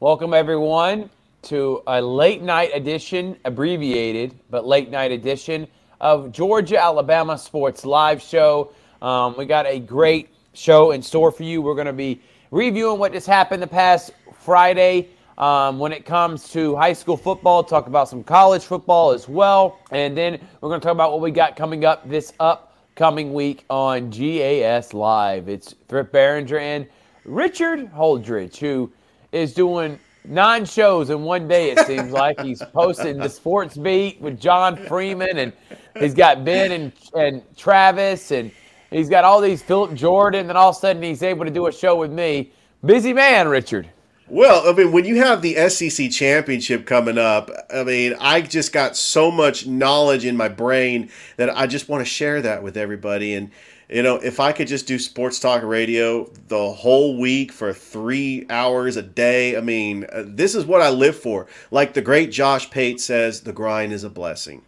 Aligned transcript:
Welcome, 0.00 0.32
everyone, 0.32 1.10
to 1.42 1.82
a 1.88 2.00
late 2.00 2.40
night 2.40 2.70
edition, 2.72 3.36
abbreviated, 3.44 4.32
but 4.48 4.64
late 4.64 4.90
night 4.90 5.10
edition 5.10 5.66
of 6.00 6.30
Georgia 6.30 6.80
Alabama 6.80 7.36
Sports 7.36 7.84
Live 7.84 8.22
Show. 8.22 8.70
Um, 9.02 9.36
we 9.36 9.44
got 9.44 9.66
a 9.66 9.80
great 9.80 10.28
show 10.52 10.92
in 10.92 11.02
store 11.02 11.32
for 11.32 11.42
you. 11.42 11.60
We're 11.60 11.74
going 11.74 11.88
to 11.88 11.92
be 11.92 12.20
reviewing 12.52 13.00
what 13.00 13.10
just 13.10 13.26
happened 13.26 13.60
the 13.60 13.66
past 13.66 14.12
Friday 14.38 15.08
um, 15.36 15.80
when 15.80 15.92
it 15.92 16.04
comes 16.06 16.48
to 16.50 16.76
high 16.76 16.92
school 16.92 17.16
football, 17.16 17.64
talk 17.64 17.88
about 17.88 18.08
some 18.08 18.22
college 18.22 18.62
football 18.62 19.10
as 19.10 19.28
well. 19.28 19.80
And 19.90 20.16
then 20.16 20.38
we're 20.60 20.68
going 20.68 20.80
to 20.80 20.84
talk 20.84 20.94
about 20.94 21.10
what 21.10 21.22
we 21.22 21.32
got 21.32 21.56
coming 21.56 21.84
up 21.84 22.08
this 22.08 22.32
upcoming 22.38 23.34
week 23.34 23.64
on 23.68 24.10
GAS 24.10 24.94
Live. 24.94 25.48
It's 25.48 25.74
Thrift 25.88 26.12
Barringer 26.12 26.58
and 26.58 26.86
Richard 27.24 27.92
Holdridge, 27.92 28.58
who 28.58 28.92
is 29.32 29.52
doing 29.54 29.98
nine 30.24 30.64
shows 30.64 31.10
in 31.10 31.22
one 31.22 31.48
day, 31.48 31.70
it 31.70 31.86
seems 31.86 32.12
like. 32.12 32.40
He's 32.40 32.62
posting 32.72 33.18
the 33.18 33.28
sports 33.28 33.76
beat 33.76 34.20
with 34.20 34.40
John 34.40 34.76
Freeman, 34.76 35.38
and 35.38 35.52
he's 35.98 36.14
got 36.14 36.44
Ben 36.44 36.72
and, 36.72 36.92
and 37.14 37.42
Travis, 37.56 38.30
and 38.30 38.50
he's 38.90 39.08
got 39.08 39.24
all 39.24 39.40
these 39.40 39.62
Philip 39.62 39.94
Jordan, 39.94 40.48
and 40.48 40.58
all 40.58 40.70
of 40.70 40.76
a 40.76 40.78
sudden 40.78 41.02
he's 41.02 41.22
able 41.22 41.44
to 41.44 41.50
do 41.50 41.66
a 41.66 41.72
show 41.72 41.96
with 41.96 42.12
me. 42.12 42.52
Busy 42.84 43.12
man, 43.12 43.48
Richard. 43.48 43.88
Well, 44.30 44.68
I 44.68 44.72
mean, 44.72 44.92
when 44.92 45.06
you 45.06 45.16
have 45.16 45.40
the 45.40 45.54
SEC 45.70 46.10
championship 46.10 46.84
coming 46.84 47.16
up, 47.16 47.50
I 47.72 47.82
mean, 47.82 48.14
I 48.20 48.42
just 48.42 48.74
got 48.74 48.94
so 48.94 49.30
much 49.30 49.66
knowledge 49.66 50.26
in 50.26 50.36
my 50.36 50.48
brain 50.48 51.08
that 51.38 51.56
I 51.56 51.66
just 51.66 51.88
want 51.88 52.02
to 52.02 52.04
share 52.04 52.42
that 52.42 52.62
with 52.62 52.76
everybody. 52.76 53.34
And 53.34 53.50
you 53.88 54.02
know, 54.02 54.16
if 54.16 54.38
I 54.38 54.52
could 54.52 54.68
just 54.68 54.86
do 54.86 54.98
sports 54.98 55.40
talk 55.40 55.62
radio 55.62 56.30
the 56.48 56.72
whole 56.72 57.18
week 57.18 57.52
for 57.52 57.72
three 57.72 58.44
hours 58.50 58.96
a 58.96 59.02
day, 59.02 59.56
I 59.56 59.60
mean, 59.60 60.04
uh, 60.12 60.24
this 60.26 60.54
is 60.54 60.66
what 60.66 60.82
I 60.82 60.90
live 60.90 61.16
for. 61.16 61.46
Like 61.70 61.94
the 61.94 62.02
great 62.02 62.30
Josh 62.30 62.70
Pate 62.70 63.00
says, 63.00 63.40
the 63.40 63.52
grind 63.52 63.92
is 63.92 64.04
a 64.04 64.10
blessing. 64.10 64.62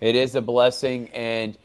It 0.00 0.14
is 0.14 0.34
a 0.34 0.42
blessing, 0.42 1.08
and 1.08 1.56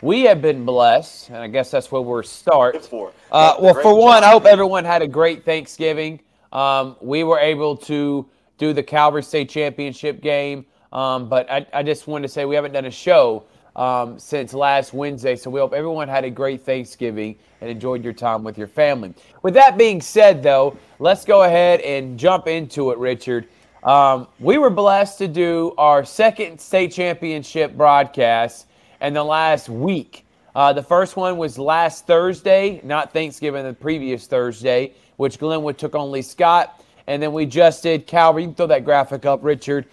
we 0.00 0.22
have 0.22 0.42
been 0.42 0.64
blessed, 0.64 1.28
and 1.28 1.38
I 1.38 1.46
guess 1.46 1.70
that's 1.70 1.92
where 1.92 2.02
we're 2.02 2.22
start. 2.22 2.84
For 2.84 3.12
uh, 3.30 3.56
well, 3.60 3.74
for 3.74 3.94
one, 3.94 4.24
I 4.24 4.30
hope 4.30 4.44
everyone 4.44 4.84
had 4.84 5.02
a 5.02 5.08
great 5.08 5.44
Thanksgiving. 5.44 6.20
Um, 6.52 6.96
we 7.00 7.22
were 7.22 7.38
able 7.38 7.76
to 7.78 8.26
do 8.58 8.72
the 8.72 8.82
Calvary 8.82 9.22
State 9.22 9.50
Championship 9.50 10.20
game, 10.20 10.66
um, 10.92 11.28
but 11.28 11.48
I, 11.50 11.66
I 11.72 11.82
just 11.82 12.08
wanted 12.08 12.26
to 12.26 12.32
say 12.32 12.44
we 12.44 12.54
haven't 12.56 12.72
done 12.72 12.86
a 12.86 12.90
show 12.90 13.44
um, 13.76 14.18
since 14.18 14.54
last 14.54 14.92
Wednesday. 14.92 15.36
So 15.36 15.50
we 15.50 15.60
hope 15.60 15.72
everyone 15.72 16.08
had 16.08 16.24
a 16.24 16.30
great 16.30 16.62
Thanksgiving 16.62 17.36
and 17.60 17.70
enjoyed 17.70 18.02
your 18.02 18.12
time 18.12 18.42
with 18.42 18.58
your 18.58 18.66
family. 18.66 19.14
With 19.42 19.54
that 19.54 19.78
being 19.78 20.00
said, 20.00 20.42
though, 20.42 20.76
let's 20.98 21.24
go 21.24 21.44
ahead 21.44 21.80
and 21.82 22.18
jump 22.18 22.48
into 22.48 22.90
it, 22.90 22.98
Richard. 22.98 23.46
Um, 23.84 24.26
we 24.40 24.58
were 24.58 24.70
blessed 24.70 25.18
to 25.18 25.28
do 25.28 25.74
our 25.78 26.04
second 26.04 26.60
state 26.60 26.92
championship 26.92 27.76
broadcast 27.76 28.66
in 29.00 29.14
the 29.14 29.22
last 29.22 29.68
week. 29.68 30.24
Uh, 30.54 30.72
the 30.72 30.82
first 30.82 31.16
one 31.16 31.36
was 31.36 31.58
last 31.58 32.06
Thursday, 32.06 32.80
not 32.82 33.12
Thanksgiving, 33.12 33.62
the 33.62 33.74
previous 33.74 34.26
Thursday, 34.26 34.94
which 35.18 35.38
Glenwood 35.38 35.76
took 35.76 35.94
on 35.94 36.10
Lee 36.10 36.22
Scott. 36.22 36.82
And 37.06 37.22
then 37.22 37.32
we 37.32 37.46
just 37.46 37.82
did 37.82 38.06
Calvary. 38.06 38.42
You 38.42 38.48
can 38.48 38.54
throw 38.56 38.66
that 38.68 38.84
graphic 38.84 39.26
up, 39.26 39.44
Richard, 39.44 39.86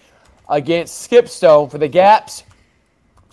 against 0.50 1.10
Skipstone 1.10 1.70
for 1.70 1.78
the 1.78 1.90
GAPPS 1.90 2.44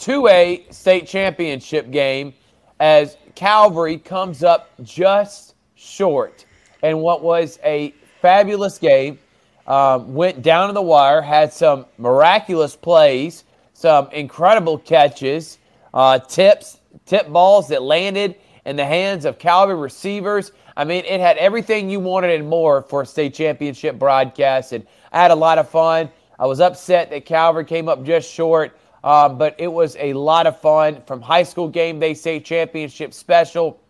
2A 0.00 0.72
state 0.72 1.06
championship 1.06 1.90
game 1.90 2.32
as 2.80 3.18
Calvary 3.34 3.98
comes 3.98 4.42
up 4.42 4.70
just 4.82 5.54
short. 5.74 6.46
And 6.82 7.00
what 7.00 7.22
was 7.22 7.58
a 7.62 7.94
fabulous 8.22 8.78
game, 8.78 9.18
um, 9.66 10.14
went 10.14 10.40
down 10.40 10.68
to 10.68 10.72
the 10.72 10.80
wire, 10.80 11.20
had 11.20 11.52
some 11.52 11.84
miraculous 11.98 12.74
plays, 12.74 13.44
some 13.74 14.08
incredible 14.12 14.78
catches, 14.78 15.58
uh, 15.92 16.18
tips, 16.18 16.80
tip 17.04 17.28
balls 17.28 17.68
that 17.68 17.82
landed 17.82 18.36
in 18.64 18.76
the 18.76 18.84
hands 18.86 19.26
of 19.26 19.38
Calvary 19.38 19.76
receivers. 19.76 20.52
I 20.78 20.84
mean, 20.84 21.04
it 21.04 21.20
had 21.20 21.36
everything 21.36 21.90
you 21.90 22.00
wanted 22.00 22.30
and 22.30 22.48
more 22.48 22.82
for 22.82 23.02
a 23.02 23.06
state 23.06 23.34
championship 23.34 23.98
broadcast, 23.98 24.72
and 24.72 24.86
I 25.12 25.20
had 25.20 25.30
a 25.30 25.34
lot 25.34 25.58
of 25.58 25.68
fun. 25.68 26.08
I 26.38 26.46
was 26.46 26.60
upset 26.60 27.10
that 27.10 27.26
Calvary 27.26 27.66
came 27.66 27.86
up 27.86 28.02
just 28.02 28.32
short. 28.32 28.79
Um, 29.02 29.38
but 29.38 29.54
it 29.58 29.68
was 29.68 29.96
a 29.98 30.12
lot 30.12 30.46
of 30.46 30.60
fun 30.60 31.02
from 31.06 31.22
high 31.22 31.42
school 31.42 31.68
game 31.68 31.98
they 31.98 32.14
say 32.14 32.38
championship 32.38 33.14
special 33.14 33.80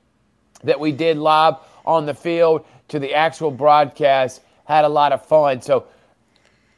that 0.63 0.79
we 0.79 0.93
did 0.93 1.17
live 1.17 1.57
on 1.85 2.07
the 2.07 2.15
field 2.15 2.65
to 2.89 2.99
the 2.99 3.15
actual 3.15 3.51
broadcast. 3.51 4.43
Had 4.65 4.85
a 4.85 4.89
lot 4.89 5.13
of 5.13 5.25
fun. 5.25 5.63
So 5.63 5.87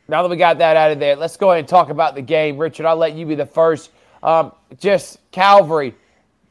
now 0.08 0.22
that 0.22 0.28
we 0.28 0.36
got 0.36 0.58
that 0.58 0.76
out 0.76 0.92
of 0.92 0.98
there, 0.98 1.16
let's 1.16 1.36
go 1.36 1.50
ahead 1.50 1.60
and 1.60 1.68
talk 1.68 1.90
about 1.90 2.14
the 2.14 2.22
game. 2.22 2.56
Richard, 2.56 2.86
I'll 2.86 2.96
let 2.96 3.14
you 3.14 3.26
be 3.26 3.34
the 3.34 3.46
first. 3.46 3.90
Um, 4.22 4.52
just 4.78 5.18
Calvary, 5.30 5.94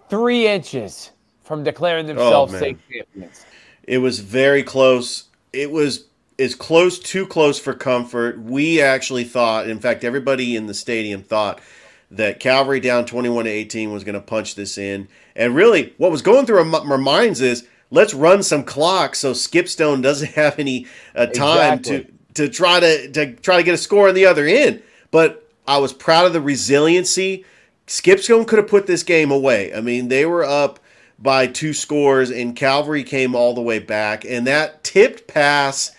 three 0.09 0.47
inches 0.47 1.11
from 1.43 1.63
declaring 1.63 2.05
themselves 2.05 2.53
oh, 2.53 2.57
state 2.57 2.77
champions. 2.91 3.45
It 3.83 3.97
was 3.97 4.19
very 4.19 4.61
close. 4.61 5.25
It 5.51 5.71
was 5.71 6.05
is 6.37 6.55
close 6.55 6.97
too 6.99 7.25
close 7.27 7.59
for 7.59 7.73
comfort. 7.73 8.39
We 8.41 8.81
actually 8.81 9.23
thought, 9.23 9.69
in 9.69 9.79
fact, 9.79 10.03
everybody 10.03 10.55
in 10.55 10.67
the 10.67 10.73
stadium 10.73 11.23
thought 11.23 11.61
that 12.09 12.39
Calvary 12.39 12.79
down 12.79 13.05
21 13.05 13.45
to 13.45 13.51
18 13.51 13.91
was 13.91 14.03
going 14.03 14.15
to 14.15 14.21
punch 14.21 14.55
this 14.55 14.77
in. 14.77 15.07
And 15.35 15.55
really, 15.55 15.93
what 15.97 16.11
was 16.11 16.21
going 16.21 16.45
through 16.45 16.73
our, 16.73 16.97
minds 16.97 17.41
is 17.41 17.67
let's 17.89 18.13
run 18.13 18.43
some 18.43 18.63
clock 18.63 19.15
so 19.15 19.31
Skipstone 19.31 20.01
doesn't 20.01 20.31
have 20.35 20.59
any 20.59 20.87
uh, 21.15 21.27
time 21.27 21.79
exactly. 21.79 22.03
to 22.03 22.11
to 22.33 22.49
try 22.49 22.79
to 22.79 23.11
to 23.11 23.33
try 23.35 23.57
to 23.57 23.63
get 23.63 23.73
a 23.73 23.77
score 23.77 24.09
on 24.09 24.15
the 24.15 24.25
other 24.25 24.45
end. 24.45 24.81
But 25.11 25.49
I 25.67 25.77
was 25.77 25.93
proud 25.93 26.25
of 26.25 26.33
the 26.33 26.41
resiliency. 26.41 27.45
Skipstone 27.87 28.47
could 28.47 28.57
have 28.57 28.69
put 28.69 28.87
this 28.87 29.03
game 29.03 29.31
away. 29.31 29.73
I 29.73 29.81
mean, 29.81 30.07
they 30.07 30.25
were 30.25 30.43
up 30.43 30.79
by 31.19 31.47
two 31.47 31.73
scores, 31.73 32.31
and 32.31 32.55
Calvary 32.55 33.03
came 33.03 33.35
all 33.35 33.53
the 33.53 33.61
way 33.61 33.79
back. 33.79 34.25
And 34.25 34.47
that 34.47 34.83
tipped 34.83 35.27
pass 35.27 35.95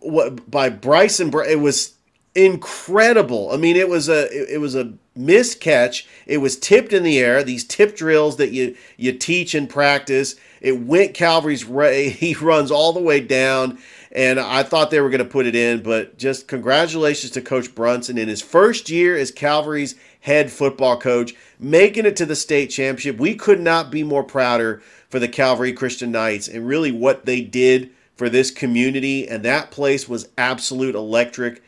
what 0.00 0.50
by 0.50 0.68
Bryson. 0.68 1.32
It 1.48 1.60
was 1.60 1.94
incredible. 2.34 3.50
I 3.52 3.56
mean, 3.56 3.76
it 3.76 3.88
was 3.88 4.08
a 4.08 4.28
it 4.52 4.60
was 4.60 4.74
a 4.74 4.94
missed 5.14 5.60
catch. 5.60 6.06
It 6.26 6.38
was 6.38 6.58
tipped 6.58 6.92
in 6.92 7.02
the 7.02 7.18
air. 7.18 7.42
These 7.42 7.64
tip 7.64 7.96
drills 7.96 8.36
that 8.36 8.52
you 8.52 8.76
you 8.96 9.12
teach 9.12 9.54
and 9.54 9.68
practice. 9.68 10.36
It 10.60 10.80
went 10.80 11.14
Calvary's 11.14 11.66
way. 11.66 12.10
He 12.20 12.34
runs 12.34 12.70
all 12.70 12.92
the 12.92 13.00
way 13.00 13.20
down, 13.20 13.78
and 14.12 14.38
I 14.38 14.62
thought 14.62 14.90
they 14.90 15.00
were 15.00 15.10
going 15.10 15.24
to 15.24 15.24
put 15.24 15.46
it 15.46 15.56
in. 15.56 15.82
But 15.82 16.18
just 16.18 16.48
congratulations 16.48 17.32
to 17.32 17.40
Coach 17.40 17.74
Brunson 17.74 18.18
in 18.18 18.28
his 18.28 18.42
first 18.42 18.90
year 18.90 19.16
as 19.16 19.30
Calvary's 19.30 19.94
head 20.20 20.50
football 20.50 20.98
coach, 20.98 21.34
making 21.58 22.04
it 22.06 22.16
to 22.16 22.26
the 22.26 22.36
state 22.36 22.68
championship. 22.68 23.18
We 23.18 23.34
could 23.34 23.60
not 23.60 23.90
be 23.90 24.02
more 24.02 24.22
prouder 24.22 24.82
for 25.08 25.18
the 25.18 25.28
Calvary 25.28 25.72
Christian 25.72 26.12
Knights 26.12 26.46
and 26.46 26.66
really 26.66 26.92
what 26.92 27.24
they 27.24 27.40
did 27.40 27.90
for 28.20 28.28
this 28.28 28.50
community, 28.50 29.26
and 29.26 29.42
that 29.42 29.70
place 29.70 30.06
was 30.06 30.28
absolute 30.36 30.94
electric. 30.94 31.62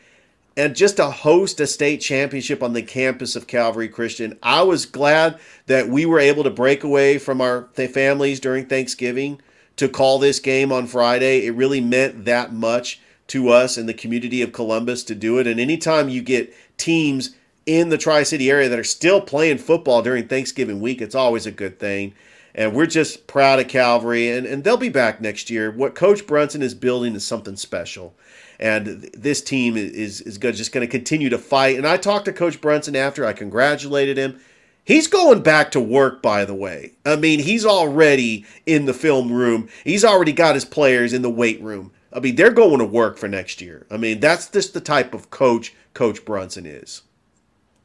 And 0.54 0.76
just 0.76 0.98
to 0.98 1.06
host 1.06 1.58
a 1.60 1.66
state 1.66 2.02
championship 2.02 2.62
on 2.62 2.74
the 2.74 2.82
campus 2.82 3.34
of 3.34 3.46
Calvary 3.46 3.88
Christian, 3.88 4.38
I 4.42 4.60
was 4.60 4.84
glad 4.84 5.38
that 5.64 5.88
we 5.88 6.04
were 6.04 6.18
able 6.18 6.44
to 6.44 6.50
break 6.50 6.84
away 6.84 7.16
from 7.16 7.41
our 7.41 7.70
families 7.72 8.38
during 8.38 8.66
Thanksgiving 8.66 9.41
to 9.76 9.88
call 9.88 10.18
this 10.18 10.41
game 10.41 10.72
on 10.72 10.86
Friday. 10.86 11.46
It 11.46 11.54
really 11.54 11.80
meant 11.80 12.26
that 12.26 12.52
much 12.52 13.00
to 13.28 13.48
us 13.48 13.78
and 13.78 13.88
the 13.88 13.94
community 13.94 14.42
of 14.42 14.52
Columbus 14.52 15.04
to 15.04 15.14
do 15.14 15.38
it. 15.38 15.46
And 15.46 15.58
anytime 15.58 16.10
you 16.10 16.20
get 16.20 16.54
teams 16.76 17.34
in 17.64 17.88
the 17.88 17.96
Tri 17.96 18.24
City 18.24 18.50
area 18.50 18.68
that 18.68 18.78
are 18.78 18.84
still 18.84 19.22
playing 19.22 19.56
football 19.56 20.02
during 20.02 20.28
Thanksgiving 20.28 20.82
week, 20.82 21.00
it's 21.00 21.14
always 21.14 21.46
a 21.46 21.50
good 21.50 21.78
thing. 21.78 22.12
And 22.54 22.74
we're 22.74 22.86
just 22.86 23.26
proud 23.26 23.60
of 23.60 23.68
Calvary, 23.68 24.30
and, 24.30 24.46
and 24.46 24.62
they'll 24.62 24.76
be 24.76 24.90
back 24.90 25.20
next 25.20 25.48
year. 25.48 25.70
What 25.70 25.94
Coach 25.94 26.26
Brunson 26.26 26.62
is 26.62 26.74
building 26.74 27.14
is 27.14 27.26
something 27.26 27.56
special. 27.56 28.14
And 28.60 29.10
this 29.14 29.42
team 29.42 29.77
is, 29.77 30.21
is 30.21 30.38
just 30.38 30.72
going 30.72 30.86
to 30.86 30.91
continue 30.91 31.28
to 31.30 31.38
fight. 31.38 31.77
And 31.77 31.86
I 31.86 31.97
talked 31.97 32.27
to 32.27 32.32
Coach 32.32 32.60
Brunson 32.60 32.94
after, 32.94 33.24
I 33.24 33.32
congratulated 33.32 34.16
him. 34.16 34.38
He's 34.84 35.06
going 35.06 35.42
back 35.42 35.71
to 35.72 35.80
work, 35.80 36.22
by 36.22 36.44
the 36.44 36.54
way. 36.54 36.92
I 37.06 37.16
mean, 37.16 37.41
he's 37.41 37.65
already 37.65 38.44
in 38.66 38.84
the 38.84 38.94
film 38.94 39.32
room. 39.32 39.68
He's 39.84 40.04
already 40.04 40.32
got 40.32 40.54
his 40.54 40.65
players 40.65 41.12
in 41.12 41.22
the 41.22 41.30
weight 41.30 41.62
room. 41.62 41.92
I 42.12 42.21
mean, 42.21 42.36
they're 42.36 42.50
going 42.50 42.78
to 42.78 42.84
work 42.84 43.16
for 43.16 43.28
next 43.28 43.60
year. 43.60 43.86
I 43.91 43.97
mean, 43.97 44.21
that's 44.21 44.48
just 44.50 44.74
the 44.74 44.80
type 44.80 45.15
of 45.15 45.30
coach 45.30 45.72
Coach 45.94 46.24
Brunson 46.24 46.66
is. 46.66 47.03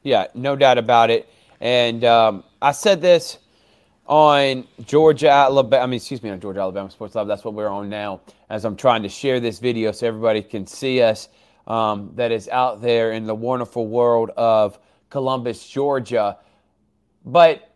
Yeah, 0.03 0.27
no 0.33 0.55
doubt 0.55 0.77
about 0.77 1.09
it. 1.09 1.29
And 1.59 2.03
um, 2.03 2.43
I 2.61 2.71
said 2.71 3.01
this 3.01 3.37
on 4.07 4.65
Georgia, 4.85 5.29
Alabama. 5.29 5.83
I 5.83 5.85
mean, 5.85 5.97
excuse 5.97 6.23
me, 6.23 6.29
on 6.29 6.39
Georgia, 6.39 6.61
Alabama 6.61 6.89
Sports 6.89 7.15
Live. 7.15 7.27
That's 7.27 7.43
what 7.43 7.53
we're 7.53 7.67
on 7.67 7.89
now. 7.89 8.21
As 8.49 8.65
I'm 8.65 8.75
trying 8.75 9.03
to 9.03 9.09
share 9.09 9.39
this 9.39 9.59
video 9.59 9.91
so 9.91 10.07
everybody 10.07 10.41
can 10.41 10.65
see 10.65 11.01
us, 11.01 11.29
um, 11.67 12.11
that 12.15 12.31
is 12.31 12.47
out 12.47 12.81
there 12.81 13.11
in 13.11 13.27
the 13.27 13.35
wonderful 13.35 13.87
world 13.87 14.31
of 14.37 14.79
Columbus, 15.09 15.67
Georgia. 15.67 16.37
But 17.25 17.73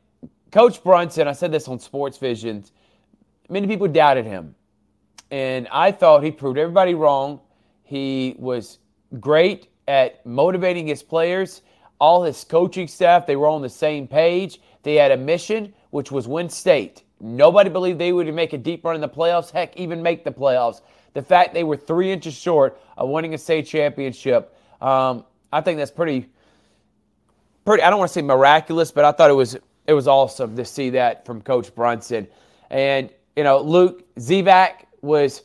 Coach 0.52 0.84
Brunson, 0.84 1.28
I 1.28 1.34
said 1.34 1.52
this 1.52 1.68
on 1.68 1.80
Sports 1.80 2.18
Visions. 2.18 2.72
Many 3.50 3.68
people 3.68 3.88
doubted 3.90 4.26
him, 4.26 4.56
and 5.30 5.68
I 5.72 5.92
thought 5.92 6.24
he 6.24 6.32
proved 6.32 6.58
everybody 6.58 6.94
wrong. 6.94 7.42
He 7.84 8.36
was 8.40 8.80
great 9.20 9.68
at 9.88 10.26
motivating 10.26 10.88
his 10.88 11.04
players. 11.04 11.62
All 12.00 12.24
his 12.24 12.44
coaching 12.46 12.88
staff, 12.88 13.28
they 13.28 13.36
were 13.36 13.48
on 13.48 13.62
the 13.62 13.70
same 13.70 14.08
page. 14.08 14.62
They 14.84 14.96
had 14.96 15.12
a 15.12 15.18
mission, 15.18 15.74
which 15.92 16.12
was 16.12 16.28
win 16.28 16.50
state. 16.50 17.04
Nobody 17.20 17.70
believed 17.70 18.00
they 18.00 18.12
would 18.12 18.34
make 18.34 18.54
a 18.54 18.58
deep 18.58 18.84
run 18.84 18.96
in 18.96 19.02
the 19.02 19.10
playoffs, 19.10 19.52
heck, 19.52 19.78
even 19.78 20.02
make 20.02 20.24
the 20.24 20.32
playoffs. 20.32 20.82
The 21.14 21.22
fact 21.22 21.54
they 21.54 21.64
were 21.64 21.78
three 21.78 22.12
inches 22.12 22.34
short 22.34 22.82
of 22.98 23.10
winning 23.10 23.34
a 23.34 23.38
state 23.38 23.68
championship, 23.68 24.56
um, 24.82 25.26
I 25.54 25.62
think 25.62 25.78
that's 25.78 25.92
pretty, 25.92 26.28
pretty. 27.66 27.84
I 27.84 27.90
don't 27.90 28.00
want 28.00 28.10
to 28.10 28.14
say 28.14 28.22
miraculous, 28.22 28.92
but 28.92 29.06
I 29.06 29.12
thought 29.12 29.30
it 29.30 29.34
was 29.34 29.58
it 29.88 29.94
was 29.94 30.08
awesome 30.08 30.56
to 30.56 30.66
see 30.66 30.92
that 30.92 31.26
from 31.26 31.42
Coach 31.42 31.76
Brunson. 31.76 32.28
And 32.70 33.10
you 33.36 33.44
know, 33.44 33.60
Luke 33.60 34.04
Zivak 34.16 34.86
was 35.02 35.44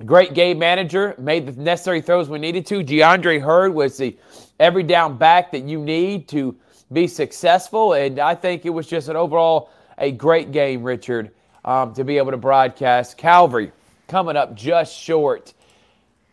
a 0.00 0.04
great 0.04 0.34
game 0.34 0.58
manager, 0.58 1.14
made 1.18 1.46
the 1.46 1.52
necessary 1.52 2.00
throws 2.00 2.28
when 2.28 2.40
needed 2.40 2.66
to. 2.66 2.84
DeAndre 2.84 3.40
Hurd 3.40 3.74
was 3.74 3.96
the 3.96 4.16
every 4.60 4.82
down 4.82 5.16
back 5.16 5.52
that 5.52 5.62
you 5.62 5.80
need 5.80 6.28
to 6.28 6.56
be 6.92 7.06
successful, 7.06 7.92
and 7.94 8.18
I 8.18 8.34
think 8.34 8.66
it 8.66 8.70
was 8.70 8.86
just 8.86 9.08
an 9.08 9.16
overall 9.16 9.70
a 9.98 10.10
great 10.10 10.52
game, 10.52 10.82
Richard, 10.82 11.30
um, 11.64 11.94
to 11.94 12.04
be 12.04 12.18
able 12.18 12.32
to 12.32 12.36
broadcast. 12.36 13.16
Calvary 13.16 13.72
coming 14.08 14.36
up 14.36 14.54
just 14.54 14.96
short. 14.96 15.54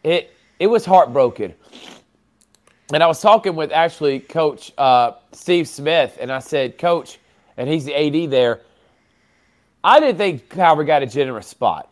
It 0.03 0.33
it 0.59 0.67
was 0.67 0.85
heartbroken. 0.85 1.53
And 2.91 3.03
I 3.03 3.07
was 3.07 3.21
talking 3.21 3.55
with 3.55 3.71
actually 3.71 4.19
Coach 4.19 4.71
uh, 4.77 5.11
Steve 5.31 5.67
Smith, 5.67 6.17
and 6.19 6.31
I 6.31 6.39
said, 6.39 6.77
Coach, 6.77 7.19
and 7.55 7.69
he's 7.69 7.85
the 7.85 7.93
AD 7.93 8.31
there. 8.31 8.61
I 9.83 9.99
didn't 9.99 10.17
think 10.17 10.49
Calvary 10.49 10.85
got 10.85 11.03
a 11.03 11.05
generous 11.05 11.47
spot. 11.47 11.89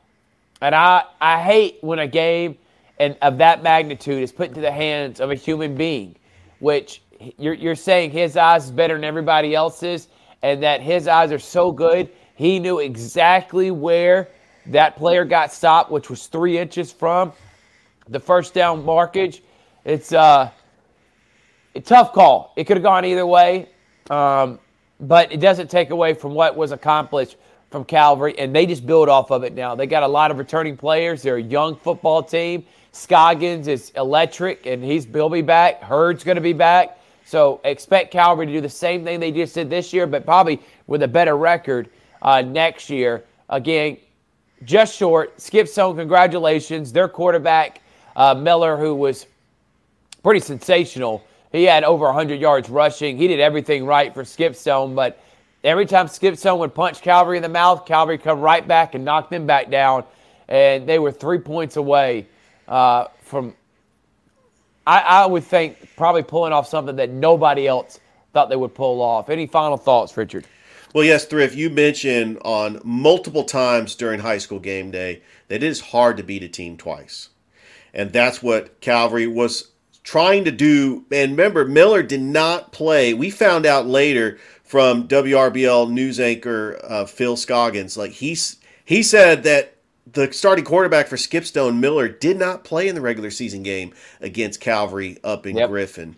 And 0.59 0.73
I, 0.73 1.03
I 1.21 1.41
hate 1.41 1.77
when 1.81 1.99
a 1.99 2.07
game 2.07 2.57
and 2.99 3.15
of 3.21 3.37
that 3.37 3.61
magnitude 3.61 4.23
is 4.23 4.31
put 4.31 4.49
into 4.49 4.61
the 4.61 4.71
hands 4.71 5.19
of 5.19 5.29
a 5.29 5.35
human 5.35 5.75
being, 5.75 6.15
which 6.59 7.01
you're, 7.37 7.53
you're 7.53 7.75
saying 7.75 8.11
his 8.11 8.37
eyes 8.37 8.65
is 8.65 8.71
better 8.71 8.93
than 8.93 9.03
everybody 9.03 9.55
else's, 9.55 10.07
and 10.41 10.61
that 10.63 10.81
his 10.81 11.07
eyes 11.07 11.31
are 11.31 11.39
so 11.39 11.71
good, 11.71 12.09
he 12.35 12.59
knew 12.59 12.79
exactly 12.79 13.71
where 13.71 14.29
that 14.67 14.95
player 14.95 15.25
got 15.25 15.51
stopped, 15.51 15.91
which 15.91 16.09
was 16.09 16.27
three 16.27 16.57
inches 16.57 16.91
from 16.91 17.33
the 18.09 18.19
first 18.19 18.53
down 18.53 18.85
markage. 18.85 19.41
It's 19.85 20.13
uh, 20.13 20.51
a 21.75 21.81
tough 21.81 22.13
call. 22.13 22.53
It 22.55 22.65
could 22.65 22.77
have 22.77 22.83
gone 22.83 23.05
either 23.05 23.25
way, 23.25 23.69
um, 24.09 24.59
but 24.99 25.31
it 25.31 25.39
doesn't 25.39 25.69
take 25.69 25.89
away 25.89 26.13
from 26.13 26.33
what 26.33 26.55
was 26.55 26.71
accomplished 26.71 27.37
from 27.69 27.83
Calvary, 27.83 28.37
and 28.37 28.55
they 28.55 28.65
just 28.65 28.85
build 28.85 29.09
off 29.09 29.31
of 29.31 29.43
it 29.43 29.53
now. 29.53 29.75
They 29.75 29.87
got 29.87 30.03
a 30.03 30.07
lot 30.07 30.31
of 30.31 30.37
returning 30.37 30.77
players. 30.77 31.21
They're 31.21 31.37
a 31.37 31.41
young 31.41 31.75
football 31.75 32.23
team. 32.23 32.65
Scoggins 32.91 33.67
is 33.67 33.91
electric, 33.95 34.65
and 34.65 34.83
he's 34.83 35.05
he'll 35.05 35.29
be 35.29 35.41
back. 35.41 35.83
Hurd's 35.83 36.23
going 36.23 36.35
to 36.35 36.41
be 36.41 36.53
back. 36.53 36.96
So 37.27 37.59
expect 37.65 38.09
Calvary 38.09 38.45
to 38.45 38.53
do 38.53 38.61
the 38.61 38.69
same 38.69 39.03
thing 39.03 39.19
they 39.19 39.33
just 39.33 39.53
did 39.53 39.69
this 39.69 39.91
year, 39.91 40.07
but 40.07 40.23
probably 40.23 40.61
with 40.87 41.03
a 41.03 41.09
better 41.09 41.35
record 41.35 41.89
uh, 42.21 42.41
next 42.41 42.89
year. 42.89 43.25
Again, 43.49 43.97
just 44.63 44.95
short. 44.95 45.39
Skip 45.41 45.67
Stone, 45.67 45.97
congratulations. 45.97 46.93
Their 46.93 47.09
quarterback, 47.09 47.81
uh, 48.15 48.33
Miller, 48.33 48.77
who 48.77 48.95
was 48.95 49.25
pretty 50.23 50.39
sensational. 50.39 51.21
He 51.51 51.65
had 51.65 51.83
over 51.83 52.05
100 52.05 52.39
yards 52.39 52.69
rushing. 52.69 53.17
He 53.17 53.27
did 53.27 53.41
everything 53.41 53.85
right 53.85 54.13
for 54.13 54.23
Skip 54.23 54.55
Stone, 54.55 54.95
but 54.95 55.21
every 55.65 55.85
time 55.85 56.07
Skip 56.07 56.37
Stone 56.37 56.59
would 56.59 56.73
punch 56.73 57.01
Calvary 57.01 57.35
in 57.35 57.43
the 57.43 57.49
mouth, 57.49 57.85
Calvary 57.85 58.17
come 58.17 58.39
right 58.39 58.65
back 58.65 58.95
and 58.95 59.03
knock 59.03 59.29
them 59.29 59.45
back 59.45 59.69
down. 59.69 60.05
And 60.47 60.87
they 60.87 60.97
were 60.97 61.11
three 61.11 61.39
points 61.39 61.75
away 61.75 62.27
uh, 62.69 63.07
from 63.21 63.53
I, 64.87 64.99
I 64.99 65.25
would 65.25 65.43
think 65.43 65.95
probably 65.97 66.23
pulling 66.23 66.53
off 66.53 66.67
something 66.67 66.95
that 66.95 67.09
nobody 67.09 67.67
else 67.67 67.99
thought 68.31 68.49
they 68.49 68.55
would 68.55 68.73
pull 68.73 69.01
off. 69.01 69.29
Any 69.29 69.45
final 69.45 69.75
thoughts, 69.75 70.15
Richard? 70.15 70.47
Well, 70.95 71.03
yes, 71.03 71.25
Thrift, 71.25 71.55
you 71.55 71.69
mentioned 71.69 72.39
on 72.45 72.79
multiple 72.85 73.43
times 73.43 73.95
during 73.95 74.21
high 74.21 74.37
school 74.37 74.59
game 74.59 74.89
day 74.89 75.21
that 75.49 75.55
it 75.55 75.63
is 75.63 75.81
hard 75.81 76.15
to 76.17 76.23
beat 76.23 76.41
a 76.41 76.47
team 76.47 76.77
twice. 76.77 77.29
And 77.93 78.13
that's 78.13 78.41
what 78.41 78.79
Calvary 78.79 79.27
was 79.27 79.71
trying 80.03 80.45
to 80.45 80.51
do. 80.51 81.05
And 81.11 81.31
remember, 81.31 81.65
Miller 81.65 82.01
did 82.01 82.21
not 82.21 82.71
play. 82.71 83.13
We 83.13 83.29
found 83.29 83.65
out 83.65 83.87
later 83.87 84.37
from 84.63 85.09
WRBL 85.09 85.91
news 85.91 86.17
anchor 86.17 86.79
uh, 86.83 87.05
Phil 87.05 87.35
Scoggins, 87.35 87.97
like 87.97 88.11
he's 88.11 88.57
he 88.85 89.03
said 89.03 89.43
that 89.43 89.76
the 90.13 90.31
starting 90.31 90.65
quarterback 90.65 91.07
for 91.07 91.15
Skipstone 91.15 91.79
Miller 91.79 92.07
did 92.07 92.37
not 92.37 92.63
play 92.63 92.87
in 92.87 92.95
the 92.95 93.01
regular 93.01 93.31
season 93.31 93.63
game 93.63 93.93
against 94.21 94.61
Calvary 94.61 95.17
up 95.23 95.45
in 95.45 95.57
yep. 95.57 95.69
Griffin. 95.69 96.17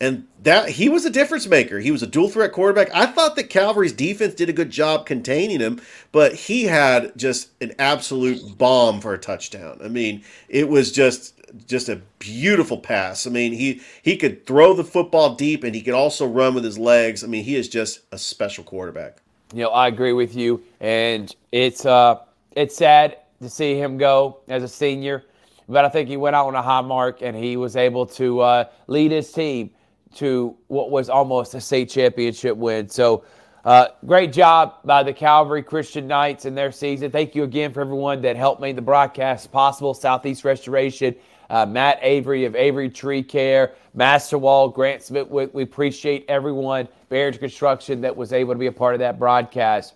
And 0.00 0.26
that 0.42 0.70
he 0.70 0.88
was 0.88 1.04
a 1.04 1.10
difference 1.10 1.46
maker. 1.46 1.78
He 1.78 1.92
was 1.92 2.02
a 2.02 2.08
dual 2.08 2.28
threat 2.28 2.50
quarterback. 2.50 2.92
I 2.92 3.06
thought 3.06 3.36
that 3.36 3.50
Calvary's 3.50 3.92
defense 3.92 4.34
did 4.34 4.48
a 4.48 4.52
good 4.52 4.70
job 4.70 5.06
containing 5.06 5.60
him, 5.60 5.80
but 6.10 6.34
he 6.34 6.64
had 6.64 7.16
just 7.16 7.50
an 7.60 7.72
absolute 7.78 8.58
bomb 8.58 9.00
for 9.00 9.14
a 9.14 9.18
touchdown. 9.18 9.78
I 9.84 9.86
mean, 9.86 10.24
it 10.48 10.68
was 10.68 10.90
just 10.90 11.34
just 11.68 11.88
a 11.88 12.00
beautiful 12.18 12.78
pass. 12.78 13.28
I 13.28 13.30
mean, 13.30 13.52
he 13.52 13.80
he 14.02 14.16
could 14.16 14.44
throw 14.44 14.74
the 14.74 14.82
football 14.82 15.36
deep 15.36 15.62
and 15.62 15.72
he 15.72 15.82
could 15.82 15.94
also 15.94 16.26
run 16.26 16.54
with 16.54 16.64
his 16.64 16.78
legs. 16.80 17.22
I 17.22 17.28
mean, 17.28 17.44
he 17.44 17.54
is 17.54 17.68
just 17.68 18.00
a 18.10 18.18
special 18.18 18.64
quarterback. 18.64 19.18
You 19.54 19.64
know, 19.64 19.70
I 19.70 19.86
agree 19.86 20.14
with 20.14 20.34
you, 20.34 20.64
and 20.80 21.32
it's 21.52 21.86
uh 21.86 22.18
it's 22.56 22.76
sad 22.76 23.18
to 23.40 23.48
see 23.48 23.78
him 23.78 23.98
go 23.98 24.40
as 24.48 24.62
a 24.62 24.68
senior, 24.68 25.24
but 25.68 25.84
I 25.84 25.88
think 25.88 26.08
he 26.08 26.16
went 26.16 26.36
out 26.36 26.46
on 26.46 26.54
a 26.54 26.62
high 26.62 26.80
mark 26.80 27.22
and 27.22 27.36
he 27.36 27.56
was 27.56 27.76
able 27.76 28.06
to 28.06 28.40
uh, 28.40 28.64
lead 28.86 29.10
his 29.10 29.32
team 29.32 29.70
to 30.16 30.56
what 30.68 30.90
was 30.90 31.08
almost 31.08 31.54
a 31.54 31.60
state 31.60 31.88
championship 31.90 32.56
win. 32.56 32.88
So, 32.88 33.24
uh, 33.64 33.88
great 34.06 34.32
job 34.32 34.78
by 34.84 35.04
the 35.04 35.12
Calvary 35.12 35.62
Christian 35.62 36.08
Knights 36.08 36.46
in 36.46 36.54
their 36.54 36.72
season. 36.72 37.12
Thank 37.12 37.36
you 37.36 37.44
again 37.44 37.72
for 37.72 37.80
everyone 37.80 38.20
that 38.22 38.36
helped 38.36 38.60
make 38.60 38.74
the 38.74 38.82
broadcast 38.82 39.52
possible. 39.52 39.94
Southeast 39.94 40.44
Restoration, 40.44 41.14
uh, 41.48 41.64
Matt 41.64 42.00
Avery 42.02 42.44
of 42.44 42.56
Avery 42.56 42.90
Tree 42.90 43.22
Care, 43.22 43.74
Master 43.94 44.36
Wall, 44.36 44.68
Grant 44.68 45.02
Smith. 45.02 45.28
We, 45.28 45.46
we 45.46 45.62
appreciate 45.62 46.24
everyone, 46.28 46.88
Barrage 47.08 47.38
Construction, 47.38 48.00
that 48.00 48.16
was 48.16 48.32
able 48.32 48.52
to 48.52 48.58
be 48.58 48.66
a 48.66 48.72
part 48.72 48.94
of 48.94 48.98
that 48.98 49.16
broadcast. 49.16 49.94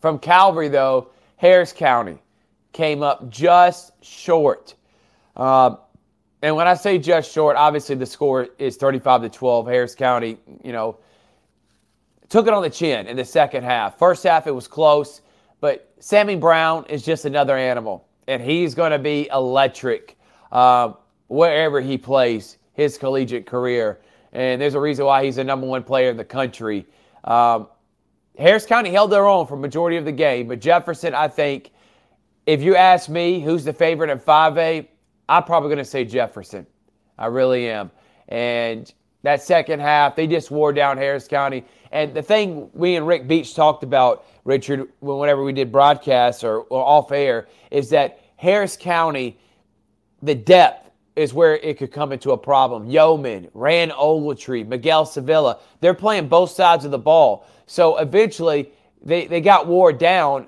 From 0.00 0.18
Calvary, 0.18 0.68
though, 0.68 1.10
Harris 1.38 1.72
County 1.72 2.18
came 2.72 3.02
up 3.02 3.30
just 3.30 3.92
short. 4.04 4.74
Uh, 5.36 5.76
and 6.42 6.54
when 6.54 6.68
I 6.68 6.74
say 6.74 6.98
just 6.98 7.32
short, 7.32 7.56
obviously 7.56 7.94
the 7.94 8.06
score 8.06 8.48
is 8.58 8.76
35 8.76 9.22
to 9.22 9.28
12. 9.28 9.66
Harris 9.66 9.94
County, 9.94 10.36
you 10.62 10.72
know, 10.72 10.98
took 12.28 12.46
it 12.46 12.52
on 12.52 12.62
the 12.62 12.70
chin 12.70 13.06
in 13.06 13.16
the 13.16 13.24
second 13.24 13.64
half. 13.64 13.98
First 13.98 14.24
half, 14.24 14.46
it 14.46 14.50
was 14.50 14.68
close, 14.68 15.22
but 15.60 15.92
Sammy 16.00 16.36
Brown 16.36 16.84
is 16.88 17.04
just 17.04 17.24
another 17.24 17.56
animal, 17.56 18.06
and 18.26 18.42
he's 18.42 18.74
going 18.74 18.92
to 18.92 18.98
be 18.98 19.28
electric 19.32 20.16
uh, 20.52 20.92
wherever 21.28 21.80
he 21.80 21.96
plays 21.96 22.58
his 22.72 22.98
collegiate 22.98 23.46
career. 23.46 24.00
And 24.32 24.60
there's 24.60 24.74
a 24.74 24.80
reason 24.80 25.06
why 25.06 25.24
he's 25.24 25.36
the 25.36 25.44
number 25.44 25.66
one 25.66 25.82
player 25.82 26.10
in 26.10 26.16
the 26.16 26.24
country. 26.24 26.86
Um, 27.24 27.68
Harris 28.38 28.64
County 28.64 28.90
held 28.90 29.10
their 29.10 29.26
own 29.26 29.46
for 29.46 29.56
majority 29.56 29.96
of 29.96 30.04
the 30.04 30.12
game, 30.12 30.48
but 30.48 30.60
Jefferson, 30.60 31.14
I 31.14 31.28
think, 31.28 31.72
if 32.46 32.62
you 32.62 32.76
ask 32.76 33.08
me 33.08 33.40
who's 33.40 33.64
the 33.64 33.72
favorite 33.72 34.10
in 34.10 34.18
5A, 34.18 34.86
I'm 35.28 35.42
probably 35.42 35.68
going 35.68 35.78
to 35.78 35.84
say 35.84 36.04
Jefferson. 36.04 36.66
I 37.18 37.26
really 37.26 37.68
am. 37.68 37.90
And 38.28 38.92
that 39.22 39.42
second 39.42 39.80
half, 39.80 40.14
they 40.14 40.26
just 40.26 40.50
wore 40.50 40.72
down 40.72 40.96
Harris 40.96 41.26
County. 41.26 41.64
And 41.90 42.14
the 42.14 42.22
thing 42.22 42.70
we 42.72 42.96
and 42.96 43.06
Rick 43.06 43.26
Beach 43.26 43.54
talked 43.54 43.82
about, 43.82 44.24
Richard, 44.44 44.88
whenever 45.00 45.42
we 45.42 45.52
did 45.52 45.72
broadcasts 45.72 46.44
or, 46.44 46.60
or 46.60 46.82
off 46.82 47.10
air, 47.12 47.48
is 47.70 47.90
that 47.90 48.20
Harris 48.36 48.76
County, 48.76 49.38
the 50.22 50.34
depth 50.34 50.87
is 51.18 51.34
where 51.34 51.56
it 51.56 51.78
could 51.78 51.90
come 51.90 52.12
into 52.12 52.30
a 52.30 52.38
problem. 52.38 52.88
Yeoman, 52.88 53.48
Rand 53.52 53.90
Ogletree, 53.90 54.66
Miguel 54.66 55.04
Sevilla, 55.04 55.58
they're 55.80 55.92
playing 55.92 56.28
both 56.28 56.50
sides 56.50 56.84
of 56.84 56.92
the 56.92 56.98
ball. 56.98 57.44
So 57.66 57.98
eventually, 57.98 58.70
they, 59.02 59.26
they 59.26 59.40
got 59.40 59.66
wore 59.66 59.92
down, 59.92 60.46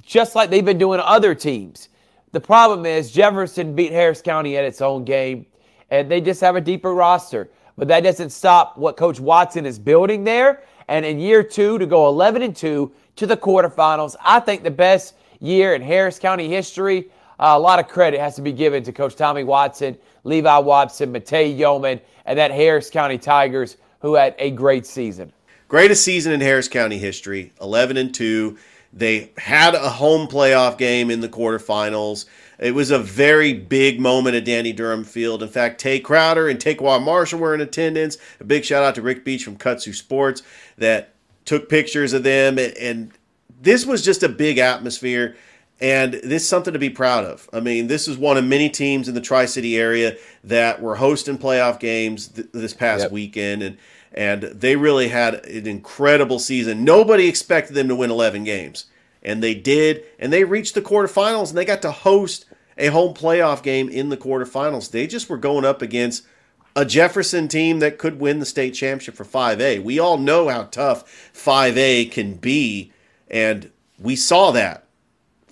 just 0.00 0.36
like 0.36 0.48
they've 0.48 0.64
been 0.64 0.78
doing 0.78 1.00
other 1.00 1.34
teams. 1.34 1.88
The 2.30 2.40
problem 2.40 2.86
is 2.86 3.10
Jefferson 3.10 3.74
beat 3.74 3.90
Harris 3.90 4.22
County 4.22 4.56
at 4.56 4.64
its 4.64 4.80
own 4.80 5.04
game, 5.04 5.44
and 5.90 6.10
they 6.10 6.20
just 6.20 6.40
have 6.40 6.54
a 6.54 6.60
deeper 6.60 6.94
roster. 6.94 7.50
But 7.76 7.88
that 7.88 8.02
doesn't 8.02 8.30
stop 8.30 8.78
what 8.78 8.96
Coach 8.96 9.18
Watson 9.18 9.66
is 9.66 9.78
building 9.78 10.22
there. 10.22 10.62
And 10.88 11.04
in 11.04 11.18
year 11.18 11.42
two, 11.42 11.78
to 11.78 11.86
go 11.86 12.06
11 12.06 12.42
and 12.42 12.54
2 12.54 12.92
to 13.16 13.26
the 13.26 13.36
quarterfinals, 13.36 14.14
I 14.22 14.38
think 14.40 14.62
the 14.62 14.70
best 14.70 15.14
year 15.40 15.74
in 15.74 15.82
Harris 15.82 16.18
County 16.18 16.48
history. 16.48 17.10
Uh, 17.38 17.54
a 17.56 17.58
lot 17.58 17.78
of 17.78 17.88
credit 17.88 18.20
has 18.20 18.34
to 18.36 18.42
be 18.42 18.52
given 18.52 18.82
to 18.82 18.92
Coach 18.92 19.16
Tommy 19.16 19.44
Watson, 19.44 19.96
Levi 20.24 20.58
Watson, 20.58 21.12
Matei 21.12 21.56
Yeoman, 21.56 22.00
and 22.24 22.38
that 22.38 22.50
Harris 22.50 22.90
County 22.90 23.18
Tigers 23.18 23.76
who 24.00 24.14
had 24.14 24.34
a 24.38 24.50
great 24.50 24.86
season. 24.86 25.32
Greatest 25.68 26.04
season 26.04 26.32
in 26.32 26.40
Harris 26.40 26.68
County 26.68 26.98
history, 26.98 27.52
11 27.60 27.96
and 27.96 28.14
2. 28.14 28.56
They 28.92 29.32
had 29.36 29.74
a 29.74 29.90
home 29.90 30.28
playoff 30.28 30.78
game 30.78 31.10
in 31.10 31.20
the 31.20 31.28
quarterfinals 31.28 32.26
It 32.58 32.74
was 32.74 32.90
a 32.90 32.98
very 32.98 33.52
big 33.52 34.00
moment 34.00 34.36
at 34.36 34.44
Danny 34.44 34.72
Durham 34.72 35.04
Field. 35.04 35.42
In 35.42 35.48
fact, 35.48 35.80
Tay 35.80 36.00
Crowder 36.00 36.48
and 36.48 36.58
Taquan 36.58 37.02
Marshall 37.02 37.40
were 37.40 37.54
in 37.54 37.60
attendance. 37.60 38.16
A 38.40 38.44
big 38.44 38.64
shout 38.64 38.82
out 38.82 38.94
to 38.94 39.02
Rick 39.02 39.24
Beach 39.24 39.44
from 39.44 39.58
Kutsu 39.58 39.94
Sports 39.94 40.42
that 40.78 41.14
took 41.44 41.68
pictures 41.68 42.12
of 42.12 42.22
them. 42.22 42.58
And, 42.58 42.72
and 42.78 43.12
this 43.60 43.84
was 43.84 44.02
just 44.02 44.22
a 44.22 44.28
big 44.28 44.58
atmosphere. 44.58 45.36
And 45.80 46.14
this 46.14 46.42
is 46.42 46.48
something 46.48 46.72
to 46.72 46.78
be 46.78 46.88
proud 46.88 47.24
of. 47.24 47.50
I 47.52 47.60
mean, 47.60 47.86
this 47.86 48.08
is 48.08 48.16
one 48.16 48.38
of 48.38 48.44
many 48.44 48.70
teams 48.70 49.08
in 49.08 49.14
the 49.14 49.20
Tri 49.20 49.44
City 49.44 49.76
area 49.76 50.16
that 50.44 50.80
were 50.80 50.96
hosting 50.96 51.36
playoff 51.36 51.78
games 51.78 52.28
th- 52.28 52.48
this 52.52 52.72
past 52.72 53.04
yep. 53.04 53.12
weekend. 53.12 53.62
And 53.62 53.76
and 54.16 54.44
they 54.44 54.76
really 54.76 55.08
had 55.08 55.44
an 55.44 55.66
incredible 55.66 56.38
season. 56.38 56.84
Nobody 56.84 57.28
expected 57.28 57.74
them 57.74 57.88
to 57.88 57.94
win 57.94 58.10
11 58.10 58.44
games, 58.44 58.86
and 59.22 59.42
they 59.42 59.54
did. 59.54 60.04
And 60.18 60.32
they 60.32 60.44
reached 60.44 60.74
the 60.74 60.80
quarterfinals, 60.80 61.50
and 61.50 61.58
they 61.58 61.66
got 61.66 61.82
to 61.82 61.90
host 61.90 62.46
a 62.78 62.86
home 62.86 63.12
playoff 63.12 63.62
game 63.62 63.90
in 63.90 64.08
the 64.08 64.16
quarterfinals. 64.16 64.90
They 64.90 65.06
just 65.06 65.28
were 65.28 65.36
going 65.36 65.66
up 65.66 65.82
against 65.82 66.26
a 66.74 66.86
Jefferson 66.86 67.48
team 67.48 67.78
that 67.80 67.98
could 67.98 68.18
win 68.18 68.38
the 68.38 68.46
state 68.46 68.72
championship 68.72 69.16
for 69.16 69.24
5A. 69.24 69.82
We 69.82 69.98
all 69.98 70.16
know 70.16 70.48
how 70.48 70.64
tough 70.64 71.04
5A 71.34 72.10
can 72.10 72.34
be, 72.34 72.92
and 73.28 73.70
we 73.98 74.16
saw 74.16 74.50
that 74.52 74.85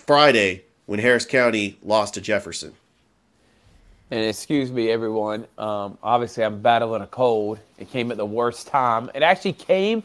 Friday 0.07 0.63
when 0.87 0.99
Harris 0.99 1.25
County 1.25 1.79
lost 1.83 2.15
to 2.15 2.21
Jefferson. 2.21 2.75
And 4.11 4.25
excuse 4.25 4.71
me, 4.71 4.91
everyone. 4.91 5.47
Um, 5.57 5.97
obviously, 6.03 6.45
I'm 6.45 6.61
battling 6.61 7.03
a 7.03 7.07
cold. 7.07 7.59
It 7.79 7.91
came 7.91 8.11
at 8.11 8.19
the 8.19 8.27
worst 8.27 8.67
time. 8.69 9.11
It 9.15 9.23
actually 9.23 9.55
came. 9.55 10.03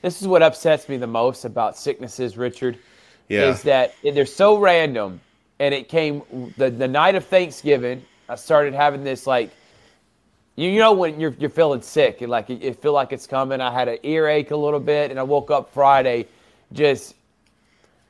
This 0.00 0.20
is 0.20 0.26
what 0.26 0.42
upsets 0.42 0.88
me 0.88 0.96
the 0.96 1.06
most 1.06 1.44
about 1.44 1.76
sicknesses, 1.76 2.36
Richard. 2.36 2.78
Yeah. 3.28 3.50
Is 3.50 3.62
that 3.62 3.94
they're 4.02 4.26
so 4.26 4.58
random, 4.58 5.20
and 5.58 5.74
it 5.74 5.88
came 5.88 6.22
the 6.56 6.70
the 6.70 6.88
night 6.88 7.14
of 7.14 7.24
Thanksgiving. 7.26 8.04
I 8.28 8.34
started 8.34 8.74
having 8.74 9.04
this 9.04 9.26
like, 9.26 9.50
you, 10.56 10.70
you 10.70 10.80
know 10.80 10.92
when 10.92 11.20
you're 11.20 11.34
you're 11.38 11.50
feeling 11.50 11.82
sick 11.82 12.20
and 12.20 12.30
like 12.30 12.48
you 12.48 12.74
feel 12.74 12.92
like 12.92 13.12
it's 13.12 13.26
coming. 13.26 13.60
I 13.60 13.70
had 13.70 13.88
an 13.88 13.98
earache 14.02 14.50
a 14.50 14.56
little 14.56 14.80
bit, 14.80 15.10
and 15.10 15.20
I 15.20 15.22
woke 15.22 15.50
up 15.50 15.72
Friday, 15.72 16.26
just 16.72 17.14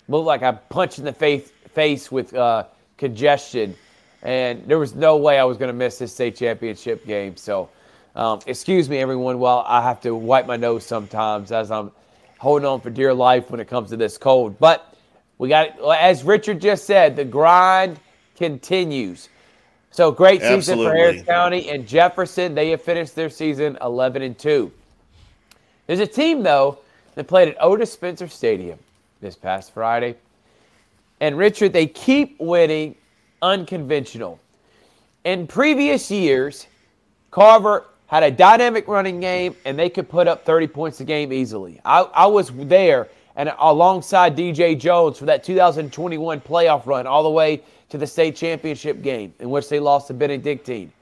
looked 0.09 0.27
like 0.27 0.43
I 0.43 0.53
punched 0.53 0.99
in 0.99 1.05
the 1.05 1.13
face 1.13 1.51
face 1.75 2.13
with 2.13 2.35
uh, 2.35 2.65
congestion 2.99 3.75
and 4.23 4.65
there 4.67 4.79
was 4.79 4.95
no 4.95 5.17
way 5.17 5.39
I 5.39 5.45
was 5.45 5.59
going 5.59 5.69
to 5.69 5.77
miss 5.77 5.99
this 5.99 6.15
state 6.15 6.37
championship 6.37 7.05
game. 7.05 7.37
So, 7.37 7.69
um, 8.15 8.39
excuse 8.47 8.89
me, 8.89 8.99
everyone, 8.99 9.39
while 9.39 9.65
I 9.67 9.83
have 9.83 10.01
to 10.03 10.15
wipe 10.15 10.47
my 10.47 10.57
nose 10.57 10.87
sometimes 10.87 11.51
as 11.51 11.71
I'm 11.71 11.91
holding 12.39 12.67
on 12.67 12.81
for 12.81 12.91
dear 12.91 13.13
life 13.13 13.51
when 13.51 13.59
it 13.61 13.69
comes 13.69 13.91
to 13.91 13.97
this 13.97 14.17
cold. 14.17 14.59
But 14.59 14.95
we 15.39 15.49
got, 15.49 15.81
as 15.99 16.23
Richard 16.23 16.61
just 16.61 16.85
said, 16.85 17.17
the 17.17 17.25
grind 17.25 17.99
continues. 18.37 19.29
So 19.91 20.11
great 20.11 20.41
season 20.41 20.57
Absolutely. 20.57 20.87
for 20.87 20.95
Harris 20.95 21.23
County 21.25 21.69
and 21.71 21.87
Jefferson. 21.87 22.55
They 22.55 22.71
have 22.71 22.81
finished 22.81 23.15
their 23.15 23.29
season 23.29 23.77
11 23.83 24.23
and 24.23 24.39
2. 24.39 24.71
There's 25.87 26.01
a 26.01 26.07
team 26.07 26.43
though 26.43 26.79
that 27.17 27.27
played 27.27 27.49
at 27.49 27.57
Otis 27.61 27.93
Spencer 27.93 28.29
Stadium 28.29 28.79
this 29.23 29.37
past 29.37 29.73
Friday. 29.73 30.17
And 31.21 31.39
Richard, 31.39 31.73
they 31.73 31.87
keep 31.87 32.39
winning 32.39 32.97
unconventional. 33.41 34.39
In 35.25 35.47
previous 35.47 36.11
years, 36.11 36.67
Carver 37.31 37.87
had 38.09 38.25
a 38.25 38.31
dynamic 38.31 38.89
running 38.89 39.21
game 39.21 39.57
and 39.65 39.79
they 39.79 39.89
could 39.89 40.09
put 40.09 40.29
up 40.29 40.45
30 40.45 40.67
points 40.67 41.01
a 41.01 41.05
game 41.05 41.33
easily. 41.33 41.81
I, 41.85 42.01
I 42.01 42.27
was 42.27 42.51
there 42.51 43.09
and 43.37 43.51
alongside 43.59 44.37
DJ 44.37 44.79
Jones 44.79 45.19
for 45.19 45.25
that 45.25 45.43
2021 45.43 46.41
playoff 46.43 46.85
run 46.85 47.07
all 47.07 47.23
the 47.23 47.31
way 47.31 47.63
to 47.89 47.97
the 47.97 48.07
state 48.07 48.37
championship 48.37 49.01
game 49.01 49.33
in 49.39 49.49
which 49.49 49.69
they 49.69 49.81
lost 49.81 50.09
to 50.09 50.15
Benedictine. 50.15 50.93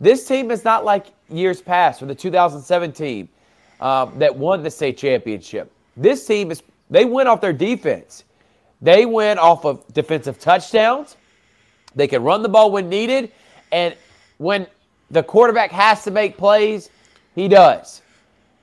This 0.00 0.26
team 0.26 0.50
is 0.50 0.64
not 0.64 0.84
like 0.84 1.06
years 1.28 1.60
past 1.60 2.02
or 2.02 2.06
the 2.06 2.14
2017 2.14 3.28
um, 3.80 4.18
that 4.18 4.34
won 4.34 4.62
the 4.62 4.70
state 4.70 4.96
championship. 4.96 5.70
This 5.96 6.26
team 6.26 6.50
is 6.50 6.62
they 6.90 7.04
went 7.04 7.28
off 7.28 7.40
their 7.40 7.52
defense. 7.52 8.24
They 8.80 9.06
went 9.06 9.38
off 9.38 9.64
of 9.64 9.84
defensive 9.92 10.38
touchdowns. 10.38 11.16
They 11.94 12.06
can 12.06 12.22
run 12.22 12.42
the 12.42 12.48
ball 12.48 12.70
when 12.70 12.88
needed, 12.88 13.32
and 13.72 13.96
when 14.36 14.66
the 15.10 15.22
quarterback 15.22 15.70
has 15.70 16.04
to 16.04 16.10
make 16.10 16.36
plays, 16.36 16.90
he 17.34 17.48
does. 17.48 18.02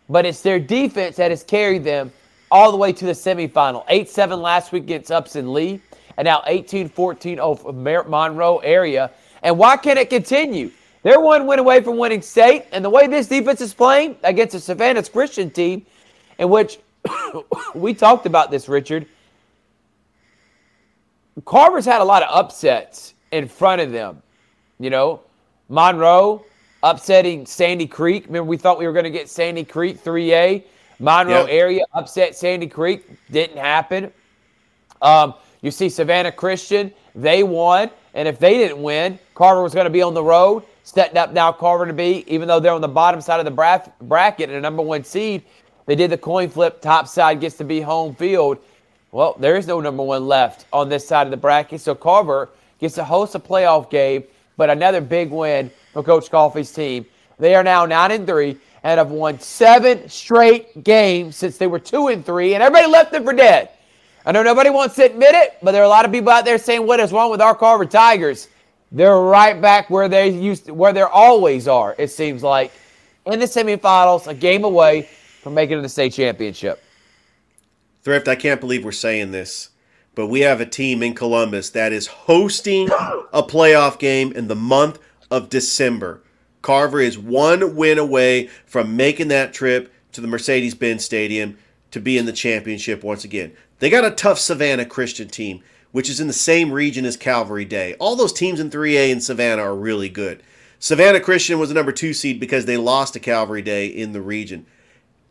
But 0.08 0.26
it's 0.26 0.42
their 0.42 0.60
defense 0.60 1.16
that 1.16 1.32
has 1.32 1.44
carried 1.44 1.84
them 1.84 2.12
all 2.52 2.72
the 2.72 2.78
way 2.78 2.94
to 2.94 3.06
the 3.06 3.14
semifinal. 3.14 3.84
8 3.88 4.08
7 4.08 4.40
last 4.40 4.72
week 4.72 4.84
against 4.84 5.12
Upson 5.12 5.52
Lee, 5.52 5.82
and 6.18 6.26
now 6.26 6.44
18 6.46 6.90
14 6.90 7.40
over 7.40 7.74
Monroe 7.74 8.60
area. 8.60 9.10
And 9.42 9.58
why 9.58 9.78
can't 9.78 9.98
it 9.98 10.10
continue? 10.10 10.72
They're 11.02 11.20
one 11.20 11.48
win 11.48 11.60
away 11.60 11.82
from 11.82 11.98
winning 11.98 12.22
state, 12.22 12.66
and 12.72 12.86
the 12.86 12.90
way 12.90 13.08
this 13.08 13.28
defense 13.28 13.60
is 13.60 13.74
playing 13.74 14.18
against 14.24 14.56
a 14.56 14.60
Savannah's 14.60 15.10
Christian 15.10 15.50
team, 15.50 15.86
in 16.38 16.50
which 16.50 16.80
we 17.76 17.94
talked 17.94 18.26
about 18.26 18.52
this, 18.52 18.68
Richard. 18.68 19.06
Carver's 21.46 21.86
had 21.86 22.02
a 22.02 22.04
lot 22.04 22.24
of 22.24 22.30
upsets 22.32 23.14
in 23.32 23.48
front 23.48 23.82
of 23.82 23.92
them. 23.92 24.22
You 24.80 24.90
know, 24.90 25.22
Monroe 25.70 26.46
upsetting 26.84 27.46
Sandy 27.46 27.88
Creek. 27.88 28.26
Remember, 28.28 28.50
we 28.50 28.58
thought 28.58 28.78
we 28.78 28.86
were 28.86 28.94
going 28.94 29.06
to 29.06 29.10
get 29.10 29.30
Sandy 29.30 29.64
Creek 29.64 30.04
3A. 30.04 30.64
Monroe 31.00 31.42
yep. 31.42 31.48
area 31.50 31.86
upset 31.94 32.36
Sandy 32.36 32.68
Creek. 32.68 33.06
Didn't 33.32 33.58
happen. 33.58 34.12
Um, 35.02 35.34
you 35.62 35.72
see 35.72 35.90
Savannah 35.90 36.32
Christian, 36.32 36.94
they 37.16 37.44
won. 37.44 37.90
And 38.14 38.28
if 38.28 38.38
they 38.38 38.58
didn't 38.58 38.82
win, 38.82 39.18
Carver 39.34 39.64
was 39.64 39.74
going 39.74 39.86
to 39.86 39.90
be 39.90 40.02
on 40.02 40.14
the 40.14 40.24
road. 40.24 40.64
Stepped 40.84 41.16
up 41.16 41.32
now, 41.32 41.52
Carver 41.52 41.88
to 41.88 41.94
be, 41.94 42.26
even 42.28 42.48
though 42.48 42.60
they're 42.60 42.74
on 42.74 42.82
the 42.82 42.88
bottom 42.88 43.22
side 43.22 43.40
of 43.40 43.46
the 43.46 43.92
bracket 44.02 44.50
and 44.50 44.58
a 44.58 44.62
number 44.62 44.84
one 44.84 45.04
seed, 45.04 45.44
they 45.86 45.96
did 45.96 46.12
the 46.12 46.18
coin 46.18 46.50
flip. 46.50 46.82
Top 46.82 47.08
side 47.08 47.40
gets 47.40 47.58
to 47.58 47.64
be 47.64 47.82
home 47.82 48.16
field. 48.16 48.58
Well, 49.12 49.36
there 49.40 49.56
is 49.58 49.68
no 49.68 49.80
number 49.80 50.04
one 50.04 50.28
left 50.28 50.66
on 50.74 50.90
this 50.90 51.08
side 51.08 51.28
of 51.28 51.32
the 51.32 51.38
bracket. 51.38 51.82
So 51.82 51.94
Carver 51.94 52.50
gets 52.80 52.96
to 52.96 53.04
host 53.04 53.36
a 53.36 53.40
playoff 53.40 53.90
game, 53.90 54.24
but 54.58 54.70
another 54.70 55.02
big 55.02 55.30
win 55.32 55.72
for 55.94 56.04
Coach 56.04 56.32
Coffey's 56.32 56.72
team. 56.72 57.06
They 57.38 57.56
are 57.56 57.64
now 57.64 57.86
9 57.86 58.12
and 58.12 58.28
3 58.28 58.58
and 58.84 58.98
have 58.98 59.12
won 59.12 59.40
seven 59.40 60.08
straight 60.10 60.84
games 60.84 61.36
since 61.36 61.58
they 61.58 61.68
were 61.68 61.80
2 61.80 62.10
and 62.10 62.26
3, 62.26 62.54
and 62.54 62.64
everybody 62.64 62.92
left 62.92 63.12
them 63.12 63.24
for 63.24 63.34
dead. 63.34 63.70
I 64.26 64.32
know 64.32 64.44
nobody 64.44 64.70
wants 64.70 64.96
to 64.96 65.06
admit 65.06 65.36
it, 65.36 65.58
but 65.62 65.72
there 65.72 65.82
are 65.82 65.86
a 65.86 65.90
lot 65.90 66.06
of 66.06 66.12
people 66.12 66.32
out 66.32 66.46
there 66.46 66.58
saying, 66.58 66.86
What 66.86 67.00
is 67.00 67.12
wrong 67.12 67.30
with 67.30 67.42
our 67.42 67.56
Carver 67.56 67.86
Tigers? 67.86 68.48
They're 68.92 69.20
right 69.20 69.60
back 69.60 69.90
where 69.90 70.08
they 70.08 70.30
used 70.30 70.66
to, 70.66 70.74
where 70.74 70.94
they 70.94 71.02
always 71.02 71.68
are, 71.68 71.96
it 71.98 72.12
seems 72.12 72.44
like. 72.44 72.72
In 73.26 73.40
the 73.40 73.46
semifinals, 73.46 74.28
a 74.28 74.34
game 74.34 74.64
away 74.64 75.10
from 75.44 75.54
making 75.54 75.74
it 75.74 75.76
to 75.78 75.82
the 75.84 75.90
state 75.90 76.14
championship. 76.14 76.82
Thrift, 78.02 78.28
I 78.28 78.36
can't 78.36 78.60
believe 78.60 78.84
we're 78.84 78.92
saying 78.92 79.32
this 79.32 79.70
but 80.16 80.28
we 80.28 80.42
have 80.42 80.62
a 80.62 80.66
team 80.66 81.02
in 81.02 81.14
Columbus 81.14 81.72
that 81.72 81.92
is 81.92 82.08
hosting 82.08 82.90
a 82.90 83.44
playoff 83.44 83.98
game 83.98 84.32
in 84.34 84.48
the 84.48 84.56
month 84.56 85.00
of 85.32 85.50
December. 85.50 86.22
Carver 86.62 87.02
is 87.02 87.18
one 87.18 87.76
win 87.76 87.98
away 87.98 88.48
from 88.66 88.96
making 88.96 89.30
that 89.30 89.54
trip 89.54 89.92
to 90.12 90.22
the 90.22 90.28
Mercedes 90.28 90.76
Benz 90.76 91.04
Stadium 91.04 91.58
to 91.92 92.00
be 92.00 92.18
in 92.18 92.26
the 92.26 92.32
championship 92.32 93.04
once 93.04 93.24
again. 93.24 93.54
They 93.80 93.90
got 93.90 94.06
a 94.06 94.12
tough 94.12 94.40
Savannah 94.40 94.86
Christian 94.86 95.28
team, 95.28 95.62
which 95.92 96.10
is 96.10 96.20
in 96.20 96.28
the 96.28 96.34
same 96.34 96.72
region 96.72 97.06
as 97.06 97.18
Calvary 97.18 97.66
Day. 97.66 97.96
All 97.96 98.16
those 98.16 98.34
teams 98.34 98.60
in 98.60 98.70
3A 98.70 99.10
in 99.10 99.20
Savannah 99.20 99.64
are 99.64 99.76
really 99.76 100.10
good. 100.10 100.44
Savannah 100.80 101.20
Christian 101.20 101.60
was 101.60 101.70
the 101.70 101.76
number 101.76 101.92
two 101.92 102.14
seed 102.14 102.40
because 102.40 102.66
they 102.66 102.78
lost 102.78 103.14
to 103.14 103.20
Calvary 103.20 103.62
Day 103.62 103.88
in 103.88 104.12
the 104.12 104.22
region. 104.22 104.66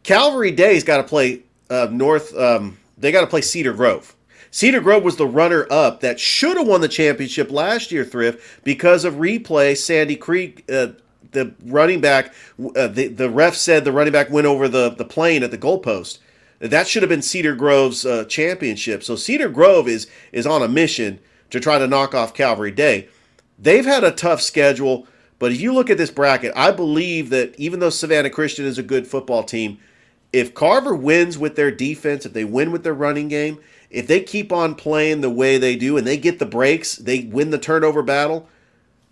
Calvary 0.02 0.50
Day's 0.50 0.84
got 0.84 0.98
to 0.98 1.04
play 1.04 1.42
uh, 1.70 1.88
North. 1.90 2.36
Um, 2.36 2.78
they 2.98 3.12
got 3.12 3.22
to 3.22 3.26
play 3.26 3.40
Cedar 3.40 3.72
Grove. 3.72 4.14
Cedar 4.50 4.80
Grove 4.80 5.02
was 5.02 5.16
the 5.16 5.26
runner 5.26 5.66
up 5.70 6.00
that 6.00 6.20
should 6.20 6.58
have 6.58 6.66
won 6.66 6.82
the 6.82 6.88
championship 6.88 7.50
last 7.50 7.90
year, 7.90 8.04
Thrift, 8.04 8.62
because 8.64 9.04
of 9.04 9.14
replay. 9.14 9.76
Sandy 9.76 10.16
Creek, 10.16 10.64
uh, 10.70 10.88
the 11.30 11.54
running 11.64 12.00
back, 12.00 12.34
uh, 12.76 12.86
the, 12.86 13.08
the 13.08 13.30
ref 13.30 13.54
said 13.54 13.84
the 13.84 13.92
running 13.92 14.12
back 14.12 14.30
went 14.30 14.46
over 14.46 14.68
the, 14.68 14.90
the 14.90 15.04
plane 15.06 15.42
at 15.42 15.50
the 15.50 15.58
goalpost. 15.58 16.18
That 16.58 16.86
should 16.86 17.02
have 17.02 17.08
been 17.08 17.22
Cedar 17.22 17.56
Grove's 17.56 18.04
uh, 18.04 18.24
championship. 18.26 19.02
So 19.02 19.16
Cedar 19.16 19.48
Grove 19.48 19.88
is 19.88 20.06
is 20.30 20.46
on 20.46 20.62
a 20.62 20.68
mission 20.68 21.18
to 21.50 21.58
try 21.58 21.78
to 21.78 21.88
knock 21.88 22.14
off 22.14 22.34
Calvary 22.34 22.70
Day. 22.70 23.08
They've 23.58 23.84
had 23.84 24.04
a 24.04 24.12
tough 24.12 24.40
schedule, 24.40 25.06
but 25.38 25.50
if 25.50 25.60
you 25.60 25.72
look 25.72 25.90
at 25.90 25.98
this 25.98 26.10
bracket, 26.10 26.52
I 26.54 26.70
believe 26.70 27.30
that 27.30 27.58
even 27.58 27.80
though 27.80 27.90
Savannah 27.90 28.30
Christian 28.30 28.64
is 28.64 28.78
a 28.78 28.82
good 28.82 29.06
football 29.08 29.42
team, 29.42 29.78
if 30.32 30.54
Carver 30.54 30.94
wins 30.94 31.36
with 31.38 31.56
their 31.56 31.70
defense, 31.70 32.24
if 32.24 32.32
they 32.32 32.44
win 32.44 32.72
with 32.72 32.84
their 32.84 32.94
running 32.94 33.28
game, 33.28 33.58
if 33.90 34.06
they 34.06 34.20
keep 34.20 34.52
on 34.52 34.74
playing 34.74 35.20
the 35.20 35.30
way 35.30 35.58
they 35.58 35.76
do 35.76 35.96
and 35.96 36.06
they 36.06 36.16
get 36.16 36.38
the 36.38 36.46
breaks, 36.46 36.96
they 36.96 37.20
win 37.24 37.50
the 37.50 37.58
turnover 37.58 38.02
battle. 38.02 38.48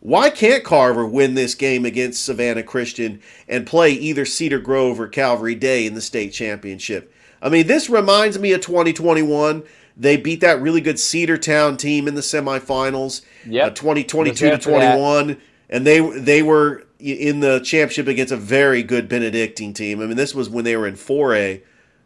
Why 0.00 0.30
can't 0.30 0.64
Carver 0.64 1.04
win 1.06 1.34
this 1.34 1.54
game 1.54 1.84
against 1.84 2.24
Savannah 2.24 2.62
Christian 2.62 3.20
and 3.46 3.66
play 3.66 3.92
either 3.92 4.24
Cedar 4.24 4.58
Grove 4.58 4.98
or 4.98 5.06
Calvary 5.08 5.54
Day 5.54 5.84
in 5.84 5.92
the 5.94 6.00
state 6.00 6.32
championship? 6.32 7.12
I 7.42 7.50
mean, 7.50 7.66
this 7.66 7.90
reminds 7.90 8.38
me 8.38 8.52
of 8.52 8.62
2021. 8.62 9.62
They 9.98 10.16
beat 10.16 10.40
that 10.40 10.62
really 10.62 10.80
good 10.80 10.96
Cedartown 10.96 11.76
team 11.76 12.08
in 12.08 12.14
the 12.14 12.22
semifinals, 12.22 13.20
Yep. 13.46 13.66
uh, 13.66 13.70
2022 13.74 14.50
to 14.50 14.58
for 14.58 14.70
that. 14.70 14.94
21, 14.94 15.36
and 15.68 15.86
they 15.86 16.00
they 16.18 16.42
were 16.42 16.84
in 17.00 17.40
the 17.40 17.60
championship 17.60 18.06
against 18.06 18.32
a 18.32 18.36
very 18.36 18.82
good 18.82 19.08
Benedictine 19.08 19.74
team. 19.74 20.00
I 20.00 20.06
mean, 20.06 20.16
this 20.16 20.34
was 20.34 20.48
when 20.48 20.64
they 20.64 20.76
were 20.76 20.86
in 20.86 20.94
4A, 20.94 21.62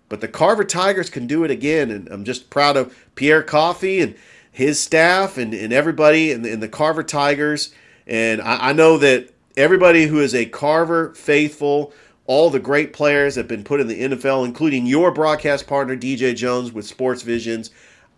but 0.08 0.20
the 0.20 0.28
Carver 0.28 0.64
Tigers 0.64 1.10
can 1.10 1.26
do 1.26 1.44
it 1.44 1.50
again, 1.50 1.90
and 1.90 2.08
I'm 2.08 2.24
just 2.24 2.50
proud 2.50 2.76
of 2.76 2.96
Pierre 3.14 3.42
Coffey 3.42 4.00
and 4.00 4.14
his 4.50 4.80
staff 4.80 5.36
and, 5.36 5.52
and 5.52 5.72
everybody 5.72 6.30
in 6.30 6.42
the, 6.42 6.50
in 6.52 6.60
the 6.60 6.68
Carver 6.68 7.02
Tigers. 7.02 7.74
And 8.06 8.40
I, 8.40 8.70
I 8.70 8.72
know 8.72 8.98
that 8.98 9.30
everybody 9.56 10.06
who 10.06 10.20
is 10.20 10.34
a 10.34 10.46
Carver 10.46 11.12
faithful, 11.14 11.92
all 12.26 12.50
the 12.50 12.60
great 12.60 12.92
players 12.92 13.34
that 13.34 13.42
have 13.42 13.48
been 13.48 13.64
put 13.64 13.80
in 13.80 13.88
the 13.88 14.00
NFL, 14.00 14.44
including 14.44 14.86
your 14.86 15.10
broadcast 15.10 15.66
partner, 15.66 15.96
DJ 15.96 16.36
Jones 16.36 16.72
with 16.72 16.86
Sports 16.86 17.22
Visions. 17.22 17.70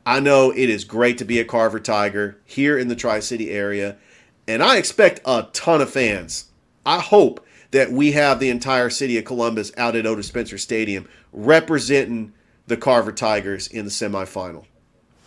I 0.05 0.21
know 0.21 0.51
it 0.51 0.71
is 0.71 0.85
great 0.85 1.19
to 1.19 1.25
be 1.25 1.41
a 1.41 1.45
Carver 1.45 1.81
Tiger 1.81 2.39
here 2.45 2.79
in 2.79 2.89
the 2.89 2.97
Tri 2.97 3.21
City 3.21 3.51
area. 3.51 3.97
And 4.47 4.63
I 4.63 4.77
expect 4.77 5.21
a 5.25 5.49
ton 5.53 5.81
of 5.81 5.91
fans. 5.91 6.46
I 6.87 7.01
hope 7.01 7.45
that 7.73 7.91
we 7.91 8.13
have 8.13 8.39
the 8.39 8.49
entire 8.49 8.89
city 8.91 9.19
of 9.19 9.25
Columbus 9.25 9.73
out 9.77 9.97
at 9.97 10.07
Otis 10.07 10.29
Spencer 10.29 10.57
Stadium 10.57 11.09
representing 11.33 12.33
the 12.69 12.77
Carver 12.77 13.13
Tigers 13.13 13.67
in 13.67 13.85
the 13.85 13.91
semifinal. 13.91 14.65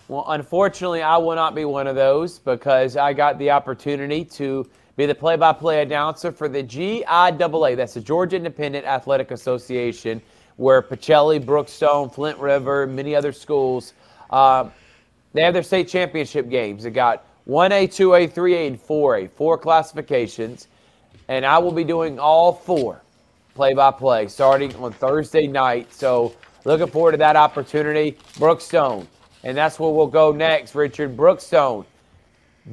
Well, 0.08 0.24
unfortunately, 0.30 1.02
I 1.02 1.18
will 1.18 1.36
not 1.36 1.54
be 1.54 1.66
one 1.66 1.86
of 1.86 1.96
those 1.96 2.40
because 2.40 2.96
I 2.96 3.14
got 3.14 3.38
the 3.38 3.52
opportunity 3.52 4.24
to 4.26 4.68
be 4.96 5.06
the 5.06 5.14
play 5.14 5.36
by 5.36 5.54
play 5.54 5.82
announcer 5.82 6.32
for 6.32 6.48
the 6.50 6.64
GIAA. 6.64 7.76
That's 7.76 7.94
the 7.94 8.02
Georgia 8.02 8.38
Independent 8.38 8.86
Athletic 8.86 9.32
Association, 9.32 10.22
where 10.56 10.82
Pacelli, 10.82 11.44
Brookstone, 11.44 12.12
Flint 12.12 12.40
River, 12.40 12.88
many 12.88 13.16
other 13.16 13.32
schools, 13.32 13.94
um, 14.32 14.72
they 15.34 15.44
have 15.44 15.54
their 15.54 15.64
state 15.64 15.90
championship 15.90 16.50
games. 16.50 16.84
They 16.84 16.90
got 16.90 17.26
1A, 17.48 17.88
2A, 17.90 18.34
3A, 18.34 18.68
and 18.68 18.82
4A, 18.82 19.30
four 19.30 19.58
classifications. 19.58 20.69
And 21.30 21.46
I 21.46 21.60
will 21.60 21.72
be 21.72 21.86
doing 21.86 22.20
all 22.20 22.52
four 22.52 23.02
play 23.54 23.74
by 23.74 23.92
play 23.92 24.28
starting 24.28 24.76
on 24.76 24.92
Thursday 24.92 25.46
night. 25.48 25.94
So 25.94 26.36
looking 26.66 26.88
forward 26.88 27.12
to 27.12 27.18
that 27.20 27.36
opportunity. 27.36 28.18
Brookstone. 28.38 29.08
And 29.44 29.56
that's 29.56 29.80
where 29.80 29.92
we'll 29.92 30.08
go 30.08 30.32
next, 30.32 30.76
Richard. 30.76 31.16
Brookstone 31.16 31.86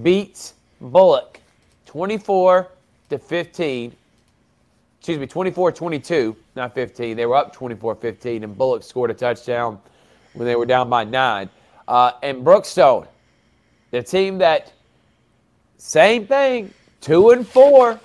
beats 0.03 0.55
Bullock 0.81 1.41
24 1.85 2.69
to 3.11 3.19
15. 3.19 3.93
Excuse 4.99 5.19
me, 5.19 5.27
24 5.27 5.73
22, 5.73 6.37
not 6.57 6.75
15. 6.75 7.17
They 7.17 7.27
were 7.27 7.37
up 7.37 7.53
24 7.53 7.95
15, 7.95 8.43
and 8.43 8.57
Bullock 8.57 8.83
scored 8.83 9.11
a 9.11 9.15
touchdown 9.15 9.79
when 10.33 10.47
they 10.47 10.57
were 10.57 10.67
down 10.67 10.89
by 10.89 11.05
nine. 11.05 11.49
Uh, 11.87 12.13
and 12.23 12.45
Brookstone, 12.45 13.07
the 13.91 14.03
team 14.03 14.39
that, 14.39 14.73
same 15.77 16.27
thing, 16.27 16.73
two 17.01 17.31
and 17.31 17.47
four. 17.47 18.01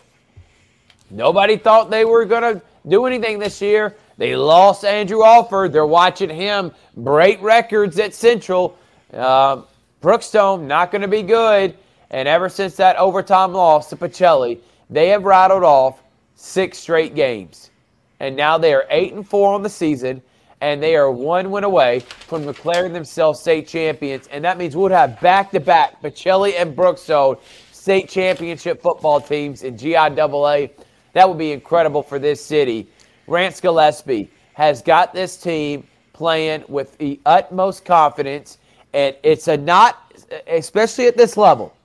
Nobody 1.12 1.58
thought 1.58 1.90
they 1.90 2.06
were 2.06 2.26
going 2.26 2.42
to 2.56 2.62
do 2.88 3.06
anything 3.06 3.38
this 3.38 3.62
year. 3.62 3.96
They 4.18 4.36
lost 4.36 4.86
Andrew 4.86 5.24
Alford. 5.24 5.74
They're 5.74 5.86
watching 5.86 6.30
him 6.30 6.72
break 6.96 7.42
records 7.42 8.00
at 8.00 8.14
Central. 8.14 8.78
Uh, 9.14 9.64
Brookstone 10.02 10.68
not 10.68 10.90
going 10.92 11.02
to 11.02 11.08
be 11.08 11.22
good. 11.22 11.76
And 12.10 12.28
ever 12.28 12.50
since 12.50 12.76
that 12.78 12.96
overtime 12.98 13.54
loss 13.54 13.90
to 13.90 13.96
Pacelli, 13.96 14.60
they 14.90 15.10
have 15.10 15.24
rattled 15.24 15.64
off 15.64 16.02
six 16.36 16.78
straight 16.78 17.14
games. 17.14 17.72
And 18.20 18.36
now 18.36 18.58
they 18.58 18.74
are 18.74 18.86
eight 18.90 19.14
and 19.14 19.28
four 19.28 19.54
on 19.54 19.64
the 19.64 19.70
season, 19.70 20.22
and 20.62 20.82
they 20.82 20.96
are 20.96 21.12
one 21.12 21.52
win 21.52 21.64
away 21.64 22.00
from 22.00 22.46
declaring 22.46 22.94
themselves 22.94 23.40
state 23.40 23.68
champions. 23.68 24.28
And 24.28 24.44
that 24.46 24.58
means 24.58 24.76
we'll 24.76 24.90
have 24.90 25.20
back-to-back 25.20 26.02
Pacelli 26.02 26.54
and 26.58 26.76
Brookstone 26.76 27.40
state 27.72 28.10
championship 28.10 28.82
football 28.82 29.20
teams 29.20 29.64
in 29.64 29.76
GIAA. 29.76 30.70
That 31.14 31.28
would 31.28 31.38
be 31.38 31.52
incredible 31.52 32.04
for 32.04 32.20
this 32.20 32.44
city. 32.44 32.88
Rance 33.28 33.60
Gillespie 33.60 34.30
has 34.54 34.82
got 34.82 35.14
this 35.14 35.38
team 35.38 35.88
playing 36.14 36.64
with 36.68 36.98
the 36.98 37.20
utmost 37.26 37.86
confidence, 37.86 38.58
and 38.94 39.16
it's 39.24 39.48
a 39.48 39.58
not, 39.58 40.14
especially 40.48 41.08
at 41.08 41.18
this 41.18 41.38
level. 41.38 41.76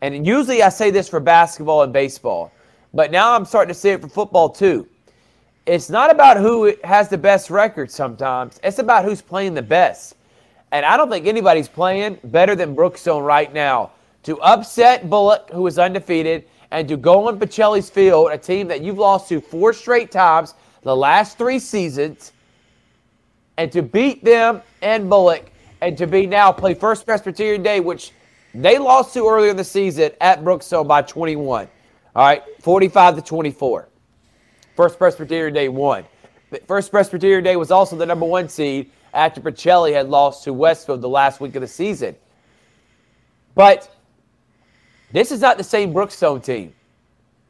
And 0.00 0.26
usually 0.26 0.62
I 0.62 0.68
say 0.68 0.90
this 0.90 1.08
for 1.08 1.20
basketball 1.20 1.82
and 1.82 1.92
baseball, 1.92 2.52
but 2.94 3.10
now 3.10 3.34
I'm 3.34 3.44
starting 3.44 3.74
to 3.74 3.78
say 3.78 3.90
it 3.90 4.00
for 4.00 4.08
football 4.08 4.48
too. 4.48 4.88
It's 5.66 5.90
not 5.90 6.10
about 6.10 6.38
who 6.38 6.74
has 6.84 7.08
the 7.08 7.18
best 7.18 7.50
record 7.50 7.90
sometimes, 7.90 8.58
it's 8.62 8.78
about 8.78 9.04
who's 9.04 9.20
playing 9.20 9.54
the 9.54 9.62
best. 9.62 10.14
And 10.70 10.84
I 10.84 10.96
don't 10.96 11.10
think 11.10 11.26
anybody's 11.26 11.68
playing 11.68 12.18
better 12.24 12.54
than 12.54 12.74
Brookstone 12.76 13.24
right 13.24 13.52
now. 13.52 13.92
To 14.24 14.38
upset 14.40 15.08
Bullock, 15.08 15.48
who 15.50 15.66
is 15.66 15.78
undefeated, 15.78 16.44
and 16.70 16.88
to 16.88 16.96
go 16.96 17.28
on 17.28 17.38
Pacelli's 17.38 17.88
field, 17.90 18.30
a 18.30 18.38
team 18.38 18.68
that 18.68 18.82
you've 18.82 18.98
lost 18.98 19.28
to 19.30 19.40
four 19.40 19.72
straight 19.72 20.10
times 20.10 20.54
the 20.82 20.94
last 20.94 21.38
three 21.38 21.58
seasons, 21.58 22.32
and 23.56 23.72
to 23.72 23.82
beat 23.82 24.24
them 24.24 24.62
and 24.82 25.10
Bullock, 25.10 25.50
and 25.80 25.96
to 25.98 26.06
be 26.06 26.26
now 26.26 26.52
play 26.52 26.74
First 26.74 27.04
Presbyterian 27.04 27.62
Day, 27.62 27.80
which 27.80 28.12
they 28.54 28.78
lost 28.78 29.14
to 29.14 29.26
earlier 29.28 29.50
in 29.50 29.56
the 29.56 29.64
season 29.64 30.12
at 30.20 30.42
Brookstone 30.42 30.86
by 30.86 31.02
21. 31.02 31.68
All 32.14 32.24
right, 32.24 32.42
45 32.60 33.16
to 33.16 33.22
24. 33.22 33.88
First 34.76 34.98
Presbyterian 34.98 35.54
Day 35.54 35.68
won. 35.68 36.04
First 36.66 36.90
Presbyterian 36.90 37.44
Day 37.44 37.56
was 37.56 37.70
also 37.70 37.96
the 37.96 38.06
number 38.06 38.26
one 38.26 38.48
seed 38.48 38.90
after 39.12 39.40
Pacelli 39.40 39.92
had 39.92 40.08
lost 40.08 40.44
to 40.44 40.52
Westfield 40.52 41.00
the 41.00 41.08
last 41.08 41.40
week 41.40 41.54
of 41.56 41.60
the 41.60 41.68
season. 41.68 42.14
But 43.54 43.94
this 45.12 45.32
is 45.32 45.40
not 45.40 45.56
the 45.56 45.64
same 45.64 45.92
Brookstone 45.92 46.42
team. 46.42 46.74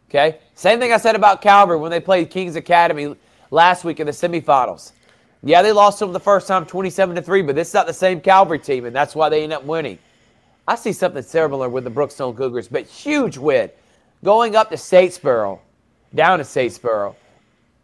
Okay? 0.08 0.38
Same 0.54 0.78
thing 0.78 0.92
I 0.92 0.96
said 0.96 1.16
about 1.16 1.42
Calvary 1.42 1.76
when 1.76 1.90
they 1.90 2.00
played 2.00 2.30
Kings 2.30 2.56
Academy 2.56 3.14
last 3.50 3.84
week 3.84 4.00
in 4.00 4.06
the 4.06 4.12
semifinals. 4.12 4.92
Yeah, 5.42 5.62
they 5.62 5.72
lost 5.72 6.00
them 6.00 6.12
the 6.12 6.20
first 6.20 6.48
time 6.48 6.66
27 6.66 7.16
to 7.16 7.22
3, 7.22 7.42
but 7.42 7.54
this 7.54 7.68
is 7.68 7.74
not 7.74 7.86
the 7.86 7.92
same 7.92 8.20
Calvary 8.20 8.58
team, 8.58 8.86
and 8.86 8.94
that's 8.94 9.14
why 9.14 9.28
they 9.28 9.44
end 9.44 9.52
up 9.52 9.64
winning. 9.64 9.98
I 10.66 10.74
see 10.74 10.92
something 10.92 11.22
similar 11.22 11.68
with 11.68 11.84
the 11.84 11.90
Brookstone 11.90 12.36
Cougars, 12.36 12.68
but 12.68 12.86
huge 12.86 13.38
win. 13.38 13.70
Going 14.24 14.56
up 14.56 14.68
to 14.70 14.76
Statesboro, 14.76 15.60
down 16.14 16.38
to 16.38 16.44
Statesboro, 16.44 17.14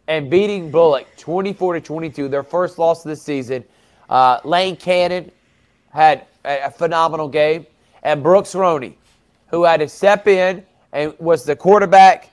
and 0.07 0.29
beating 0.29 0.69
Bullock 0.69 1.07
24 1.17 1.75
to 1.75 1.81
22, 1.81 2.27
their 2.27 2.43
first 2.43 2.77
loss 2.77 3.05
of 3.05 3.09
the 3.09 3.15
season. 3.15 3.63
Uh, 4.09 4.39
Lane 4.43 4.75
Cannon 4.75 5.31
had 5.91 6.27
a, 6.43 6.65
a 6.65 6.71
phenomenal 6.71 7.27
game, 7.27 7.65
and 8.03 8.21
Brooks 8.21 8.53
Roney, 8.53 8.97
who 9.47 9.63
had 9.63 9.79
to 9.79 9.87
step 9.87 10.27
in 10.27 10.65
and 10.91 11.13
was 11.19 11.43
the 11.43 11.55
quarterback. 11.55 12.31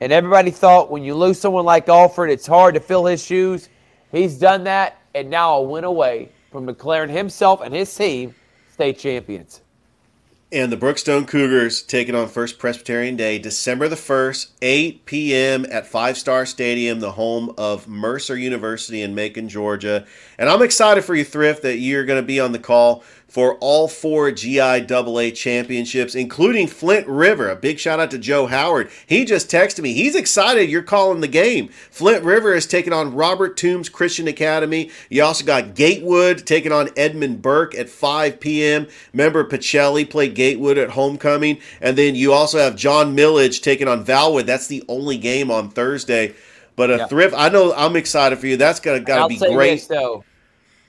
And 0.00 0.12
everybody 0.12 0.50
thought 0.50 0.90
when 0.90 1.02
you 1.02 1.14
lose 1.14 1.40
someone 1.40 1.64
like 1.64 1.88
Alford, 1.88 2.30
it's 2.30 2.46
hard 2.46 2.74
to 2.74 2.80
fill 2.80 3.06
his 3.06 3.22
shoes. 3.22 3.68
He's 4.12 4.38
done 4.38 4.64
that, 4.64 4.98
and 5.14 5.28
now 5.28 5.56
a 5.56 5.62
win 5.62 5.84
away 5.84 6.30
from 6.50 6.66
declaring 6.66 7.10
himself 7.10 7.60
and 7.60 7.74
his 7.74 7.94
team 7.94 8.34
state 8.72 8.98
champions. 8.98 9.60
And 10.50 10.72
the 10.72 10.78
Brookstone 10.78 11.26
Cougars 11.26 11.82
taking 11.82 12.14
on 12.14 12.26
First 12.26 12.58
Presbyterian 12.58 13.16
Day, 13.16 13.38
December 13.38 13.86
the 13.86 13.96
1st, 13.96 14.52
8 14.62 15.04
p.m. 15.04 15.66
at 15.70 15.86
Five 15.86 16.16
Star 16.16 16.46
Stadium, 16.46 17.00
the 17.00 17.12
home 17.12 17.52
of 17.58 17.86
Mercer 17.86 18.34
University 18.34 19.02
in 19.02 19.14
Macon, 19.14 19.50
Georgia. 19.50 20.06
And 20.38 20.48
I'm 20.48 20.62
excited 20.62 21.04
for 21.04 21.14
you, 21.14 21.24
Thrift, 21.24 21.60
that 21.64 21.76
you're 21.76 22.06
going 22.06 22.22
to 22.22 22.26
be 22.26 22.40
on 22.40 22.52
the 22.52 22.58
call 22.58 23.04
for 23.28 23.56
all 23.56 23.88
four 23.88 24.30
GIAA 24.30 25.34
championships, 25.34 26.14
including 26.14 26.66
Flint 26.66 27.06
River. 27.06 27.50
A 27.50 27.56
big 27.56 27.78
shout 27.78 28.00
out 28.00 28.10
to 28.10 28.18
Joe 28.18 28.46
Howard. 28.46 28.90
He 29.06 29.26
just 29.26 29.50
texted 29.50 29.80
me. 29.80 29.92
He's 29.92 30.14
excited 30.14 30.70
you're 30.70 30.82
calling 30.82 31.20
the 31.20 31.28
game. 31.28 31.68
Flint 31.90 32.24
River 32.24 32.54
is 32.54 32.66
taking 32.66 32.92
on 32.94 33.14
Robert 33.14 33.56
Toombs 33.56 33.90
Christian 33.90 34.28
Academy. 34.28 34.90
You 35.10 35.22
also 35.24 35.44
got 35.44 35.74
Gatewood 35.74 36.46
taking 36.46 36.72
on 36.72 36.88
Edmund 36.96 37.42
Burke 37.42 37.74
at 37.74 37.90
5 37.90 38.40
p.m. 38.40 38.86
Remember, 39.12 39.44
Pacelli 39.44 40.08
played 40.08 40.34
Gatewood 40.34 40.78
at 40.78 40.90
homecoming. 40.90 41.58
And 41.82 41.98
then 41.98 42.14
you 42.14 42.32
also 42.32 42.58
have 42.58 42.76
John 42.76 43.14
Milledge 43.14 43.60
taking 43.60 43.88
on 43.88 44.04
Valwood. 44.06 44.46
That's 44.46 44.68
the 44.68 44.82
only 44.88 45.18
game 45.18 45.50
on 45.50 45.68
Thursday. 45.70 46.34
But 46.76 46.90
a 46.90 46.96
Yeah. 46.98 47.06
thrift, 47.08 47.34
I 47.36 47.48
know 47.50 47.74
I'm 47.74 47.96
excited 47.96 48.38
for 48.38 48.46
you. 48.46 48.56
That's 48.56 48.80
gonna 48.80 49.00
gotta 49.00 49.28
be 49.28 49.36
great. 49.36 49.74
this 49.74 49.86
though, 49.86 50.24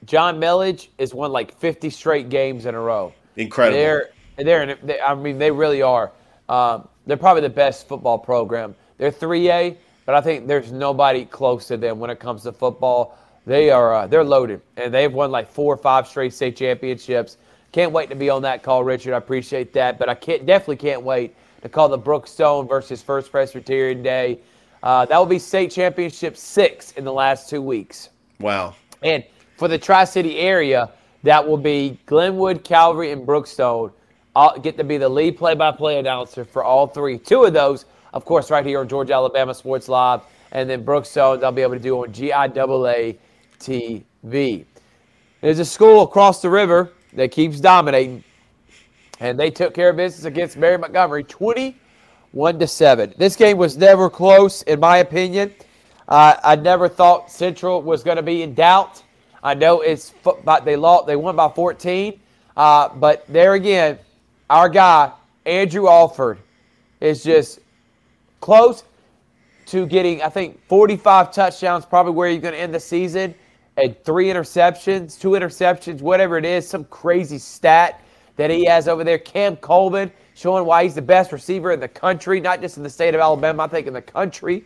John 0.06 0.40
Milledge 0.40 0.90
has 1.00 1.14
won 1.14 1.32
like 1.32 1.58
50 1.58 1.90
straight 1.90 2.30
games 2.30 2.66
in 2.66 2.76
a 2.76 2.80
row. 2.80 3.14
Incredible. 3.36 3.78
They're 3.78 4.10
they're 4.38 4.76
they, 4.76 5.00
I 5.02 5.16
mean 5.16 5.38
they 5.38 5.52
really 5.52 5.82
are. 5.82 6.12
Um, 6.48 6.88
they're 7.06 7.18
probably 7.18 7.42
the 7.42 7.50
best 7.50 7.88
football 7.88 8.18
program. 8.18 8.76
They're 8.98 9.12
3A, 9.12 9.78
but 10.06 10.16
I 10.16 10.22
think 10.22 10.48
there's 10.48 10.72
nobody 10.72 11.26
close 11.26 11.68
to 11.68 11.78
them 11.78 12.00
when 12.00 12.10
it 12.10 12.20
comes 12.20 12.44
to 12.44 12.52
football. 12.52 13.18
They 13.46 13.70
are 13.70 13.94
uh, 13.94 14.08
they're 14.08 14.24
loaded, 14.24 14.62
and 14.78 14.94
they've 14.94 15.12
won 15.12 15.32
like 15.32 15.50
four 15.50 15.74
or 15.74 15.78
five 15.78 16.08
straight 16.08 16.34
state 16.34 16.56
championships. 16.56 17.38
Can't 17.72 17.92
wait 17.92 18.10
to 18.10 18.16
be 18.16 18.30
on 18.30 18.42
that 18.44 18.64
call, 18.64 18.84
Richard. 18.84 19.14
I 19.14 19.18
appreciate 19.18 19.74
that, 19.74 20.00
but 20.00 20.10
I 20.10 20.16
can't 20.16 20.46
definitely 20.46 20.78
can't 20.78 21.04
wait 21.04 21.36
to 21.62 21.70
call 21.70 21.90
the 21.90 22.00
Brookstone 22.00 22.68
versus 22.68 23.02
First 23.02 23.32
Presbyterian 23.32 24.02
Day. 24.02 24.40
Uh, 24.82 25.06
that 25.06 25.18
will 25.18 25.26
be 25.26 25.40
state 25.40 25.72
championship 25.72 26.38
six 26.38 26.92
in 26.94 27.04
the 27.04 27.14
last 27.14 27.50
two 27.50 27.62
weeks. 27.62 28.10
wow. 28.40 28.76
And 29.02 29.24
for 29.60 29.68
the 29.68 29.78
Tri 29.78 30.06
City 30.06 30.38
area, 30.38 30.90
that 31.24 31.46
will 31.46 31.58
be 31.58 32.00
Glenwood, 32.06 32.64
Calvary, 32.64 33.12
and 33.12 33.28
Brookstone. 33.28 33.92
I'll 34.34 34.58
get 34.58 34.78
to 34.78 34.86
be 34.86 34.98
the 34.98 35.10
lead 35.10 35.38
play-by-play 35.38 36.00
announcer 36.00 36.46
for 36.46 36.64
all 36.64 36.88
three. 36.88 37.18
Two 37.18 37.44
of 37.44 37.52
those, 37.52 37.86
of 38.14 38.24
course, 38.24 38.50
right 38.50 38.66
here 38.66 38.80
on 38.80 38.88
Georgia 38.88 39.14
Alabama 39.14 39.54
Sports 39.54 39.90
Live, 39.90 40.22
and 40.54 40.70
then 40.70 40.86
Brookstone 40.86 41.44
I'll 41.44 41.52
be 41.52 41.62
able 41.62 41.74
to 41.74 41.80
do 41.80 41.98
on 41.98 42.14
GIAA 42.14 43.18
TV. 43.60 44.66
There's 45.42 45.60
a 45.60 45.66
school 45.66 46.04
across 46.04 46.42
the 46.42 46.50
river 46.50 46.94
that 47.14 47.32
keeps 47.32 47.60
dominating, 47.60 48.24
and 49.20 49.38
they 49.38 49.52
took 49.52 49.74
care 49.74 49.90
of 49.90 49.98
business 49.98 50.24
against 50.24 50.56
Mary 50.56 50.78
Montgomery, 50.78 51.26
21 51.26 52.60
to 52.60 52.68
seven. 52.68 53.14
This 53.18 53.36
game 53.36 53.58
was 53.58 53.76
never 53.76 54.10
close, 54.10 54.62
in 54.62 54.80
my 54.80 54.98
opinion. 55.00 55.54
Uh, 56.08 56.36
I 56.42 56.56
never 56.56 56.88
thought 56.88 57.30
Central 57.30 57.82
was 57.82 58.04
going 58.04 58.18
to 58.18 58.24
be 58.24 58.42
in 58.42 58.54
doubt. 58.54 59.04
I 59.44 59.54
know 59.54 59.82
it's 59.82 60.14
but 60.24 60.66
they 60.66 60.76
lost. 60.76 61.08
They 61.08 61.16
won 61.16 61.36
by 61.36 61.50
14, 61.50 62.20
uh, 62.58 62.90
but 62.90 63.26
there 63.28 63.54
again, 63.54 64.00
our 64.50 64.70
guy 64.70 65.12
Andrew 65.46 65.88
Alford 65.88 66.40
is 67.00 67.24
just 67.24 67.60
close 68.42 68.84
to 69.68 69.86
getting. 69.86 70.22
I 70.22 70.30
think 70.30 70.62
45 70.68 71.32
touchdowns, 71.32 71.86
probably 71.86 72.14
where 72.14 72.30
you're 72.30 72.42
going 72.42 72.54
to 72.54 72.60
end 72.60 72.74
the 72.74 72.80
season, 72.80 73.34
and 73.78 73.96
three 74.04 74.28
interceptions, 74.28 75.20
two 75.20 75.30
interceptions, 75.30 76.02
whatever 76.02 76.38
it 76.38 76.46
is, 76.46 76.68
some 76.68 76.84
crazy 76.86 77.38
stat 77.38 78.02
that 78.36 78.50
he 78.50 78.66
has 78.66 78.88
over 78.88 79.04
there. 79.04 79.18
Cam 79.18 79.56
Coleman 79.58 80.12
showing 80.34 80.66
why 80.66 80.84
he's 80.84 80.96
the 80.96 81.02
best 81.02 81.32
receiver 81.32 81.72
in 81.72 81.80
the 81.80 81.88
country, 81.88 82.40
not 82.40 82.62
just 82.62 82.78
in 82.78 82.84
the 82.84 82.90
state 82.90 83.16
of 83.16 83.22
Alabama, 83.22 83.64
I 83.64 83.68
think 83.68 83.88
in 83.88 83.94
the 83.94 84.02
country. 84.02 84.66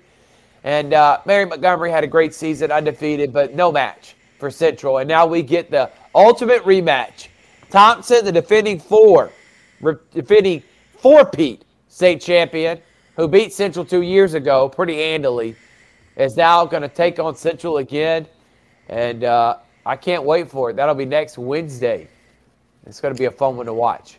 And 0.63 0.93
uh, 0.93 1.19
Mary 1.25 1.45
Montgomery 1.45 1.91
had 1.91 2.03
a 2.03 2.07
great 2.07 2.33
season, 2.33 2.71
undefeated, 2.71 3.33
but 3.33 3.53
no 3.53 3.71
match 3.71 4.15
for 4.43 4.51
Central. 4.51 4.97
And 4.97 5.07
now 5.07 5.25
we 5.25 5.41
get 5.41 5.71
the 5.71 5.89
ultimate 6.13 6.63
rematch. 6.63 7.29
Thompson, 7.69 8.25
the 8.25 8.31
defending 8.31 8.77
four, 8.77 9.31
re- 9.79 9.95
defending 10.13 10.61
four-peat 10.97 11.63
state 11.87 12.19
champion, 12.19 12.77
who 13.15 13.29
beat 13.29 13.53
Central 13.53 13.85
two 13.85 14.01
years 14.01 14.33
ago 14.33 14.67
pretty 14.67 14.97
handily, 14.97 15.55
is 16.17 16.35
now 16.35 16.65
going 16.65 16.81
to 16.81 16.89
take 16.89 17.19
on 17.19 17.37
Central 17.37 17.77
again. 17.77 18.27
And 18.89 19.23
uh, 19.23 19.59
I 19.85 19.95
can't 19.95 20.23
wait 20.23 20.49
for 20.49 20.69
it. 20.69 20.75
That'll 20.75 20.93
be 20.93 21.05
next 21.05 21.37
Wednesday. 21.37 22.09
It's 22.85 22.99
going 22.99 23.13
to 23.13 23.17
be 23.17 23.25
a 23.25 23.31
fun 23.31 23.55
one 23.55 23.67
to 23.67 23.73
watch. 23.73 24.17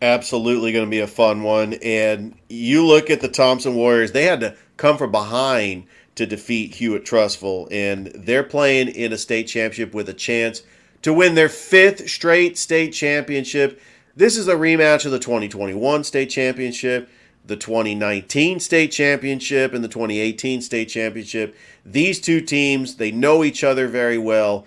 Absolutely 0.00 0.72
going 0.72 0.86
to 0.86 0.90
be 0.90 1.00
a 1.00 1.06
fun 1.06 1.42
one. 1.42 1.74
And 1.74 2.34
you 2.48 2.86
look 2.86 3.10
at 3.10 3.20
the 3.20 3.28
Thompson 3.28 3.74
Warriors, 3.74 4.12
they 4.12 4.24
had 4.24 4.40
to 4.40 4.56
come 4.78 4.96
from 4.96 5.12
behind– 5.12 5.84
to 6.14 6.26
defeat 6.26 6.74
Hewitt-Trussville, 6.74 7.68
and 7.70 8.08
they're 8.14 8.42
playing 8.42 8.88
in 8.88 9.12
a 9.12 9.18
state 9.18 9.44
championship 9.44 9.94
with 9.94 10.08
a 10.08 10.14
chance 10.14 10.62
to 11.02 11.12
win 11.12 11.34
their 11.34 11.48
fifth 11.48 12.08
straight 12.08 12.58
state 12.58 12.92
championship. 12.92 13.80
This 14.14 14.36
is 14.36 14.48
a 14.48 14.54
rematch 14.54 15.04
of 15.04 15.12
the 15.12 15.18
2021 15.18 16.04
state 16.04 16.30
championship, 16.30 17.08
the 17.46 17.56
2019 17.56 18.60
state 18.60 18.92
championship, 18.92 19.72
and 19.72 19.82
the 19.82 19.88
2018 19.88 20.60
state 20.60 20.88
championship. 20.88 21.56
These 21.84 22.20
two 22.20 22.40
teams, 22.40 22.96
they 22.96 23.10
know 23.10 23.42
each 23.42 23.64
other 23.64 23.88
very 23.88 24.18
well. 24.18 24.66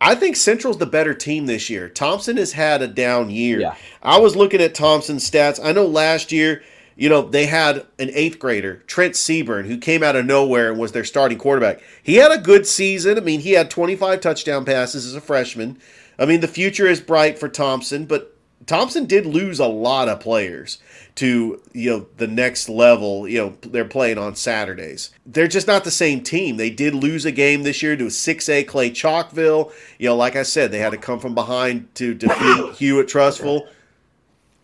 I 0.00 0.14
think 0.14 0.36
Central's 0.36 0.76
the 0.76 0.86
better 0.86 1.14
team 1.14 1.46
this 1.46 1.70
year. 1.70 1.88
Thompson 1.88 2.36
has 2.36 2.52
had 2.52 2.82
a 2.82 2.88
down 2.88 3.30
year. 3.30 3.60
Yeah. 3.60 3.76
I 4.02 4.18
was 4.18 4.36
looking 4.36 4.60
at 4.60 4.74
Thompson's 4.74 5.28
stats. 5.28 5.64
I 5.64 5.72
know 5.72 5.86
last 5.86 6.30
year 6.30 6.62
you 6.96 7.08
know, 7.08 7.22
they 7.22 7.46
had 7.46 7.86
an 7.98 8.10
eighth 8.12 8.38
grader, 8.38 8.76
Trent 8.86 9.16
Seaborn, 9.16 9.66
who 9.66 9.78
came 9.78 10.02
out 10.02 10.16
of 10.16 10.26
nowhere 10.26 10.70
and 10.70 10.78
was 10.78 10.92
their 10.92 11.04
starting 11.04 11.38
quarterback. 11.38 11.80
He 12.02 12.16
had 12.16 12.30
a 12.30 12.38
good 12.38 12.66
season. 12.66 13.18
I 13.18 13.20
mean, 13.20 13.40
he 13.40 13.52
had 13.52 13.70
25 13.70 14.20
touchdown 14.20 14.64
passes 14.64 15.06
as 15.06 15.14
a 15.14 15.20
freshman. 15.20 15.78
I 16.18 16.26
mean, 16.26 16.40
the 16.40 16.48
future 16.48 16.86
is 16.86 17.00
bright 17.00 17.38
for 17.38 17.48
Thompson, 17.48 18.04
but 18.06 18.34
Thompson 18.66 19.06
did 19.06 19.26
lose 19.26 19.58
a 19.58 19.66
lot 19.66 20.08
of 20.08 20.20
players 20.20 20.78
to, 21.16 21.60
you 21.72 21.90
know, 21.90 22.06
the 22.16 22.26
next 22.26 22.68
level. 22.68 23.28
You 23.28 23.38
know, 23.38 23.56
they're 23.62 23.84
playing 23.84 24.18
on 24.18 24.36
Saturdays. 24.36 25.10
They're 25.26 25.48
just 25.48 25.66
not 25.66 25.84
the 25.84 25.90
same 25.90 26.22
team. 26.22 26.56
They 26.56 26.70
did 26.70 26.94
lose 26.94 27.24
a 27.24 27.32
game 27.32 27.62
this 27.62 27.82
year 27.82 27.96
to 27.96 28.04
6A 28.04 28.66
Clay 28.66 28.90
Chalkville. 28.90 29.72
You 29.98 30.08
know, 30.08 30.16
like 30.16 30.36
I 30.36 30.44
said, 30.44 30.70
they 30.70 30.78
had 30.78 30.90
to 30.90 30.98
come 30.98 31.18
from 31.18 31.34
behind 31.34 31.94
to 31.96 32.14
defeat 32.14 32.74
Hewitt-Trussville. 32.76 33.66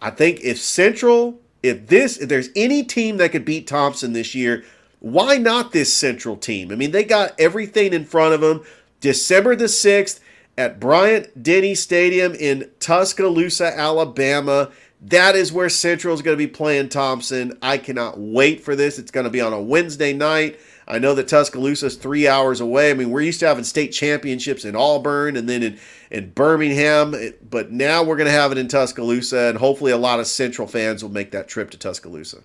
I 0.00 0.10
think 0.10 0.40
if 0.40 0.58
Central 0.58 1.38
if 1.62 1.86
this 1.86 2.16
if 2.18 2.28
there's 2.28 2.50
any 2.56 2.82
team 2.82 3.16
that 3.18 3.32
could 3.32 3.44
beat 3.44 3.66
Thompson 3.66 4.12
this 4.12 4.34
year, 4.34 4.64
why 5.00 5.38
not 5.38 5.72
this 5.72 5.92
Central 5.92 6.36
team? 6.36 6.70
I 6.72 6.76
mean, 6.76 6.90
they 6.90 7.04
got 7.04 7.38
everything 7.38 7.92
in 7.92 8.04
front 8.04 8.34
of 8.34 8.40
them. 8.40 8.62
December 9.00 9.56
the 9.56 9.64
6th 9.64 10.20
at 10.58 10.78
Bryant 10.78 11.42
Denny 11.42 11.74
Stadium 11.74 12.34
in 12.34 12.70
Tuscaloosa, 12.80 13.76
Alabama. 13.78 14.70
That 15.02 15.34
is 15.34 15.52
where 15.52 15.70
Central 15.70 16.14
is 16.14 16.20
going 16.20 16.36
to 16.36 16.46
be 16.46 16.50
playing 16.50 16.90
Thompson. 16.90 17.56
I 17.62 17.78
cannot 17.78 18.18
wait 18.18 18.62
for 18.62 18.76
this. 18.76 18.98
It's 18.98 19.10
going 19.10 19.24
to 19.24 19.30
be 19.30 19.40
on 19.40 19.54
a 19.54 19.60
Wednesday 19.60 20.12
night. 20.12 20.60
I 20.88 20.98
know 20.98 21.14
that 21.14 21.28
Tuscaloosa 21.28 21.86
is 21.86 21.96
three 21.96 22.26
hours 22.26 22.60
away. 22.60 22.90
I 22.90 22.94
mean, 22.94 23.10
we're 23.10 23.20
used 23.20 23.40
to 23.40 23.46
having 23.46 23.64
state 23.64 23.88
championships 23.88 24.64
in 24.64 24.74
Auburn 24.74 25.36
and 25.36 25.48
then 25.48 25.62
in, 25.62 25.78
in 26.10 26.30
Birmingham, 26.30 27.14
but 27.48 27.70
now 27.70 28.02
we're 28.02 28.16
going 28.16 28.26
to 28.26 28.32
have 28.32 28.50
it 28.52 28.58
in 28.58 28.66
Tuscaloosa, 28.66 29.48
and 29.48 29.58
hopefully 29.58 29.92
a 29.92 29.96
lot 29.96 30.18
of 30.18 30.26
Central 30.26 30.66
fans 30.66 31.02
will 31.02 31.10
make 31.10 31.30
that 31.30 31.48
trip 31.48 31.70
to 31.70 31.78
Tuscaloosa. 31.78 32.42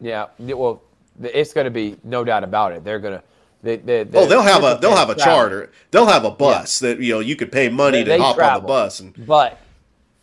Yeah, 0.00 0.26
well, 0.38 0.82
it's 1.20 1.52
going 1.52 1.64
to 1.64 1.70
be 1.70 1.96
no 2.04 2.24
doubt 2.24 2.44
about 2.44 2.72
it. 2.72 2.84
They're 2.84 3.00
going 3.00 3.14
to. 3.14 3.22
They, 3.62 3.76
they, 3.76 4.00
oh, 4.14 4.24
they'll 4.24 4.40
have 4.40 4.64
a 4.64 4.78
they'll 4.80 4.96
have 4.96 5.10
a 5.10 5.14
charter. 5.14 5.70
They'll 5.90 6.06
have 6.06 6.24
a 6.24 6.30
bus 6.30 6.80
yeah. 6.80 6.94
that 6.94 7.02
you 7.02 7.12
know 7.12 7.20
you 7.20 7.36
could 7.36 7.52
pay 7.52 7.68
money 7.68 8.02
they, 8.02 8.16
to 8.16 8.22
hop 8.22 8.36
travel. 8.36 8.56
on 8.56 8.62
the 8.62 8.66
bus. 8.66 9.00
And 9.00 9.26
but 9.26 9.58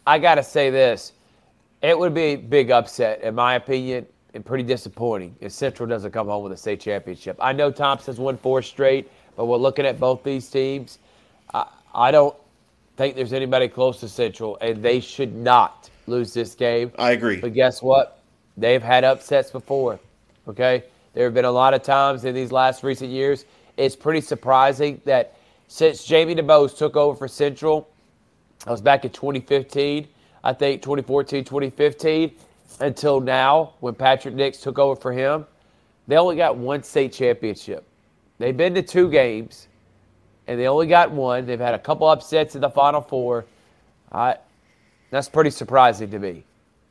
I 0.07 0.17
got 0.17 0.35
to 0.35 0.43
say 0.43 0.71
this, 0.71 1.13
it 1.83 1.99
would 1.99 2.15
be 2.15 2.21
a 2.21 2.35
big 2.35 2.71
upset 2.71 3.21
in 3.21 3.35
my 3.35 3.53
opinion 3.53 4.07
and 4.37 4.45
pretty 4.45 4.63
disappointing 4.63 5.35
if 5.41 5.51
Central 5.51 5.89
doesn't 5.89 6.11
come 6.11 6.27
home 6.27 6.43
with 6.43 6.53
a 6.53 6.57
state 6.57 6.79
championship. 6.79 7.35
I 7.39 7.53
know 7.53 7.71
Thompson's 7.71 8.19
won 8.19 8.37
four 8.37 8.61
straight, 8.61 9.09
but 9.35 9.47
we're 9.47 9.57
looking 9.57 9.83
at 9.83 9.99
both 9.99 10.23
these 10.23 10.47
teams. 10.47 10.99
I, 11.55 11.65
I 11.93 12.11
don't 12.11 12.35
think 12.97 13.15
there's 13.15 13.33
anybody 13.33 13.67
close 13.67 13.99
to 14.01 14.07
Central, 14.07 14.55
and 14.61 14.83
they 14.83 14.99
should 14.99 15.35
not 15.35 15.89
lose 16.05 16.35
this 16.35 16.53
game. 16.53 16.91
I 16.99 17.13
agree. 17.13 17.37
But 17.37 17.55
guess 17.55 17.81
what? 17.81 18.19
They've 18.57 18.81
had 18.81 19.03
upsets 19.03 19.49
before. 19.49 19.99
Okay? 20.47 20.83
There 21.15 21.23
have 21.23 21.33
been 21.33 21.45
a 21.45 21.51
lot 21.51 21.73
of 21.73 21.81
times 21.81 22.23
in 22.23 22.35
these 22.35 22.51
last 22.51 22.83
recent 22.83 23.09
years. 23.09 23.45
It's 23.75 23.95
pretty 23.95 24.21
surprising 24.21 25.01
that 25.05 25.35
since 25.67 26.07
Jamey 26.07 26.37
DuBose 26.37 26.77
took 26.77 26.95
over 26.95 27.17
for 27.17 27.27
Central, 27.27 27.89
I 28.67 28.71
was 28.71 28.81
back 28.81 29.03
in 29.03 29.09
2015, 29.09 30.07
I 30.43 30.53
think 30.53 30.83
2014, 30.83 31.43
2015 31.43 32.35
until 32.79 33.19
now 33.19 33.73
when 33.79 33.95
Patrick 33.95 34.35
Nix 34.35 34.59
took 34.59 34.79
over 34.79 34.99
for 34.99 35.11
him, 35.11 35.45
they 36.07 36.17
only 36.17 36.35
got 36.35 36.57
one 36.57 36.83
state 36.83 37.11
championship. 37.13 37.85
They've 38.39 38.55
been 38.55 38.75
to 38.75 38.81
two 38.81 39.09
games, 39.09 39.67
and 40.47 40.59
they 40.59 40.67
only 40.67 40.87
got 40.87 41.11
one. 41.11 41.45
They've 41.45 41.59
had 41.59 41.73
a 41.73 41.79
couple 41.79 42.07
upsets 42.07 42.55
in 42.55 42.61
the 42.61 42.69
Final 42.69 43.01
Four. 43.01 43.45
I, 44.11 44.37
that's 45.09 45.27
pretty 45.27 45.49
surprising 45.49 46.11
to 46.11 46.19
me, 46.19 46.43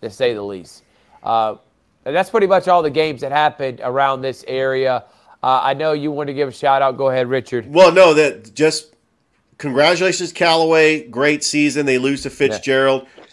to 0.02 0.10
say 0.10 0.34
the 0.34 0.42
least. 0.42 0.82
Uh, 1.22 1.56
and 2.04 2.14
that's 2.14 2.30
pretty 2.30 2.46
much 2.46 2.68
all 2.68 2.82
the 2.82 2.90
games 2.90 3.20
that 3.22 3.32
happened 3.32 3.80
around 3.82 4.20
this 4.22 4.44
area. 4.46 5.04
Uh, 5.42 5.60
I 5.62 5.74
know 5.74 5.92
you 5.92 6.10
want 6.10 6.28
to 6.28 6.34
give 6.34 6.48
a 6.48 6.52
shout 6.52 6.82
out. 6.82 6.96
Go 6.96 7.08
ahead, 7.10 7.28
Richard. 7.28 7.72
Well, 7.72 7.92
no, 7.92 8.14
that 8.14 8.54
just 8.54 8.94
congratulations, 9.58 10.32
Callaway. 10.32 11.08
Great 11.08 11.42
season. 11.44 11.86
They 11.86 11.98
lose 11.98 12.22
to 12.22 12.30
Fitzgerald. 12.30 13.04
Yeah. 13.04 13.24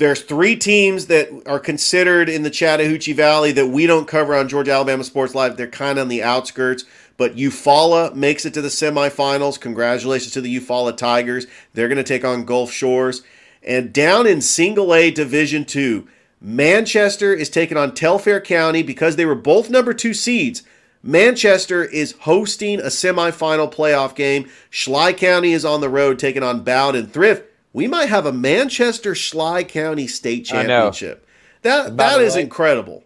There's 0.00 0.22
three 0.22 0.56
teams 0.56 1.08
that 1.08 1.28
are 1.44 1.58
considered 1.58 2.30
in 2.30 2.42
the 2.42 2.48
Chattahoochee 2.48 3.12
Valley 3.12 3.52
that 3.52 3.66
we 3.66 3.86
don't 3.86 4.08
cover 4.08 4.34
on 4.34 4.48
Georgia 4.48 4.72
Alabama 4.72 5.04
Sports 5.04 5.34
Live. 5.34 5.58
They're 5.58 5.66
kind 5.66 5.98
of 5.98 6.04
on 6.04 6.08
the 6.08 6.22
outskirts, 6.22 6.86
but 7.18 7.36
Eufaula 7.36 8.14
makes 8.14 8.46
it 8.46 8.54
to 8.54 8.62
the 8.62 8.68
semifinals. 8.68 9.60
Congratulations 9.60 10.32
to 10.32 10.40
the 10.40 10.58
Eufaula 10.58 10.96
Tigers. 10.96 11.46
They're 11.74 11.86
going 11.88 11.98
to 11.98 12.02
take 12.02 12.24
on 12.24 12.46
Gulf 12.46 12.72
Shores. 12.72 13.22
And 13.62 13.92
down 13.92 14.26
in 14.26 14.40
Single 14.40 14.94
A 14.94 15.10
Division 15.10 15.66
Two, 15.66 16.08
Manchester 16.40 17.34
is 17.34 17.50
taking 17.50 17.76
on 17.76 17.92
Telfair 17.92 18.40
County 18.40 18.82
because 18.82 19.16
they 19.16 19.26
were 19.26 19.34
both 19.34 19.68
number 19.68 19.92
two 19.92 20.14
seeds. 20.14 20.62
Manchester 21.02 21.84
is 21.84 22.14
hosting 22.20 22.80
a 22.80 22.84
semifinal 22.84 23.70
playoff 23.70 24.14
game. 24.14 24.48
Schley 24.70 25.12
County 25.12 25.52
is 25.52 25.66
on 25.66 25.82
the 25.82 25.90
road 25.90 26.18
taking 26.18 26.42
on 26.42 26.64
Bowdon 26.64 27.08
Thrift 27.08 27.49
we 27.72 27.86
might 27.86 28.08
have 28.08 28.26
a 28.26 28.32
Manchester 28.32 29.14
Schley 29.14 29.64
County 29.64 30.06
State 30.06 30.44
Championship. 30.44 31.26
That 31.62 31.96
that 31.96 32.20
is 32.20 32.34
way, 32.34 32.42
incredible. 32.42 33.04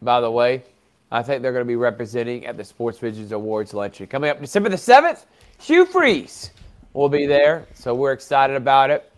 By 0.00 0.20
the 0.20 0.30
way, 0.30 0.62
I 1.10 1.22
think 1.22 1.42
they're 1.42 1.52
going 1.52 1.64
to 1.64 1.68
be 1.68 1.76
representing 1.76 2.46
at 2.46 2.56
the 2.56 2.64
Sports 2.64 2.98
Visions 2.98 3.32
Awards 3.32 3.74
luncheon 3.74 4.06
coming 4.06 4.30
up 4.30 4.40
December 4.40 4.68
the 4.68 4.78
seventh. 4.78 5.26
Hugh 5.60 5.86
Freeze 5.86 6.50
will 6.92 7.08
be 7.08 7.26
there, 7.26 7.66
so 7.74 7.94
we're 7.94 8.12
excited 8.12 8.56
about 8.56 8.90
it. 8.90 9.10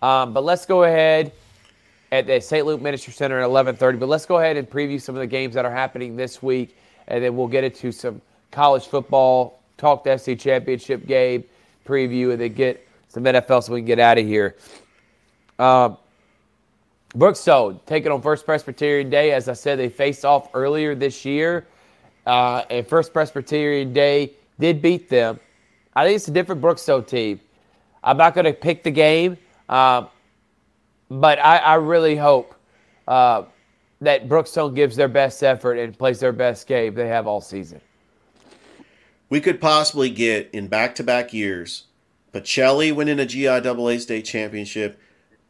Um, 0.00 0.32
but 0.32 0.42
let's 0.42 0.66
go 0.66 0.84
ahead 0.84 1.32
at 2.10 2.26
the 2.26 2.40
St. 2.40 2.66
Luke 2.66 2.80
Ministry 2.80 3.12
Center 3.12 3.40
at 3.40 3.48
11:30. 3.48 3.98
But 3.98 4.08
let's 4.08 4.26
go 4.26 4.38
ahead 4.38 4.56
and 4.56 4.68
preview 4.68 5.00
some 5.00 5.14
of 5.14 5.20
the 5.20 5.26
games 5.26 5.54
that 5.54 5.64
are 5.64 5.72
happening 5.72 6.16
this 6.16 6.42
week, 6.42 6.76
and 7.08 7.22
then 7.22 7.36
we'll 7.36 7.46
get 7.46 7.62
into 7.62 7.92
some 7.92 8.20
college 8.50 8.86
football, 8.86 9.60
talk 9.78 10.04
the 10.04 10.16
SEC 10.18 10.38
championship 10.38 11.06
game 11.06 11.44
preview, 11.86 12.32
and 12.32 12.40
then 12.40 12.52
get 12.52 12.86
some 13.12 13.24
NFL 13.24 13.62
so 13.62 13.74
we 13.74 13.80
can 13.80 13.86
get 13.86 13.98
out 13.98 14.16
of 14.16 14.24
here. 14.26 14.56
Um, 15.58 15.98
Brookstone 17.14 17.78
taking 17.84 18.10
on 18.10 18.22
First 18.22 18.46
Presbyterian 18.46 19.10
Day. 19.10 19.32
As 19.32 19.50
I 19.50 19.52
said, 19.52 19.78
they 19.78 19.90
faced 19.90 20.24
off 20.24 20.48
earlier 20.54 20.94
this 20.94 21.26
year, 21.26 21.66
uh, 22.26 22.64
and 22.70 22.86
First 22.86 23.12
Presbyterian 23.12 23.92
Day 23.92 24.32
did 24.58 24.80
beat 24.80 25.10
them. 25.10 25.38
I 25.94 26.06
think 26.06 26.16
it's 26.16 26.28
a 26.28 26.30
different 26.30 26.62
Brooks 26.62 26.82
Brookstone 26.82 27.06
team. 27.06 27.40
I'm 28.02 28.16
not 28.16 28.34
going 28.34 28.46
to 28.46 28.54
pick 28.54 28.82
the 28.82 28.90
game, 28.90 29.36
uh, 29.68 30.06
but 31.10 31.38
I, 31.38 31.58
I, 31.58 31.74
really 31.74 32.16
hope 32.16 32.54
uh, 33.06 33.42
that 34.00 34.26
Brookstone 34.26 34.74
gives 34.74 34.96
their 34.96 35.06
best 35.06 35.42
effort 35.42 35.74
and 35.74 35.96
plays 35.96 36.18
their 36.18 36.32
best 36.32 36.66
game 36.66 36.94
they 36.94 37.08
have 37.08 37.26
all 37.26 37.42
season. 37.42 37.80
We 39.28 39.40
could 39.40 39.60
possibly 39.60 40.08
get 40.08 40.50
in 40.52 40.66
back-to-back 40.66 41.34
years 41.34 41.84
Pacelli 42.32 42.94
winning 42.94 43.20
a 43.20 43.24
GIAA 43.24 44.00
state 44.00 44.24
championship 44.24 45.00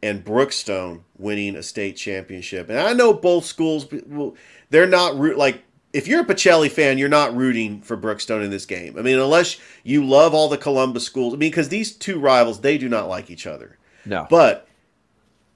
and 0.01 0.23
Brookstone 0.23 1.01
winning 1.17 1.55
a 1.55 1.63
state 1.63 1.95
championship. 1.95 2.69
And 2.69 2.79
I 2.79 2.93
know 2.93 3.13
both 3.13 3.45
schools, 3.45 3.87
they're 4.69 4.85
not 4.87 5.17
root 5.17 5.37
like 5.37 5.63
if 5.93 6.07
you're 6.07 6.21
a 6.21 6.25
Pacelli 6.25 6.71
fan, 6.71 6.97
you're 6.97 7.07
not 7.07 7.35
rooting 7.35 7.79
for 7.81 7.95
Brookstone 7.95 8.43
in 8.43 8.49
this 8.49 8.65
game. 8.65 8.97
I 8.97 9.03
mean, 9.03 9.19
unless 9.19 9.57
you 9.83 10.03
love 10.03 10.33
all 10.33 10.49
the 10.49 10.57
Columbus 10.57 11.05
schools. 11.05 11.33
I 11.33 11.37
mean, 11.37 11.51
because 11.51 11.69
these 11.69 11.95
two 11.95 12.19
rivals, 12.19 12.61
they 12.61 12.79
do 12.79 12.89
not 12.89 13.07
like 13.07 13.29
each 13.29 13.45
other. 13.45 13.77
No. 14.03 14.25
But 14.29 14.67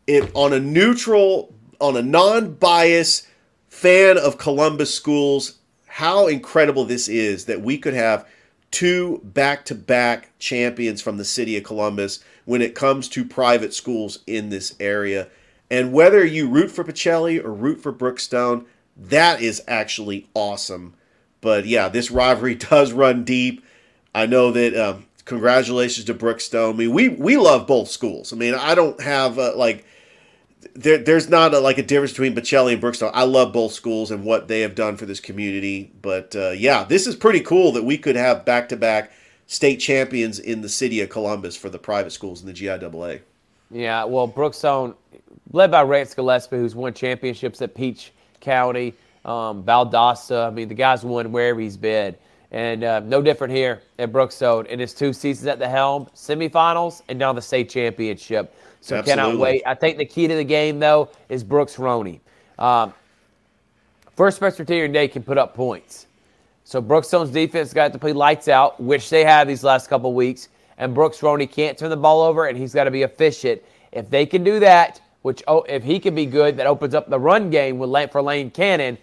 if 0.05 0.33
on 0.35 0.53
a 0.53 0.59
neutral, 0.59 1.53
on 1.81 1.97
a 1.97 2.03
non-biased 2.03 3.27
fan 3.67 4.17
of 4.17 4.37
Columbus 4.37 4.93
schools, 4.93 5.57
how 5.87 6.27
incredible 6.27 6.85
this 6.85 7.07
is 7.07 7.45
that 7.45 7.61
we 7.61 7.77
could 7.79 7.95
have 7.95 8.27
two 8.71 9.21
back-to-back 9.23 10.37
champions 10.39 11.01
from 11.01 11.17
the 11.17 11.25
city 11.25 11.57
of 11.57 11.63
Columbus 11.63 12.23
when 12.45 12.61
it 12.61 12.75
comes 12.75 13.07
to 13.09 13.25
private 13.25 13.73
schools 13.73 14.19
in 14.27 14.49
this 14.49 14.75
area. 14.79 15.27
And 15.69 15.93
whether 15.93 16.25
you 16.25 16.47
root 16.47 16.71
for 16.71 16.83
Pacelli 16.83 17.43
or 17.43 17.53
root 17.53 17.81
for 17.81 17.91
Brookstone, 17.91 18.65
that 18.95 19.41
is 19.41 19.61
actually 19.67 20.27
awesome. 20.33 20.93
But 21.41 21.65
yeah, 21.65 21.89
this 21.89 22.11
rivalry 22.11 22.55
does 22.55 22.93
run 22.93 23.23
deep. 23.23 23.63
I 24.13 24.25
know 24.25 24.51
that. 24.51 24.75
Um, 24.75 25.07
congratulations 25.27 26.05
to 26.05 26.13
Brookstone. 26.13 26.73
I 26.73 26.77
mean, 26.77 26.91
we 26.91 27.09
we 27.09 27.37
love 27.37 27.67
both 27.67 27.89
schools. 27.89 28.33
I 28.33 28.35
mean, 28.35 28.55
I 28.55 28.73
don't 28.73 28.99
have 29.01 29.37
uh, 29.37 29.55
like 29.55 29.85
there, 30.73 30.97
there's 30.97 31.29
not 31.29 31.53
a, 31.53 31.59
like 31.59 31.77
a 31.77 31.83
difference 31.83 32.11
between 32.11 32.35
Pacelli 32.35 32.73
and 32.73 32.81
Brookstone. 32.81 33.11
I 33.13 33.23
love 33.23 33.53
both 33.53 33.73
schools 33.73 34.11
and 34.11 34.23
what 34.23 34.47
they 34.47 34.61
have 34.61 34.75
done 34.75 34.97
for 34.97 35.05
this 35.05 35.19
community. 35.19 35.91
But 36.01 36.35
uh, 36.35 36.51
yeah, 36.51 36.83
this 36.83 37.07
is 37.07 37.15
pretty 37.15 37.41
cool 37.41 37.71
that 37.73 37.83
we 37.83 37.97
could 37.97 38.15
have 38.15 38.45
back 38.45 38.69
to 38.69 38.77
back 38.77 39.11
state 39.47 39.77
champions 39.77 40.39
in 40.39 40.61
the 40.61 40.69
city 40.69 41.01
of 41.01 41.09
Columbus 41.09 41.55
for 41.55 41.69
the 41.69 41.79
private 41.79 42.11
schools 42.11 42.41
in 42.41 42.47
the 42.47 42.53
GIAA. 42.53 43.21
Yeah, 43.71 44.03
well, 44.05 44.27
Brookstone, 44.27 44.95
led 45.51 45.71
by 45.71 45.83
Rance 45.83 46.13
Gillespie, 46.13 46.57
who's 46.57 46.75
won 46.75 46.93
championships 46.93 47.61
at 47.61 47.75
Peach 47.75 48.11
County, 48.39 48.93
um, 49.25 49.63
Valdosta. 49.63 50.47
I 50.47 50.49
mean, 50.49 50.67
the 50.67 50.75
guy's 50.75 51.03
won 51.03 51.31
wherever 51.31 51.59
he's 51.59 51.77
been. 51.77 52.15
And 52.51 52.85
uh, 52.85 53.01
no 53.01 53.21
different 53.21 53.53
here 53.53 53.81
at 53.99 54.13
Brookstone 54.13 54.67
in 54.67 54.79
his 54.79 54.93
two 54.93 55.11
seasons 55.11 55.47
at 55.47 55.59
the 55.59 55.67
helm, 55.67 56.07
semifinals, 56.15 57.01
and 57.09 57.19
now 57.19 57.33
the 57.33 57.41
state 57.41 57.69
championship. 57.69 58.53
So 58.81 58.97
Absolutely. 58.97 59.23
cannot 59.23 59.39
wait. 59.39 59.63
I 59.65 59.73
think 59.73 59.97
the 59.97 60.05
key 60.05 60.27
to 60.27 60.35
the 60.35 60.43
game, 60.43 60.79
though, 60.79 61.09
is 61.29 61.43
Brooks 61.43 61.77
Roney. 61.77 62.21
Um, 62.57 62.93
First 64.15 64.39
Presbyterian 64.39 64.91
Day 64.91 65.07
can 65.07 65.21
put 65.21 65.37
up 65.37 65.53
points. 65.53 66.07
So 66.63 66.81
Brookstone's 66.81 67.29
defense 67.29 67.71
got 67.71 67.93
to 67.93 67.99
play 67.99 68.13
lights 68.13 68.47
out, 68.47 68.81
which 68.81 69.09
they 69.09 69.23
have 69.23 69.47
these 69.47 69.63
last 69.63 69.87
couple 69.87 70.13
weeks. 70.13 70.49
And 70.77 70.93
Brooks 70.93 71.23
Roney 71.23 71.47
can't 71.47 71.77
turn 71.77 71.89
the 71.89 71.97
ball 71.97 72.21
over, 72.21 72.47
and 72.47 72.57
he's 72.57 72.73
got 72.73 72.85
to 72.85 72.91
be 72.91 73.03
efficient. 73.03 73.61
If 73.91 74.09
they 74.09 74.25
can 74.25 74.43
do 74.43 74.59
that, 74.59 74.99
which 75.21 75.43
oh, 75.47 75.61
if 75.63 75.83
he 75.83 75.99
can 75.99 76.15
be 76.15 76.25
good, 76.25 76.57
that 76.57 76.67
opens 76.67 76.93
up 76.93 77.09
the 77.09 77.19
run 77.19 77.49
game 77.49 77.77
with 77.77 78.11
for 78.11 78.21
Lane 78.21 78.51
Cannon. 78.51 78.97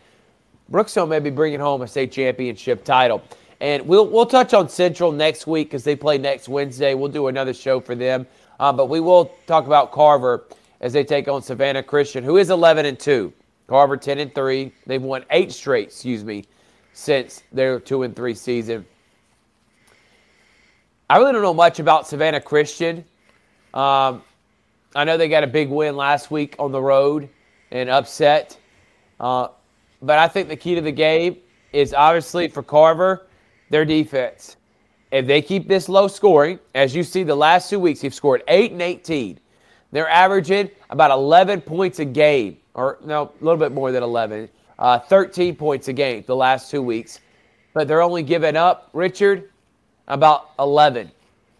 Brookstone 0.70 1.08
may 1.08 1.20
be 1.20 1.30
bringing 1.30 1.60
home 1.60 1.82
a 1.82 1.88
state 1.88 2.12
championship 2.12 2.84
title. 2.84 3.22
And 3.60 3.86
we'll 3.86 4.08
we'll 4.08 4.26
touch 4.26 4.52
on 4.52 4.68
Central 4.68 5.12
next 5.12 5.46
week 5.46 5.68
because 5.68 5.84
they 5.84 5.96
play 5.96 6.18
next 6.18 6.48
Wednesday. 6.48 6.94
We'll 6.94 7.10
do 7.10 7.28
another 7.28 7.54
show 7.54 7.80
for 7.80 7.94
them. 7.94 8.26
Uh, 8.60 8.72
but 8.72 8.86
we 8.86 9.00
will 9.00 9.34
talk 9.46 9.66
about 9.66 9.92
Carver 9.92 10.44
as 10.80 10.92
they 10.92 11.04
take 11.04 11.28
on 11.28 11.42
Savannah 11.42 11.82
Christian, 11.82 12.22
who 12.22 12.36
is 12.36 12.50
11 12.50 12.86
and 12.86 12.98
2. 12.98 13.32
Carver 13.66 13.96
10 13.96 14.18
and 14.18 14.34
3. 14.34 14.72
They've 14.86 15.02
won 15.02 15.24
eight 15.30 15.52
straight, 15.52 15.88
excuse 15.88 16.22
me, 16.22 16.44
since 16.92 17.42
their 17.52 17.80
2 17.80 18.02
and 18.02 18.14
3 18.14 18.34
season. 18.34 18.86
I 21.08 21.18
really 21.18 21.32
don't 21.32 21.42
know 21.42 21.54
much 21.54 21.80
about 21.80 22.06
Savannah 22.06 22.40
Christian. 22.40 23.04
Um, 23.72 24.22
I 24.94 25.04
know 25.04 25.16
they 25.16 25.28
got 25.28 25.44
a 25.44 25.48
big 25.48 25.68
win 25.68 25.96
last 25.96 26.30
week 26.30 26.54
on 26.58 26.72
the 26.72 26.80
road 26.80 27.28
and 27.70 27.90
upset. 27.90 28.56
Uh, 29.18 29.48
but 30.00 30.18
I 30.18 30.28
think 30.28 30.48
the 30.48 30.56
key 30.56 30.74
to 30.74 30.80
the 30.80 30.92
game 30.92 31.38
is 31.72 31.92
obviously 31.92 32.48
for 32.48 32.62
Carver, 32.62 33.26
their 33.70 33.84
defense. 33.84 34.56
If 35.14 35.28
they 35.28 35.42
keep 35.42 35.68
this 35.68 35.88
low 35.88 36.08
scoring, 36.08 36.58
as 36.74 36.92
you 36.92 37.04
see 37.04 37.22
the 37.22 37.36
last 37.36 37.70
two 37.70 37.78
weeks, 37.78 38.00
they've 38.00 38.12
scored 38.12 38.42
8 38.48 38.72
and 38.72 38.82
18. 38.82 39.38
They're 39.92 40.08
averaging 40.08 40.70
about 40.90 41.12
11 41.12 41.60
points 41.60 42.00
a 42.00 42.04
game, 42.04 42.56
or 42.74 42.98
no, 43.04 43.30
a 43.40 43.44
little 43.44 43.56
bit 43.56 43.70
more 43.70 43.92
than 43.92 44.02
11, 44.02 44.48
uh, 44.76 44.98
13 44.98 45.54
points 45.54 45.86
a 45.86 45.92
game 45.92 46.24
the 46.26 46.34
last 46.34 46.68
two 46.68 46.82
weeks. 46.82 47.20
But 47.74 47.86
they're 47.86 48.02
only 48.02 48.24
giving 48.24 48.56
up, 48.56 48.90
Richard, 48.92 49.50
about 50.08 50.50
11. 50.58 51.12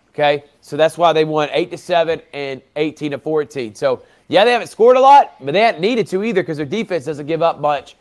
Okay, 0.09 0.43
so 0.61 0.77
that's 0.77 0.99
why 0.99 1.13
they 1.13 1.25
won 1.25 1.49
eight 1.53 1.71
to 1.71 1.79
seven 1.79 2.23
and 2.33 2.61
18 2.75 3.13
to 3.13 3.19
14. 3.19 3.77
So 3.77 4.03
yeah, 4.27 4.45
they 4.45 4.51
haven't 4.51 4.67
scored 4.67 4.97
a 4.97 5.01
lot, 5.01 5.37
but 5.41 5.53
they 5.53 5.61
haven't 5.61 5.81
needed 5.81 6.09
to 6.09 6.25
either 6.25 6.43
because 6.43 6.57
their 6.57 6.67
defense 6.67 7.05
doesn't 7.05 7.27
give 7.27 7.41
up 7.41 7.61
much. 7.61 7.95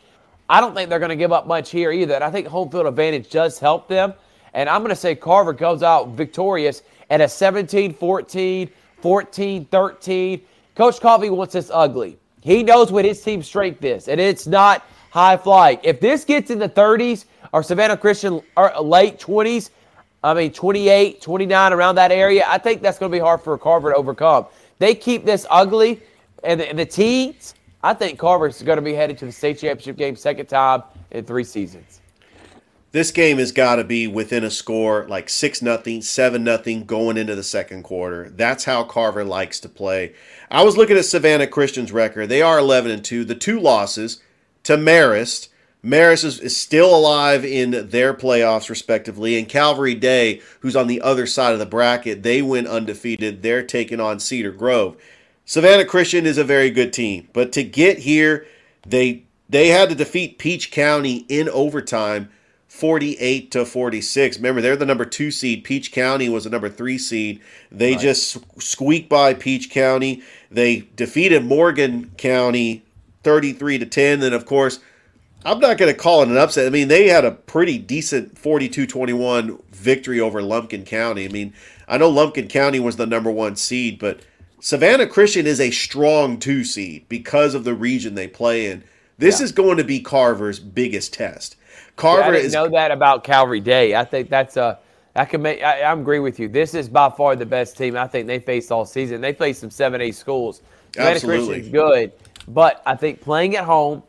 I 0.49 0.59
don't 0.59 0.73
think 0.73 0.89
they're 0.89 0.97
going 0.97 1.09
to 1.09 1.15
give 1.15 1.31
up 1.31 1.45
much 1.45 1.69
here 1.69 1.91
either. 1.91 2.15
And 2.15 2.23
I 2.23 2.31
think 2.31 2.47
home 2.47 2.71
field 2.71 2.87
advantage 2.87 3.29
does 3.29 3.59
help 3.59 3.87
them. 3.87 4.15
And 4.53 4.69
I'm 4.69 4.81
going 4.81 4.89
to 4.89 4.95
say 4.95 5.15
Carver 5.15 5.53
comes 5.53 5.83
out 5.83 6.09
victorious 6.09 6.83
at 7.09 7.21
a 7.21 7.27
17 7.27 7.93
14, 7.93 8.69
14 9.01 9.65
13. 9.65 10.41
Coach 10.75 10.99
Coffey 10.99 11.29
wants 11.29 11.53
this 11.53 11.69
ugly. 11.73 12.17
He 12.41 12.63
knows 12.63 12.91
what 12.91 13.05
his 13.05 13.21
team's 13.21 13.47
strength 13.47 13.83
is, 13.83 14.07
and 14.07 14.19
it's 14.19 14.47
not 14.47 14.85
high 15.11 15.37
flying. 15.37 15.79
If 15.83 15.99
this 15.99 16.25
gets 16.25 16.49
in 16.49 16.59
the 16.59 16.67
30s 16.67 17.25
or 17.51 17.63
Savannah 17.63 17.95
Christian 17.95 18.41
or 18.57 18.73
late 18.81 19.19
20s, 19.19 19.69
I 20.23 20.33
mean, 20.33 20.51
28, 20.51 21.21
29, 21.21 21.73
around 21.73 21.95
that 21.95 22.11
area, 22.11 22.43
I 22.47 22.57
think 22.57 22.81
that's 22.81 22.97
going 22.97 23.11
to 23.11 23.15
be 23.15 23.21
hard 23.21 23.41
for 23.41 23.57
Carver 23.57 23.91
to 23.91 23.97
overcome. 23.97 24.47
They 24.79 24.95
keep 24.95 25.25
this 25.25 25.45
ugly, 25.49 26.01
and 26.43 26.59
the, 26.59 26.69
and 26.69 26.79
the 26.79 26.85
teens, 26.85 27.55
I 27.83 27.93
think 27.93 28.17
Carver's 28.17 28.61
going 28.61 28.77
to 28.77 28.81
be 28.81 28.93
headed 28.93 29.17
to 29.19 29.25
the 29.25 29.31
state 29.31 29.59
championship 29.59 29.97
game 29.97 30.15
second 30.15 30.47
time 30.47 30.83
in 31.11 31.25
three 31.25 31.43
seasons. 31.43 32.01
This 32.93 33.11
game 33.11 33.39
has 33.39 33.51
got 33.51 33.75
to 33.75 33.83
be 33.83 34.07
within 34.07 34.43
a 34.43 34.51
score 34.51 35.05
like 35.09 35.27
6 35.27 35.61
nothing, 35.61 36.01
7 36.01 36.43
nothing 36.43 36.85
going 36.85 37.17
into 37.17 37.35
the 37.35 37.43
second 37.43 37.83
quarter. 37.83 38.29
That's 38.29 38.63
how 38.63 38.83
Carver 38.83 39.25
likes 39.25 39.59
to 39.61 39.69
play. 39.69 40.13
I 40.49 40.63
was 40.63 40.77
looking 40.77 40.95
at 40.95 41.05
Savannah 41.05 41.47
Christian's 41.47 41.91
record. 41.91 42.29
They 42.29 42.41
are 42.41 42.59
11 42.59 42.91
and 42.91 43.03
2. 43.03 43.25
The 43.25 43.35
two 43.35 43.59
losses 43.59 44.21
to 44.63 44.77
Marist 44.77 45.49
Marist 45.83 46.23
is, 46.23 46.39
is, 46.39 46.55
still 46.55 46.95
alive 46.95 47.43
in 47.43 47.89
their 47.89 48.13
playoffs, 48.13 48.69
respectively. 48.69 49.37
And 49.37 49.49
Calvary 49.49 49.95
Day, 49.95 50.41
who's 50.61 50.77
on 50.77 50.87
the 50.87 51.01
other 51.01 51.25
side 51.25 51.51
of 51.51 51.59
the 51.59 51.65
bracket, 51.65 52.23
they 52.23 52.41
went 52.41 52.67
undefeated. 52.67 53.41
They're 53.41 53.63
taking 53.63 53.99
on 53.99 54.19
Cedar 54.19 54.51
Grove. 54.51 54.95
Savannah 55.43 55.83
Christian 55.83 56.25
is 56.25 56.37
a 56.37 56.45
very 56.45 56.69
good 56.69 56.93
team, 56.93 57.27
but 57.33 57.51
to 57.51 57.63
get 57.63 57.99
here, 57.99 58.45
they 58.87 59.25
they 59.49 59.67
had 59.67 59.89
to 59.89 59.95
defeat 59.95 60.37
Peach 60.37 60.71
County 60.71 61.25
in 61.27 61.49
overtime, 61.49 62.29
48 62.83 63.49
to 63.51 63.63
46. 63.63 64.35
Remember, 64.39 64.59
they're 64.59 64.75
the 64.75 64.85
number 64.85 65.05
two 65.05 65.31
seed. 65.31 65.63
Peach 65.63 65.93
County 65.93 66.27
was 66.27 66.43
the 66.43 66.49
number 66.49 66.67
three 66.67 66.97
seed. 66.97 67.39
They 67.71 67.93
right. 67.93 68.01
just 68.01 68.61
squeaked 68.61 69.07
by 69.07 69.35
Peach 69.35 69.69
County. 69.69 70.21
They 70.51 70.89
defeated 70.97 71.45
Morgan 71.45 72.11
County 72.17 72.83
33 73.23 73.77
to 73.77 73.85
10. 73.85 74.19
Then, 74.19 74.33
of 74.33 74.45
course, 74.45 74.81
I'm 75.45 75.61
not 75.61 75.77
going 75.77 75.93
to 75.93 75.97
call 75.97 76.23
it 76.23 76.27
an 76.27 76.35
upset. 76.35 76.67
I 76.67 76.71
mean, 76.71 76.89
they 76.89 77.07
had 77.07 77.23
a 77.23 77.31
pretty 77.31 77.77
decent 77.77 78.35
42-21 78.35 79.63
victory 79.71 80.19
over 80.19 80.41
Lumpkin 80.41 80.83
County. 80.83 81.23
I 81.23 81.29
mean, 81.29 81.53
I 81.87 81.97
know 81.97 82.09
Lumpkin 82.09 82.49
County 82.49 82.81
was 82.81 82.97
the 82.97 83.07
number 83.07 83.31
one 83.31 83.55
seed, 83.55 83.97
but 83.97 84.19
Savannah 84.59 85.07
Christian 85.07 85.47
is 85.47 85.61
a 85.61 85.71
strong 85.71 86.37
two 86.37 86.65
seed 86.65 87.07
because 87.07 87.55
of 87.55 87.63
the 87.63 87.75
region 87.75 88.15
they 88.15 88.27
play 88.27 88.65
in. 88.65 88.83
This 89.17 89.39
yeah. 89.39 89.45
is 89.45 89.51
going 89.53 89.77
to 89.77 89.85
be 89.85 90.01
Carver's 90.01 90.59
biggest 90.59 91.13
test. 91.13 91.55
Carver 91.95 92.21
yeah, 92.21 92.27
I 92.27 92.31
didn't 92.31 92.45
is 92.47 92.53
know 92.53 92.69
that 92.69 92.91
about 92.91 93.23
Calvary 93.23 93.59
Day. 93.59 93.95
I 93.95 94.03
think 94.03 94.29
that's 94.29 94.57
a. 94.57 94.79
I 95.15 95.25
can 95.25 95.41
make. 95.41 95.61
I, 95.61 95.81
I 95.81 95.93
agree 95.93 96.19
with 96.19 96.39
you. 96.39 96.47
This 96.47 96.73
is 96.73 96.89
by 96.89 97.09
far 97.09 97.35
the 97.35 97.45
best 97.45 97.77
team 97.77 97.95
I 97.95 98.07
think 98.07 98.27
they 98.27 98.39
faced 98.39 98.71
all 98.71 98.85
season. 98.85 99.21
They 99.21 99.33
faced 99.33 99.61
some 99.61 99.69
seven, 99.69 100.01
eight 100.01 100.15
schools. 100.15 100.61
Absolutely. 100.97 101.55
Christian's 101.55 101.71
good, 101.71 102.11
but 102.47 102.81
I 102.85 102.95
think 102.95 103.21
playing 103.21 103.55
at 103.55 103.63
home 103.63 104.03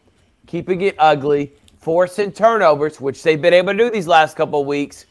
keeping 0.47 0.81
it 0.83 0.95
ugly, 0.99 1.53
forcing 1.79 2.33
turnovers, 2.33 3.01
which 3.01 3.23
they've 3.23 3.41
been 3.41 3.55
able 3.55 3.73
to 3.73 3.79
do 3.79 3.91
these 3.91 4.07
last 4.07 4.37
couple 4.37 4.61
of 4.61 4.67
weeks. 4.67 5.07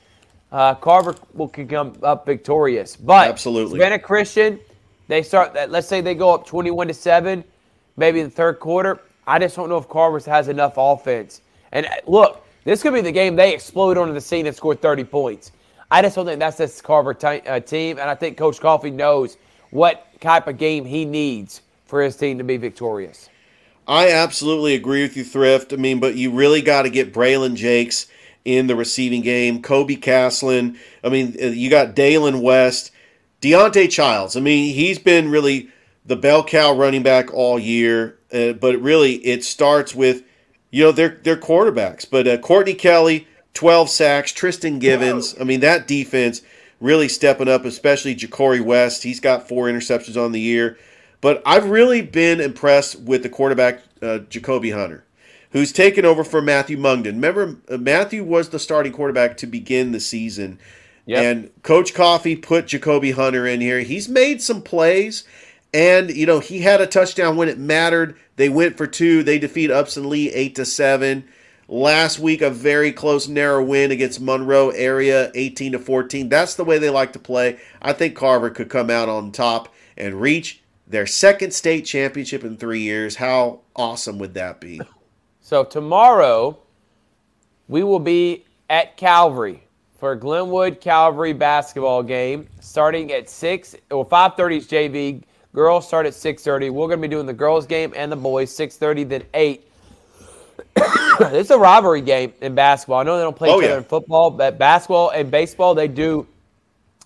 uh, 0.52 0.76
Carver 0.76 1.16
will 1.34 1.48
can 1.48 1.68
come 1.68 1.98
up 2.04 2.26
victorious. 2.26 2.96
But 2.96 3.28
Absolutely. 3.28 3.80
Savannah 3.80 4.00
Christian, 4.00 4.60
they 5.08 5.24
start. 5.24 5.54
That, 5.54 5.72
Let's 5.72 5.88
say 5.88 6.02
they 6.02 6.16
go 6.16 6.34
up 6.34 6.46
21 6.46 6.88
to 6.88 6.94
seven, 6.94 7.44
maybe 7.98 8.20
in 8.20 8.26
the 8.26 8.32
third 8.32 8.60
quarter. 8.60 9.02
I 9.26 9.40
just 9.40 9.56
don't 9.56 9.70
know 9.70 9.78
if 9.78 9.90
Carver 9.90 10.20
has 10.30 10.48
enough 10.48 10.74
offense. 10.78 11.42
And 11.72 11.86
uh, 11.88 11.90
look, 12.06 12.43
this 12.64 12.82
could 12.82 12.94
be 12.94 13.02
the 13.02 13.12
game 13.12 13.36
they 13.36 13.54
explode 13.54 13.98
onto 13.98 14.14
the 14.14 14.22
scene 14.22 14.46
and 14.48 14.56
score 14.56 14.76
30 14.76 15.04
points. 15.04 15.52
I 15.92 16.02
just 16.02 16.16
don't 16.16 16.26
think 16.26 16.40
that's 16.40 16.58
this 16.58 16.82
Carver 16.82 17.14
t- 17.14 17.42
uh, 17.42 17.60
team, 17.60 18.00
and 18.00 18.10
I 18.10 18.16
think 18.16 18.38
Coach 18.38 18.60
Coffey 18.60 18.90
knows 18.90 19.38
what 19.70 20.08
type 20.22 20.48
of 20.48 20.58
game 20.58 20.86
he 20.86 21.06
needs 21.06 21.62
for 21.86 22.02
his 22.02 22.16
team 22.16 22.38
to 22.38 22.44
be 22.44 22.58
victorious. 22.58 23.30
I 23.88 24.12
absolutely 24.12 24.76
agree 24.76 25.02
with 25.02 25.18
you, 25.18 25.24
Thrift. 25.24 25.74
I 25.74 25.76
mean, 25.76 26.00
but 26.00 26.16
you 26.16 26.32
really 26.32 26.62
got 26.62 26.84
to 26.84 26.90
get 26.90 27.14
Braylon 27.14 27.56
Jakes 27.56 28.08
in 28.46 28.68
the 28.68 28.76
receiving 28.76 29.22
game. 29.22 29.62
Kobe 29.62 29.96
Caslin. 29.96 30.78
I 31.04 31.10
mean, 31.10 31.36
uh, 31.42 31.48
you 31.48 31.70
got 31.70 31.96
Dalen 31.96 32.42
West, 32.42 32.92
Deontay 33.42 33.90
Childs. 33.92 34.38
I 34.38 34.40
mean, 34.40 34.74
he's 34.74 35.00
been 35.00 35.30
really 35.30 35.70
the 36.06 36.16
bell 36.16 36.44
cow 36.44 36.74
running 36.74 37.04
back 37.04 37.34
all 37.34 37.60
year. 37.60 38.18
Uh, 38.34 38.54
but 38.54 38.82
really, 38.82 39.16
it 39.16 39.44
starts 39.44 39.94
with 39.94 40.24
you 40.74 40.84
know 40.84 40.92
they're 40.92 41.20
they're 41.22 41.38
quarterbacks. 41.38 42.10
But 42.10 42.28
uh, 42.28 42.38
Courtney 42.40 42.74
Kelly, 42.74 43.28
twelve 43.54 43.92
sacks. 43.92 44.32
Tristan 44.32 44.80
Givens. 44.80 45.36
I 45.40 45.44
mean, 45.44 45.60
that 45.60 45.88
defense 45.88 46.42
really 46.82 47.08
stepping 47.08 47.48
up, 47.48 47.64
especially 47.64 48.16
Ja'Cory 48.16 48.60
West. 48.60 49.04
He's 49.04 49.20
got 49.20 49.48
four 49.48 49.68
interceptions 49.68 50.22
on 50.22 50.32
the 50.32 50.42
year. 50.42 50.80
But 51.22 51.44
I've 51.46 51.70
really 51.70 52.02
been 52.02 52.42
impressed 52.42 53.00
with 53.00 53.22
the 53.22 53.30
quarterback, 53.30 53.82
uh, 54.02 54.20
Jacoby 54.30 54.72
Hunter, 54.72 55.06
who's 55.52 55.72
taken 55.72 56.06
over 56.06 56.24
for 56.24 56.42
Matthew 56.42 56.76
Mungden. 56.76 57.16
Remember, 57.16 57.58
uh, 57.70 57.78
Matthew 57.78 58.24
was 58.24 58.50
the 58.50 58.60
starting 58.60 58.92
quarterback 58.92 59.38
to 59.38 59.48
begin 59.48 59.92
the 59.92 60.00
season. 60.00 60.60
Yep. 61.06 61.24
And 61.24 61.64
Coach 61.64 61.94
Coffey 61.94 62.36
put 62.36 62.66
Jacoby 62.66 63.12
Hunter 63.12 63.46
in 63.46 63.62
here. 63.62 63.82
He's 63.82 64.10
made 64.10 64.42
some 64.42 64.64
plays, 64.64 65.24
and 65.74 66.12
you 66.16 66.26
know 66.26 66.40
he 66.40 66.60
had 66.60 66.82
a 66.82 66.88
touchdown 66.88 67.36
when 67.36 67.50
it 67.50 67.58
mattered. 67.58 68.16
They 68.36 68.50
went 68.50 68.78
for 68.78 68.88
two. 68.88 69.24
They 69.24 69.40
defeat 69.40 69.72
Upson 69.72 70.10
Lee 70.10 70.32
eight 70.32 70.56
to 70.56 70.66
seven. 70.66 71.26
Last 71.68 72.20
week, 72.20 72.42
a 72.42 72.50
very 72.50 72.92
close, 72.92 73.28
narrow 73.28 73.64
win 73.64 73.90
against 73.92 74.22
Monroe 74.22 74.70
area, 74.70 75.32
eighteen 75.34 75.72
to 75.72 75.80
fourteen. 75.80 76.30
That's 76.30 76.56
the 76.56 76.66
way 76.66 76.78
they 76.78 76.90
like 76.90 77.14
to 77.14 77.20
play. 77.20 77.60
I 77.82 77.94
think 77.94 78.16
Carver 78.16 78.50
could 78.50 78.70
come 78.70 78.90
out 78.90 79.10
on 79.10 79.32
top 79.32 79.74
and 79.98 80.20
reach 80.22 80.62
their 80.86 81.06
second 81.08 81.54
state 81.54 81.86
championship 81.86 82.44
in 82.44 82.58
three 82.58 82.82
years. 82.82 83.16
How 83.16 83.62
awesome 83.76 84.20
would 84.20 84.34
that 84.36 84.60
be? 84.60 84.82
So 85.42 85.64
tomorrow, 85.64 86.60
we 87.68 87.84
will 87.84 88.00
be 88.00 88.46
at 88.70 88.98
Calvary 88.98 89.64
for 89.98 90.16
Glenwood 90.16 90.82
Calvary 90.82 91.34
basketball 91.34 92.04
game 92.04 92.48
starting 92.60 93.12
at 93.14 93.30
six 93.30 93.76
or 93.90 94.06
five 94.06 94.36
thirty 94.36 94.60
JV. 94.60 95.24
Girls 95.54 95.88
start 95.88 96.06
at 96.06 96.14
six 96.16 96.44
thirty. 96.44 96.70
We're 96.70 96.88
going 96.88 97.00
to 97.00 97.08
be 97.08 97.12
doing 97.14 97.26
the 97.28 97.34
girls 97.34 97.66
game 97.68 97.94
and 97.96 98.12
the 98.12 98.16
boys 98.16 98.54
six 98.54 98.76
thirty 98.78 99.04
then 99.04 99.24
eight. 99.34 99.68
it's 100.78 101.50
a 101.52 101.58
rivalry 101.58 102.02
game 102.02 102.34
in 102.42 102.56
basketball. 102.56 103.00
I 103.00 103.04
know 103.04 103.18
they 103.18 103.24
don't 103.24 103.36
play 103.36 103.50
Oh, 103.50 103.60
each 103.60 103.66
other 103.66 103.74
yeah. 103.74 103.78
in 103.78 103.84
football, 103.84 104.32
but 104.32 104.58
basketball 104.58 105.10
and 105.10 105.30
baseball 105.30 105.76
they 105.76 105.88
do 105.88 106.26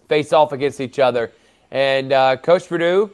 face 0.07 0.31
off 0.31 0.53
against 0.53 0.79
each 0.79 0.99
other. 0.99 1.31
And 1.71 2.13
uh, 2.13 2.38
Coach 2.38 2.67
Purdue, 2.69 3.12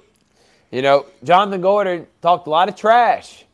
you 0.71 0.83
know, 0.83 1.07
Jonathan 1.23 1.61
Gordon 1.61 2.05
talked 2.21 2.45
a 2.45 2.49
lot 2.51 2.69
of 2.69 2.75
trash. 2.75 3.45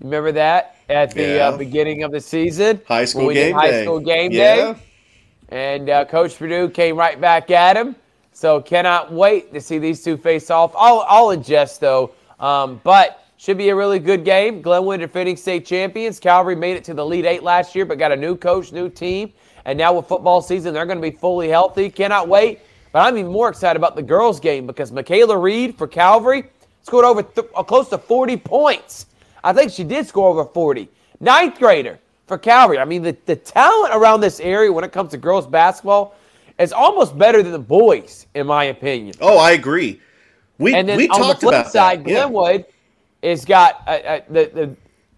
Remember 0.00 0.32
that 0.32 0.76
at 0.88 1.10
the 1.14 1.22
Yeah. 1.36 1.48
uh, 1.48 1.56
beginning 1.58 2.02
of 2.02 2.12
the 2.12 2.20
season? 2.20 2.80
High 2.88 3.04
school 3.04 3.30
game 3.32 3.54
high 3.54 3.70
day. 3.70 3.84
school 3.84 4.00
game 4.00 4.32
Yeah. 4.32 4.72
day. 4.72 4.74
And 5.50 5.90
uh, 5.90 6.04
Coach 6.06 6.38
Purdue 6.38 6.70
came 6.70 6.96
right 6.96 7.20
back 7.20 7.50
at 7.50 7.76
him. 7.76 7.94
So 8.40 8.58
cannot 8.58 9.12
wait 9.12 9.52
to 9.52 9.60
see 9.60 9.76
these 9.76 10.02
two 10.02 10.16
face 10.16 10.48
off. 10.48 10.72
I'll, 10.74 11.04
I'll 11.06 11.28
adjust 11.28 11.78
though. 11.78 12.12
Um, 12.38 12.80
but 12.82 13.26
should 13.36 13.58
be 13.58 13.68
a 13.68 13.76
really 13.76 13.98
good 13.98 14.24
game. 14.24 14.62
Glenwood 14.62 15.00
defending 15.00 15.36
state 15.36 15.66
champions. 15.66 16.18
Calvary 16.18 16.56
made 16.56 16.78
it 16.78 16.84
to 16.84 16.94
the 16.94 17.02
Elite 17.02 17.26
Eight 17.26 17.42
last 17.42 17.74
year, 17.74 17.84
but 17.84 17.98
got 17.98 18.12
a 18.12 18.16
new 18.16 18.34
coach, 18.34 18.72
new 18.72 18.88
team. 18.88 19.30
And 19.66 19.76
now 19.76 19.92
with 19.92 20.06
football 20.06 20.40
season, 20.40 20.72
they're 20.72 20.86
going 20.86 20.96
to 20.96 21.02
be 21.02 21.14
fully 21.14 21.50
healthy. 21.50 21.90
Cannot 21.90 22.28
wait. 22.28 22.60
But 22.92 23.00
I'm 23.00 23.18
even 23.18 23.30
more 23.30 23.50
excited 23.50 23.76
about 23.76 23.94
the 23.94 24.02
girls' 24.02 24.40
game 24.40 24.66
because 24.66 24.90
Michaela 24.90 25.36
Reed 25.36 25.76
for 25.76 25.86
Calvary 25.86 26.44
scored 26.80 27.04
over 27.04 27.22
th- 27.22 27.46
uh, 27.54 27.62
close 27.62 27.90
to 27.90 27.98
40 27.98 28.38
points. 28.38 29.04
I 29.44 29.52
think 29.52 29.70
she 29.70 29.84
did 29.84 30.06
score 30.06 30.30
over 30.30 30.46
40. 30.46 30.88
Ninth 31.20 31.58
grader 31.58 31.98
for 32.26 32.38
Calvary. 32.38 32.78
I 32.78 32.86
mean, 32.86 33.02
the, 33.02 33.14
the 33.26 33.36
talent 33.36 33.92
around 33.94 34.22
this 34.22 34.40
area 34.40 34.72
when 34.72 34.82
it 34.82 34.92
comes 34.92 35.10
to 35.10 35.18
girls 35.18 35.46
basketball 35.46 36.14
is 36.60 36.72
almost 36.72 37.16
better 37.16 37.42
than 37.42 37.52
the 37.52 37.58
boys, 37.58 38.26
in 38.34 38.46
my 38.46 38.64
opinion. 38.64 39.14
Oh, 39.20 39.38
I 39.38 39.52
agree. 39.52 40.00
We 40.58 40.74
And 40.74 40.88
then 40.88 40.98
we 40.98 41.08
on 41.08 41.20
the 41.20 41.26
talked 41.26 41.40
flip 41.40 41.54
about 41.54 41.72
side, 41.72 42.04
that. 42.04 42.10
Yeah. 42.10 42.28
Glenwood 42.28 42.66
has 43.22 43.44
got 43.44 43.82
a, 43.88 44.16
a, 44.16 44.24
the, 44.28 44.50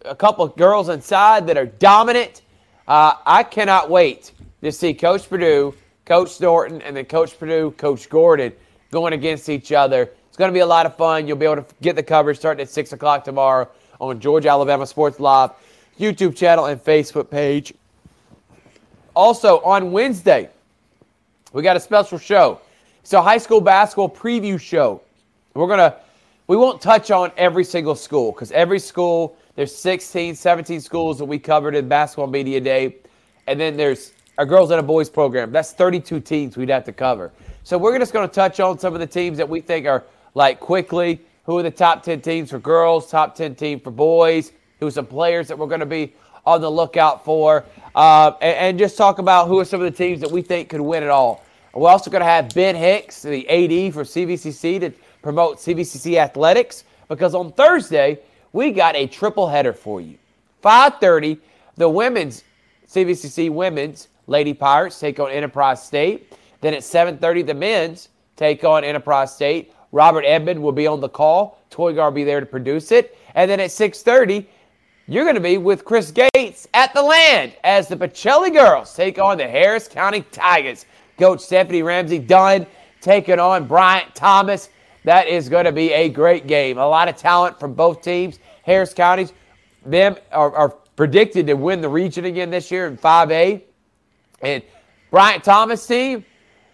the, 0.02 0.08
a 0.10 0.14
couple 0.14 0.44
of 0.44 0.56
girls 0.56 0.88
inside 0.88 1.46
that 1.48 1.58
are 1.58 1.66
dominant. 1.66 2.42
Uh, 2.86 3.14
I 3.26 3.42
cannot 3.42 3.90
wait 3.90 4.32
to 4.62 4.70
see 4.70 4.94
Coach 4.94 5.28
Purdue, 5.28 5.74
Coach 6.04 6.40
Norton, 6.40 6.80
and 6.82 6.96
then 6.96 7.04
Coach 7.06 7.38
Purdue, 7.38 7.72
Coach 7.72 8.08
Gordon 8.08 8.52
going 8.92 9.12
against 9.12 9.48
each 9.48 9.72
other. 9.72 10.10
It's 10.28 10.36
going 10.36 10.48
to 10.48 10.54
be 10.54 10.60
a 10.60 10.66
lot 10.66 10.86
of 10.86 10.96
fun. 10.96 11.26
You'll 11.26 11.36
be 11.36 11.46
able 11.46 11.62
to 11.62 11.66
get 11.82 11.96
the 11.96 12.02
coverage 12.02 12.38
starting 12.38 12.62
at 12.62 12.70
6 12.70 12.92
o'clock 12.92 13.24
tomorrow 13.24 13.68
on 14.00 14.20
Georgia 14.20 14.48
Alabama 14.48 14.86
Sports 14.86 15.18
Live 15.18 15.50
YouTube 15.98 16.36
channel 16.36 16.66
and 16.66 16.82
Facebook 16.82 17.30
page. 17.30 17.74
Also, 19.14 19.60
on 19.60 19.92
Wednesday, 19.92 20.48
we 21.52 21.62
got 21.62 21.76
a 21.76 21.80
special 21.80 22.18
show. 22.18 22.60
It's 23.00 23.12
a 23.12 23.22
high 23.22 23.38
school 23.38 23.60
basketball 23.60 24.08
preview 24.08 24.58
show. 24.60 25.02
We're 25.54 25.66
going 25.66 25.78
to, 25.78 25.96
we 26.46 26.56
won't 26.56 26.80
touch 26.80 27.10
on 27.10 27.30
every 27.36 27.64
single 27.64 27.94
school 27.94 28.32
because 28.32 28.50
every 28.52 28.78
school, 28.78 29.36
there's 29.54 29.74
16, 29.74 30.34
17 30.34 30.80
schools 30.80 31.18
that 31.18 31.24
we 31.26 31.38
covered 31.38 31.74
in 31.74 31.88
Basketball 31.88 32.28
Media 32.28 32.60
Day. 32.60 32.96
And 33.46 33.60
then 33.60 33.76
there's 33.76 34.12
a 34.38 34.46
girls 34.46 34.70
and 34.70 34.80
a 34.80 34.82
boys 34.82 35.10
program. 35.10 35.52
That's 35.52 35.72
32 35.72 36.20
teams 36.20 36.56
we'd 36.56 36.70
have 36.70 36.84
to 36.84 36.92
cover. 36.92 37.32
So 37.64 37.76
we're 37.76 37.98
just 37.98 38.12
going 38.12 38.26
to 38.26 38.34
touch 38.34 38.60
on 38.60 38.78
some 38.78 38.94
of 38.94 39.00
the 39.00 39.06
teams 39.06 39.36
that 39.38 39.48
we 39.48 39.60
think 39.60 39.86
are 39.86 40.04
like 40.34 40.58
quickly, 40.58 41.20
who 41.44 41.58
are 41.58 41.62
the 41.62 41.70
top 41.70 42.02
10 42.02 42.22
teams 42.22 42.50
for 42.50 42.58
girls, 42.58 43.10
top 43.10 43.34
10 43.34 43.56
team 43.56 43.78
for 43.78 43.90
boys, 43.90 44.52
who 44.80 44.86
are 44.86 44.90
some 44.90 45.06
players 45.06 45.48
that 45.48 45.58
we're 45.58 45.66
going 45.66 45.80
to 45.80 45.86
be 45.86 46.14
on 46.46 46.60
the 46.60 46.70
lookout 46.70 47.24
for, 47.24 47.64
uh, 47.94 48.32
and, 48.40 48.56
and 48.56 48.78
just 48.78 48.96
talk 48.96 49.18
about 49.18 49.48
who 49.48 49.58
are 49.58 49.64
some 49.64 49.80
of 49.80 49.90
the 49.90 49.96
teams 49.96 50.20
that 50.20 50.30
we 50.30 50.42
think 50.42 50.68
could 50.68 50.80
win 50.80 51.02
it 51.02 51.08
all. 51.08 51.44
We're 51.74 51.88
also 51.88 52.10
going 52.10 52.20
to 52.20 52.26
have 52.26 52.52
Ben 52.54 52.74
Hicks, 52.74 53.22
the 53.22 53.48
AD 53.48 53.94
for 53.94 54.04
CVCC, 54.04 54.80
to 54.80 54.92
promote 55.22 55.58
CVCC 55.58 56.16
athletics 56.16 56.84
because 57.08 57.34
on 57.34 57.52
Thursday 57.52 58.18
we 58.52 58.72
got 58.72 58.94
a 58.94 59.06
triple 59.06 59.48
header 59.48 59.72
for 59.72 60.00
you. 60.00 60.18
5:30, 60.62 61.38
the 61.76 61.88
women's 61.88 62.44
CVCC 62.86 63.50
women's 63.50 64.08
Lady 64.26 64.52
Pirates 64.52 65.00
take 65.00 65.18
on 65.18 65.30
Enterprise 65.30 65.82
State. 65.82 66.32
Then 66.60 66.74
at 66.74 66.82
7:30, 66.82 67.46
the 67.46 67.54
men's 67.54 68.08
take 68.36 68.64
on 68.64 68.84
Enterprise 68.84 69.34
State. 69.34 69.72
Robert 69.92 70.24
Edmond 70.24 70.62
will 70.62 70.72
be 70.72 70.86
on 70.86 71.00
the 71.00 71.08
call. 71.08 71.58
Toygar 71.70 72.04
will 72.04 72.10
be 72.10 72.24
there 72.24 72.40
to 72.40 72.46
produce 72.46 72.92
it. 72.92 73.16
And 73.34 73.50
then 73.50 73.60
at 73.60 73.70
6:30, 73.70 74.46
you're 75.12 75.24
going 75.24 75.34
to 75.34 75.42
be 75.42 75.58
with 75.58 75.84
Chris 75.84 76.10
Gates 76.10 76.66
at 76.72 76.94
the 76.94 77.02
land 77.02 77.54
as 77.64 77.86
the 77.86 77.96
Pacelli 77.96 78.50
girls 78.50 78.94
take 78.94 79.18
on 79.18 79.36
the 79.36 79.46
Harris 79.46 79.86
County 79.86 80.22
Tigers. 80.32 80.86
Coach 81.18 81.40
Stephanie 81.40 81.82
Ramsey 81.82 82.18
Dunn 82.18 82.66
taking 83.02 83.38
on 83.38 83.66
Bryant 83.66 84.14
Thomas. 84.14 84.70
That 85.04 85.26
is 85.28 85.50
going 85.50 85.66
to 85.66 85.72
be 85.72 85.92
a 85.92 86.08
great 86.08 86.46
game. 86.46 86.78
A 86.78 86.86
lot 86.86 87.08
of 87.08 87.16
talent 87.16 87.60
from 87.60 87.74
both 87.74 88.00
teams. 88.00 88.38
Harris 88.62 88.94
County's 88.94 89.34
them 89.84 90.16
are, 90.30 90.54
are 90.54 90.70
predicted 90.96 91.46
to 91.48 91.54
win 91.54 91.82
the 91.82 91.88
region 91.90 92.24
again 92.24 92.48
this 92.48 92.70
year 92.70 92.86
in 92.86 92.96
5A. 92.96 93.60
And 94.40 94.62
Bryant 95.10 95.44
Thomas 95.44 95.86
team 95.86 96.24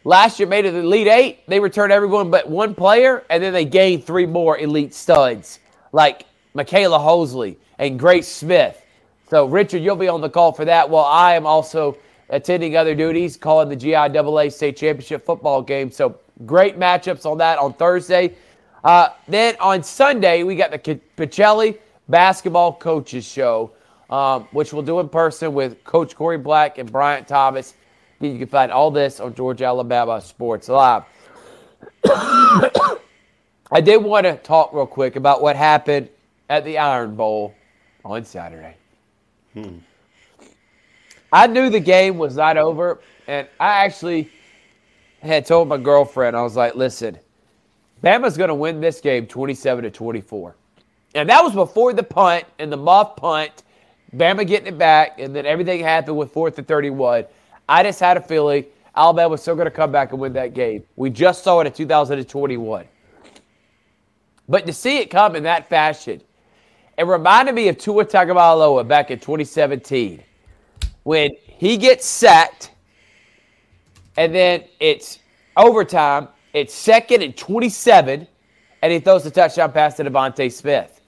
last 0.04 0.38
year 0.38 0.48
made 0.48 0.64
it 0.64 0.72
the 0.72 0.78
Elite 0.78 1.08
Eight. 1.08 1.46
They 1.48 1.58
returned 1.58 1.90
everyone 1.90 2.30
but 2.30 2.48
one 2.48 2.76
player, 2.76 3.24
and 3.30 3.42
then 3.42 3.52
they 3.52 3.64
gained 3.64 4.04
three 4.04 4.26
more 4.26 4.58
elite 4.58 4.94
studs 4.94 5.58
like 5.90 6.24
Michaela 6.54 7.00
Hosley 7.00 7.56
and 7.78 7.98
Grace 7.98 8.28
Smith. 8.28 8.84
So, 9.30 9.46
Richard, 9.46 9.82
you'll 9.82 9.96
be 9.96 10.08
on 10.08 10.20
the 10.20 10.30
call 10.30 10.52
for 10.52 10.64
that. 10.64 10.88
While 10.88 11.04
I 11.04 11.34
am 11.34 11.46
also 11.46 11.98
attending 12.30 12.76
other 12.76 12.94
duties, 12.94 13.36
calling 13.36 13.68
the 13.68 13.76
GIAA 13.76 14.52
state 14.52 14.76
championship 14.76 15.24
football 15.24 15.62
game. 15.62 15.90
So, 15.90 16.18
great 16.46 16.78
matchups 16.78 17.26
on 17.26 17.38
that 17.38 17.58
on 17.58 17.74
Thursday. 17.74 18.34
Uh, 18.84 19.10
then 19.26 19.56
on 19.60 19.82
Sunday, 19.82 20.44
we 20.44 20.56
got 20.56 20.70
the 20.70 21.00
Pacelli 21.16 21.78
Basketball 22.08 22.72
Coaches 22.74 23.24
Show, 23.24 23.72
um, 24.08 24.48
which 24.52 24.72
we'll 24.72 24.82
do 24.82 25.00
in 25.00 25.08
person 25.08 25.52
with 25.52 25.82
Coach 25.84 26.14
Corey 26.16 26.38
Black 26.38 26.78
and 26.78 26.90
Bryant 26.90 27.28
Thomas. 27.28 27.74
You 28.20 28.38
can 28.38 28.48
find 28.48 28.72
all 28.72 28.90
this 28.90 29.20
on 29.20 29.34
Georgia 29.34 29.66
Alabama 29.66 30.20
Sports 30.20 30.68
Live. 30.68 31.04
I 33.70 33.80
did 33.82 34.02
want 34.02 34.24
to 34.24 34.36
talk 34.36 34.72
real 34.72 34.86
quick 34.86 35.16
about 35.16 35.42
what 35.42 35.54
happened 35.54 36.08
at 36.48 36.64
the 36.64 36.78
Iron 36.78 37.14
Bowl 37.14 37.54
on 38.08 38.24
Saturday. 38.24 38.74
I 41.30 41.46
knew 41.46 41.68
the 41.68 41.80
game 41.80 42.16
was 42.16 42.36
not 42.36 42.56
over, 42.56 43.00
and 43.26 43.46
I 43.60 43.84
actually 43.84 44.30
had 45.20 45.44
told 45.44 45.68
my 45.68 45.76
girlfriend, 45.76 46.34
I 46.34 46.42
was 46.42 46.56
like, 46.56 46.74
listen, 46.74 47.18
Bama's 48.02 48.36
going 48.36 48.48
to 48.48 48.54
win 48.54 48.80
this 48.80 49.00
game 49.00 49.26
27 49.26 49.84
to 49.84 49.90
24. 49.90 50.56
And 51.14 51.28
that 51.28 51.44
was 51.44 51.52
before 51.52 51.92
the 51.92 52.02
punt 52.02 52.44
and 52.58 52.72
the 52.72 52.76
muff 52.76 53.16
punt, 53.16 53.64
Bama 54.16 54.46
getting 54.46 54.68
it 54.68 54.78
back, 54.78 55.20
and 55.20 55.36
then 55.36 55.44
everything 55.44 55.80
happened 55.80 56.16
with 56.16 56.32
fourth 56.32 56.56
and 56.56 56.66
31. 56.66 57.26
I 57.68 57.82
just 57.82 58.00
had 58.00 58.16
a 58.16 58.22
feeling 58.22 58.64
Alabama 58.96 59.30
was 59.30 59.42
still 59.42 59.54
going 59.54 59.66
to 59.66 59.70
come 59.70 59.92
back 59.92 60.12
and 60.12 60.20
win 60.20 60.32
that 60.32 60.54
game. 60.54 60.82
We 60.96 61.10
just 61.10 61.44
saw 61.44 61.60
it 61.60 61.66
in 61.66 61.72
2021. 61.74 62.86
But 64.48 64.66
to 64.66 64.72
see 64.72 64.98
it 64.98 65.10
come 65.10 65.36
in 65.36 65.42
that 65.42 65.68
fashion, 65.68 66.22
it 66.98 67.06
reminded 67.06 67.54
me 67.54 67.68
of 67.68 67.78
Tua 67.78 68.04
Tagovailoa 68.04 68.86
back 68.86 69.10
in 69.10 69.20
2017 69.20 70.22
when 71.04 71.30
he 71.46 71.76
gets 71.76 72.04
sacked 72.04 72.72
and 74.18 74.34
then 74.34 74.64
it's 74.80 75.20
overtime. 75.56 76.28
It's 76.52 76.74
second 76.74 77.22
and 77.22 77.36
27, 77.36 78.26
and 78.82 78.92
he 78.92 78.98
throws 78.98 79.22
the 79.22 79.30
touchdown 79.30 79.70
pass 79.70 79.96
to 79.96 80.04
DeVonta 80.04 80.50
Smith. 80.50 81.00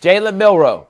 Jalen 0.00 0.36
Milroe 0.36 0.86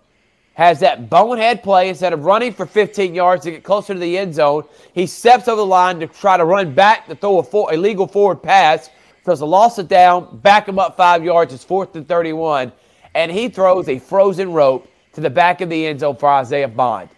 has 0.54 0.78
that 0.78 1.10
bonehead 1.10 1.64
play 1.64 1.88
instead 1.88 2.12
of 2.12 2.24
running 2.24 2.52
for 2.52 2.66
15 2.66 3.14
yards 3.14 3.42
to 3.44 3.50
get 3.50 3.64
closer 3.64 3.94
to 3.94 3.98
the 3.98 4.16
end 4.16 4.34
zone. 4.34 4.62
He 4.92 5.08
steps 5.08 5.48
over 5.48 5.56
the 5.56 5.66
line 5.66 5.98
to 6.00 6.06
try 6.06 6.36
to 6.36 6.44
run 6.44 6.72
back 6.72 7.08
to 7.08 7.16
throw 7.16 7.38
a 7.38 7.42
for, 7.42 7.72
illegal 7.74 8.06
forward 8.06 8.42
pass. 8.42 8.90
Throws 9.24 9.40
a 9.40 9.46
loss 9.46 9.78
of 9.78 9.88
down, 9.88 10.38
back 10.38 10.68
him 10.68 10.78
up 10.78 10.96
five 10.96 11.24
yards. 11.24 11.52
It's 11.52 11.64
fourth 11.64 11.96
and 11.96 12.06
31, 12.06 12.70
and 13.14 13.30
he 13.30 13.48
throws 13.48 13.88
a 13.88 13.98
frozen 13.98 14.52
rope 14.52 14.88
to 15.12 15.20
the 15.20 15.30
back 15.30 15.60
of 15.60 15.68
the 15.68 15.86
end 15.86 16.00
zone 16.00 16.16
for 16.16 16.28
Isaiah 16.28 16.68
Bond. 16.68 17.08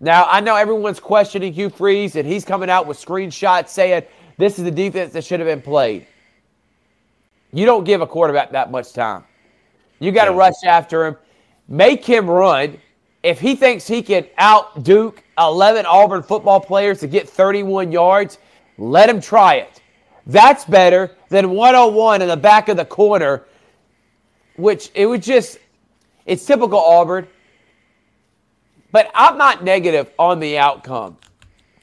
Now, 0.00 0.26
I 0.28 0.40
know 0.40 0.56
everyone's 0.56 0.98
questioning 0.98 1.52
Hugh 1.52 1.70
Freeze, 1.70 2.16
and 2.16 2.26
he's 2.26 2.44
coming 2.44 2.68
out 2.68 2.86
with 2.86 3.02
screenshots 3.02 3.68
saying 3.68 4.02
this 4.36 4.58
is 4.58 4.64
the 4.64 4.70
defense 4.70 5.12
that 5.12 5.24
should 5.24 5.38
have 5.38 5.48
been 5.48 5.62
played. 5.62 6.06
You 7.52 7.66
don't 7.66 7.84
give 7.84 8.00
a 8.00 8.06
quarterback 8.06 8.50
that 8.52 8.70
much 8.70 8.92
time. 8.92 9.24
You 10.00 10.10
got 10.10 10.24
to 10.24 10.32
yeah. 10.32 10.38
rush 10.38 10.64
after 10.64 11.06
him, 11.06 11.16
make 11.68 12.04
him 12.04 12.28
run. 12.28 12.78
If 13.22 13.38
he 13.38 13.54
thinks 13.54 13.86
he 13.86 14.02
can 14.02 14.26
out 14.38 14.82
Duke 14.82 15.22
11 15.38 15.86
Auburn 15.86 16.24
football 16.24 16.58
players 16.58 16.98
to 17.00 17.06
get 17.06 17.28
31 17.28 17.92
yards, 17.92 18.38
let 18.78 19.08
him 19.08 19.20
try 19.20 19.56
it. 19.56 19.80
That's 20.26 20.64
better 20.64 21.16
than 21.28 21.50
101 21.50 22.22
in 22.22 22.28
the 22.28 22.36
back 22.36 22.68
of 22.68 22.76
the 22.76 22.84
corner, 22.84 23.44
which 24.62 24.92
it 24.94 25.06
was 25.06 25.20
just, 25.20 25.58
it's 26.24 26.46
typical 26.46 26.78
Auburn. 26.78 27.26
But 28.92 29.10
I'm 29.12 29.36
not 29.36 29.64
negative 29.64 30.10
on 30.18 30.38
the 30.38 30.56
outcome. 30.56 31.16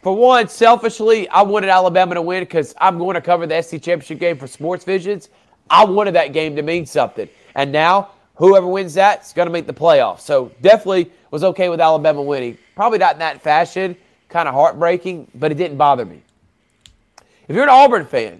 For 0.01 0.15
one, 0.15 0.47
selfishly, 0.47 1.27
I 1.27 1.41
wanted 1.41 1.69
Alabama 1.69 2.15
to 2.15 2.21
win 2.21 2.41
because 2.41 2.73
I'm 2.79 2.97
going 2.97 3.15
to 3.15 3.21
cover 3.21 3.45
the 3.45 3.61
SEC 3.61 3.81
championship 3.81 4.19
game 4.19 4.37
for 4.37 4.47
Sports 4.47 4.85
Visions. 4.85 5.27
I 5.69 5.83
wanted 5.83 6.15
that 6.15 6.31
game 6.31 6.55
to 6.55 6.61
mean 6.61 6.85
something. 6.85 7.27
And 7.55 7.73
now, 7.73 8.11
whoever 8.35 8.65
wins 8.65 8.93
that 8.93 9.25
is 9.25 9.33
going 9.33 9.47
to 9.47 9.51
make 9.51 9.67
the 9.67 9.73
playoffs. 9.73 10.21
So 10.21 10.49
definitely 10.61 11.11
was 11.31 11.43
okay 11.43 11.67
with 11.67 11.81
Alabama 11.81 12.21
winning. 12.21 12.57
Probably 12.75 12.97
not 12.97 13.13
in 13.13 13.19
that 13.19 13.41
fashion, 13.41 13.97
kind 14.29 14.47
of 14.47 14.53
heartbreaking, 14.53 15.29
but 15.35 15.51
it 15.51 15.55
didn't 15.55 15.77
bother 15.77 16.05
me. 16.05 16.21
If 17.49 17.55
you're 17.55 17.63
an 17.63 17.69
Auburn 17.69 18.05
fan, 18.05 18.39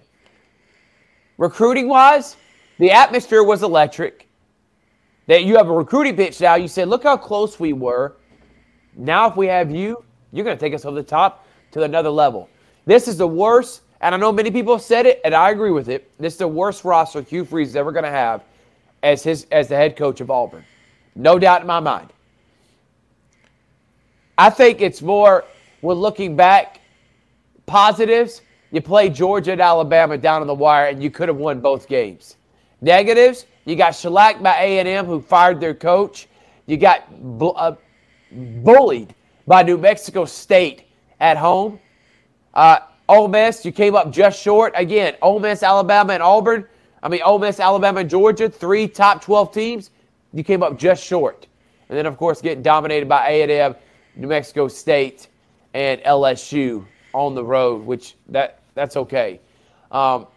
recruiting 1.38 1.90
wise, 1.90 2.38
the 2.78 2.92
atmosphere 2.92 3.44
was 3.44 3.64
electric. 3.64 4.29
That 5.30 5.44
you 5.44 5.58
have 5.58 5.70
a 5.70 5.72
recruiting 5.72 6.16
pitch 6.16 6.42
now. 6.42 6.56
You 6.56 6.68
said, 6.68 6.88
look 6.88 7.04
how 7.04 7.16
close 7.16 7.60
we 7.60 7.72
were. 7.72 8.16
Now, 8.96 9.30
if 9.30 9.38
we 9.38 9.46
have 9.46 9.70
you, 9.70 10.04
you're 10.32 10.44
going 10.44 10.58
to 10.58 10.60
take 10.60 10.74
us 10.74 10.86
over 10.86 10.96
the 10.96 11.04
top 11.04 11.46
to 11.70 11.84
another 11.84 12.10
level. 12.10 12.50
This 12.88 13.08
is 13.08 13.16
the 13.16 13.28
worst, 13.28 13.82
and 14.02 14.16
I 14.16 14.18
know 14.18 14.32
many 14.32 14.50
people 14.50 14.74
have 14.74 14.82
said 14.82 15.06
it, 15.06 15.22
and 15.24 15.36
I 15.36 15.52
agree 15.52 15.70
with 15.70 15.88
it. 15.88 16.12
This 16.18 16.34
is 16.34 16.40
the 16.40 16.48
worst 16.48 16.84
roster 16.84 17.22
Hugh 17.22 17.46
Freeze 17.46 17.70
is 17.70 17.76
ever 17.76 17.92
going 17.92 18.06
to 18.06 18.10
have 18.10 18.44
as 19.04 19.22
his 19.22 19.46
as 19.52 19.68
the 19.68 19.76
head 19.76 19.96
coach 19.96 20.20
of 20.20 20.32
Auburn. 20.32 20.66
No 21.16 21.38
doubt 21.38 21.62
in 21.62 21.68
my 21.68 21.80
mind. 21.80 22.12
I 24.36 24.50
think 24.50 24.82
it's 24.82 25.04
more 25.04 25.46
we're 25.84 25.94
looking 25.94 26.36
back 26.36 26.82
positives. 27.68 28.42
You 28.72 28.82
play 28.82 29.10
Georgia 29.10 29.52
and 29.52 29.62
Alabama 29.62 30.18
down 30.18 30.42
on 30.42 30.48
the 30.48 30.56
wire, 30.56 30.88
and 30.88 31.04
you 31.04 31.12
could 31.12 31.28
have 31.28 31.38
won 31.38 31.60
both 31.60 31.88
games. 31.88 32.36
Negatives, 32.82 33.46
you 33.66 33.76
got 33.76 33.96
shellacked 33.96 34.42
by 34.42 34.56
A&M, 34.56 35.06
who 35.06 35.22
fired 35.22 35.60
their 35.60 35.74
coach. 35.74 36.28
You 36.66 36.78
got 36.78 37.08
uh, 37.42 37.76
bullied 38.32 39.14
by 39.48 39.64
New 39.64 39.78
Mexico 39.78 40.26
State 40.26 40.84
at 41.20 41.38
home. 41.38 41.80
Uh, 42.54 42.80
Ole 43.08 43.28
Miss, 43.28 43.66
you 43.66 43.72
came 43.72 43.96
up 43.96 44.12
just 44.12 44.42
short. 44.42 44.74
Again, 44.76 45.16
Ole 45.22 45.40
Miss, 45.40 45.64
Alabama, 45.64 46.14
and 46.14 46.24
Auburn. 46.24 46.66
I 47.02 47.10
mean, 47.10 47.22
Ole 47.24 47.40
Miss, 47.40 47.60
Alabama, 47.60 48.02
and 48.02 48.10
Georgia, 48.10 48.50
three 48.50 48.88
top 48.88 49.24
12 49.24 49.52
teams. 49.52 49.90
You 50.34 50.44
came 50.44 50.62
up 50.62 50.78
just 50.78 51.04
short. 51.04 51.48
And 51.90 51.98
then, 51.98 52.06
of 52.06 52.18
course, 52.18 52.42
getting 52.42 52.62
dominated 52.62 53.10
by 53.10 53.30
A&M, 53.30 53.76
New 54.16 54.28
Mexico 54.28 54.68
State, 54.68 55.28
and 55.74 56.02
LSU 56.02 56.86
on 57.14 57.34
the 57.36 57.44
road, 57.44 57.84
which 57.86 58.16
that 58.28 58.60
that's 58.76 58.96
okay. 58.96 59.40
Um, 59.92 60.28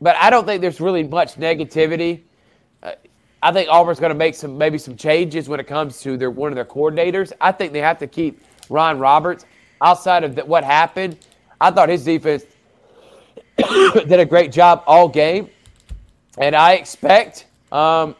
but 0.00 0.16
I 0.16 0.30
don't 0.30 0.46
think 0.46 0.60
there's 0.60 0.80
really 0.80 1.02
much 1.02 1.34
negativity. 1.34 2.22
I 3.42 3.52
think 3.52 3.68
Auburn's 3.70 4.00
going 4.00 4.10
to 4.10 4.18
make 4.18 4.34
some 4.34 4.56
maybe 4.58 4.78
some 4.78 4.96
changes 4.96 5.48
when 5.48 5.60
it 5.60 5.66
comes 5.66 6.00
to 6.00 6.16
their 6.16 6.30
one 6.30 6.50
of 6.50 6.56
their 6.56 6.64
coordinators. 6.64 7.32
I 7.40 7.52
think 7.52 7.72
they 7.72 7.80
have 7.80 7.98
to 7.98 8.06
keep 8.06 8.42
Ron 8.68 8.98
Roberts. 8.98 9.44
Outside 9.82 10.24
of 10.24 10.34
the, 10.34 10.44
what 10.44 10.64
happened, 10.64 11.18
I 11.60 11.70
thought 11.70 11.88
his 11.88 12.04
defense 12.04 12.44
did 13.58 14.20
a 14.20 14.24
great 14.24 14.50
job 14.52 14.82
all 14.86 15.08
game, 15.08 15.50
and 16.38 16.56
I 16.56 16.72
expect 16.72 17.46
um, 17.72 18.16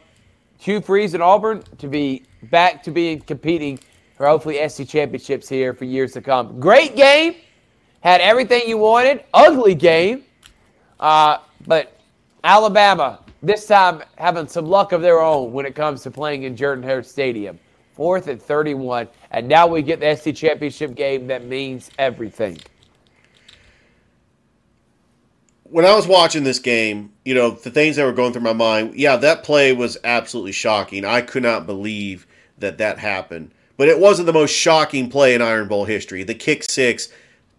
Hugh 0.59 0.81
Freeze 0.81 1.13
and 1.13 1.23
Auburn 1.23 1.63
to 1.79 1.87
be 1.87 2.23
back 2.43 2.83
to 2.83 2.91
being 2.91 3.19
competing 3.21 3.79
for 4.15 4.27
hopefully 4.27 4.67
SEC 4.69 4.87
championships 4.87 5.49
here 5.49 5.73
for 5.73 5.85
years 5.85 6.13
to 6.13 6.21
come. 6.21 6.59
Great 6.59 6.95
game, 6.95 7.35
had 8.01 8.21
everything 8.21 8.61
you 8.67 8.77
wanted. 8.77 9.23
Ugly 9.33 9.75
game, 9.75 10.23
uh, 10.99 11.39
but 11.65 11.99
Alabama 12.43 13.19
this 13.41 13.67
time 13.67 14.03
having 14.17 14.47
some 14.47 14.65
luck 14.65 14.91
of 14.91 15.01
their 15.01 15.21
own 15.21 15.51
when 15.51 15.65
it 15.65 15.75
comes 15.75 16.03
to 16.03 16.11
playing 16.11 16.43
in 16.43 16.55
Jordan 16.55 16.83
Hare 16.83 17.03
Stadium. 17.03 17.59
Fourth 17.93 18.27
and 18.27 18.41
31. 18.41 19.07
And 19.31 19.47
now 19.47 19.65
we 19.65 19.81
get 19.81 19.99
the 19.99 20.15
SEC 20.15 20.35
Championship 20.35 20.93
game 20.93 21.27
that 21.27 21.45
means 21.45 21.89
everything. 21.97 22.59
When 25.63 25.83
I 25.83 25.95
was 25.95 26.07
watching 26.07 26.43
this 26.43 26.59
game, 26.59 27.11
you 27.25 27.33
know, 27.33 27.51
the 27.51 27.71
things 27.71 27.95
that 27.95 28.05
were 28.05 28.13
going 28.13 28.33
through 28.33 28.43
my 28.43 28.53
mind, 28.53 28.95
yeah, 28.95 29.17
that 29.17 29.43
play 29.43 29.73
was 29.73 29.97
absolutely 30.03 30.51
shocking. 30.51 31.05
I 31.05 31.21
could 31.21 31.43
not 31.43 31.65
believe 31.65 32.27
that 32.59 32.77
that 32.77 32.99
happened. 32.99 33.51
But 33.77 33.89
it 33.89 33.99
wasn't 33.99 34.27
the 34.27 34.33
most 34.33 34.51
shocking 34.51 35.09
play 35.09 35.35
in 35.35 35.41
Iron 35.41 35.67
Bowl 35.67 35.85
history. 35.85 36.23
The 36.23 36.35
kick 36.35 36.63
six 36.63 37.09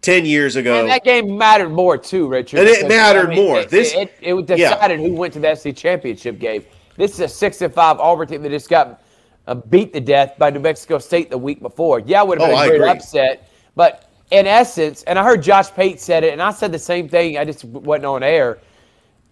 10 0.01 0.25
years 0.25 0.55
ago. 0.55 0.79
And 0.79 0.89
that 0.89 1.03
game 1.03 1.37
mattered 1.37 1.69
more 1.69 1.97
too, 1.97 2.27
Richard. 2.27 2.59
And 2.59 2.69
it 2.69 2.87
mattered 2.87 3.27
I 3.27 3.35
mean, 3.35 3.45
more. 3.45 3.59
It, 3.59 3.69
this 3.69 3.93
it, 3.93 4.13
it, 4.21 4.33
it 4.33 4.45
decided 4.45 4.99
yeah. 4.99 5.07
who 5.07 5.13
went 5.13 5.33
to 5.33 5.39
the 5.39 5.55
SEC 5.55 5.75
championship 5.75 6.39
game. 6.39 6.63
This 6.95 7.13
is 7.13 7.19
a 7.19 7.27
six 7.27 7.61
and 7.61 7.73
five 7.73 7.99
Auburn 7.99 8.27
team 8.27 8.41
that 8.43 8.49
just 8.49 8.69
got 8.69 9.01
uh, 9.47 9.55
beat 9.55 9.93
to 9.93 9.99
death 9.99 10.37
by 10.37 10.49
New 10.49 10.59
Mexico 10.59 10.99
State 10.99 11.29
the 11.29 11.37
week 11.37 11.61
before. 11.61 11.99
Yeah, 11.99 12.21
it 12.21 12.27
would 12.27 12.39
have 12.39 12.49
been 12.49 12.57
oh, 12.57 12.61
a 12.61 12.77
great 12.77 12.89
upset, 12.89 13.49
but 13.75 14.09
in 14.31 14.45
essence, 14.45 15.03
and 15.03 15.17
I 15.17 15.23
heard 15.23 15.41
Josh 15.41 15.71
Pate 15.71 15.99
said 15.99 16.23
it, 16.23 16.33
and 16.33 16.41
I 16.41 16.51
said 16.51 16.71
the 16.71 16.79
same 16.79 17.09
thing. 17.09 17.37
I 17.37 17.45
just 17.45 17.65
wasn't 17.65 18.05
on 18.05 18.21
air. 18.21 18.59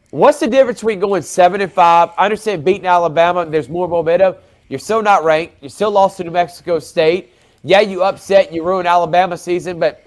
What's 0.10 0.40
the 0.40 0.48
difference 0.48 0.80
between 0.80 1.00
going 1.00 1.22
seven 1.22 1.62
and 1.62 1.72
five? 1.72 2.10
I 2.18 2.26
understand 2.26 2.64
beating 2.64 2.88
Alabama. 2.88 3.46
There's 3.46 3.70
more 3.70 3.88
momentum. 3.88 4.36
You're 4.70 4.80
still 4.80 5.02
not 5.02 5.24
ranked. 5.24 5.62
You 5.62 5.70
still 5.70 5.92
lost 5.92 6.18
to 6.18 6.24
New 6.24 6.32
Mexico 6.32 6.80
State. 6.80 7.34
Yeah, 7.64 7.82
you 7.82 8.04
upset. 8.04 8.52
You 8.52 8.64
ruined 8.64 8.88
Alabama 8.88 9.38
season, 9.38 9.80
but 9.80 10.07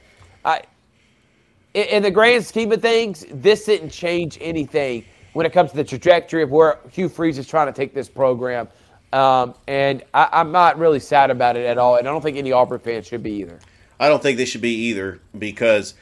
in 1.74 2.02
the 2.02 2.10
grand 2.10 2.44
scheme 2.44 2.72
of 2.72 2.82
things, 2.82 3.24
this 3.30 3.64
didn't 3.64 3.90
change 3.90 4.38
anything 4.40 5.04
when 5.32 5.46
it 5.46 5.52
comes 5.52 5.70
to 5.70 5.76
the 5.76 5.84
trajectory 5.84 6.42
of 6.42 6.50
where 6.50 6.78
Hugh 6.90 7.08
Freeze 7.08 7.38
is 7.38 7.46
trying 7.46 7.66
to 7.66 7.72
take 7.72 7.94
this 7.94 8.08
program. 8.08 8.68
Um, 9.12 9.54
and 9.66 10.02
I, 10.14 10.40
am 10.40 10.52
not 10.52 10.78
really 10.78 11.00
sad 11.00 11.30
about 11.30 11.56
it 11.56 11.66
at 11.66 11.78
all. 11.78 11.96
And 11.96 12.06
I 12.06 12.10
don't 12.10 12.22
think 12.22 12.36
any 12.36 12.52
Auburn 12.52 12.80
fan 12.80 13.02
should 13.02 13.22
be 13.22 13.32
either. 13.32 13.58
I 13.98 14.08
don't 14.08 14.22
think 14.22 14.38
they 14.38 14.44
should 14.44 14.60
be 14.60 14.74
either 14.86 15.20
because, 15.38 15.94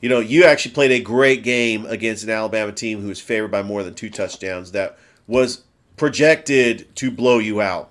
you 0.00 0.08
know, 0.08 0.20
you 0.20 0.44
actually 0.44 0.74
played 0.74 0.92
a 0.92 1.00
great 1.00 1.42
game 1.42 1.86
against 1.86 2.24
an 2.24 2.30
Alabama 2.30 2.72
team 2.72 3.00
who 3.00 3.08
was 3.08 3.20
favored 3.20 3.50
by 3.50 3.62
more 3.62 3.82
than 3.82 3.94
two 3.94 4.10
touchdowns 4.10 4.72
that 4.72 4.98
was 5.26 5.64
projected 5.96 6.94
to 6.96 7.10
blow 7.10 7.38
you 7.38 7.60
out. 7.60 7.90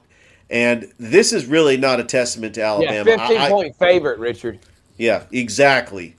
And 0.49 0.91
this 0.97 1.31
is 1.33 1.45
really 1.45 1.77
not 1.77 1.99
a 1.99 2.03
testament 2.03 2.55
to 2.55 2.63
Alabama. 2.63 3.09
Yeah, 3.09 3.17
15 3.17 3.37
I, 3.37 3.49
point 3.49 3.75
favorite, 3.77 4.17
Richard. 4.17 4.59
Yeah, 4.97 5.25
exactly. 5.31 6.15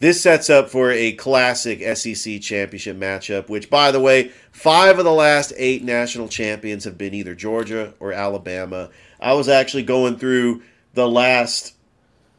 This 0.00 0.20
sets 0.20 0.50
up 0.50 0.68
for 0.68 0.90
a 0.90 1.12
classic 1.12 1.80
SEC 1.96 2.40
championship 2.40 2.96
matchup, 2.96 3.48
which, 3.48 3.70
by 3.70 3.90
the 3.90 4.00
way, 4.00 4.32
five 4.50 4.98
of 4.98 5.04
the 5.04 5.12
last 5.12 5.52
eight 5.56 5.84
national 5.84 6.28
champions 6.28 6.84
have 6.84 6.98
been 6.98 7.14
either 7.14 7.34
Georgia 7.34 7.94
or 8.00 8.12
Alabama. 8.12 8.90
I 9.20 9.34
was 9.34 9.48
actually 9.48 9.84
going 9.84 10.18
through 10.18 10.62
the 10.94 11.08
last 11.08 11.74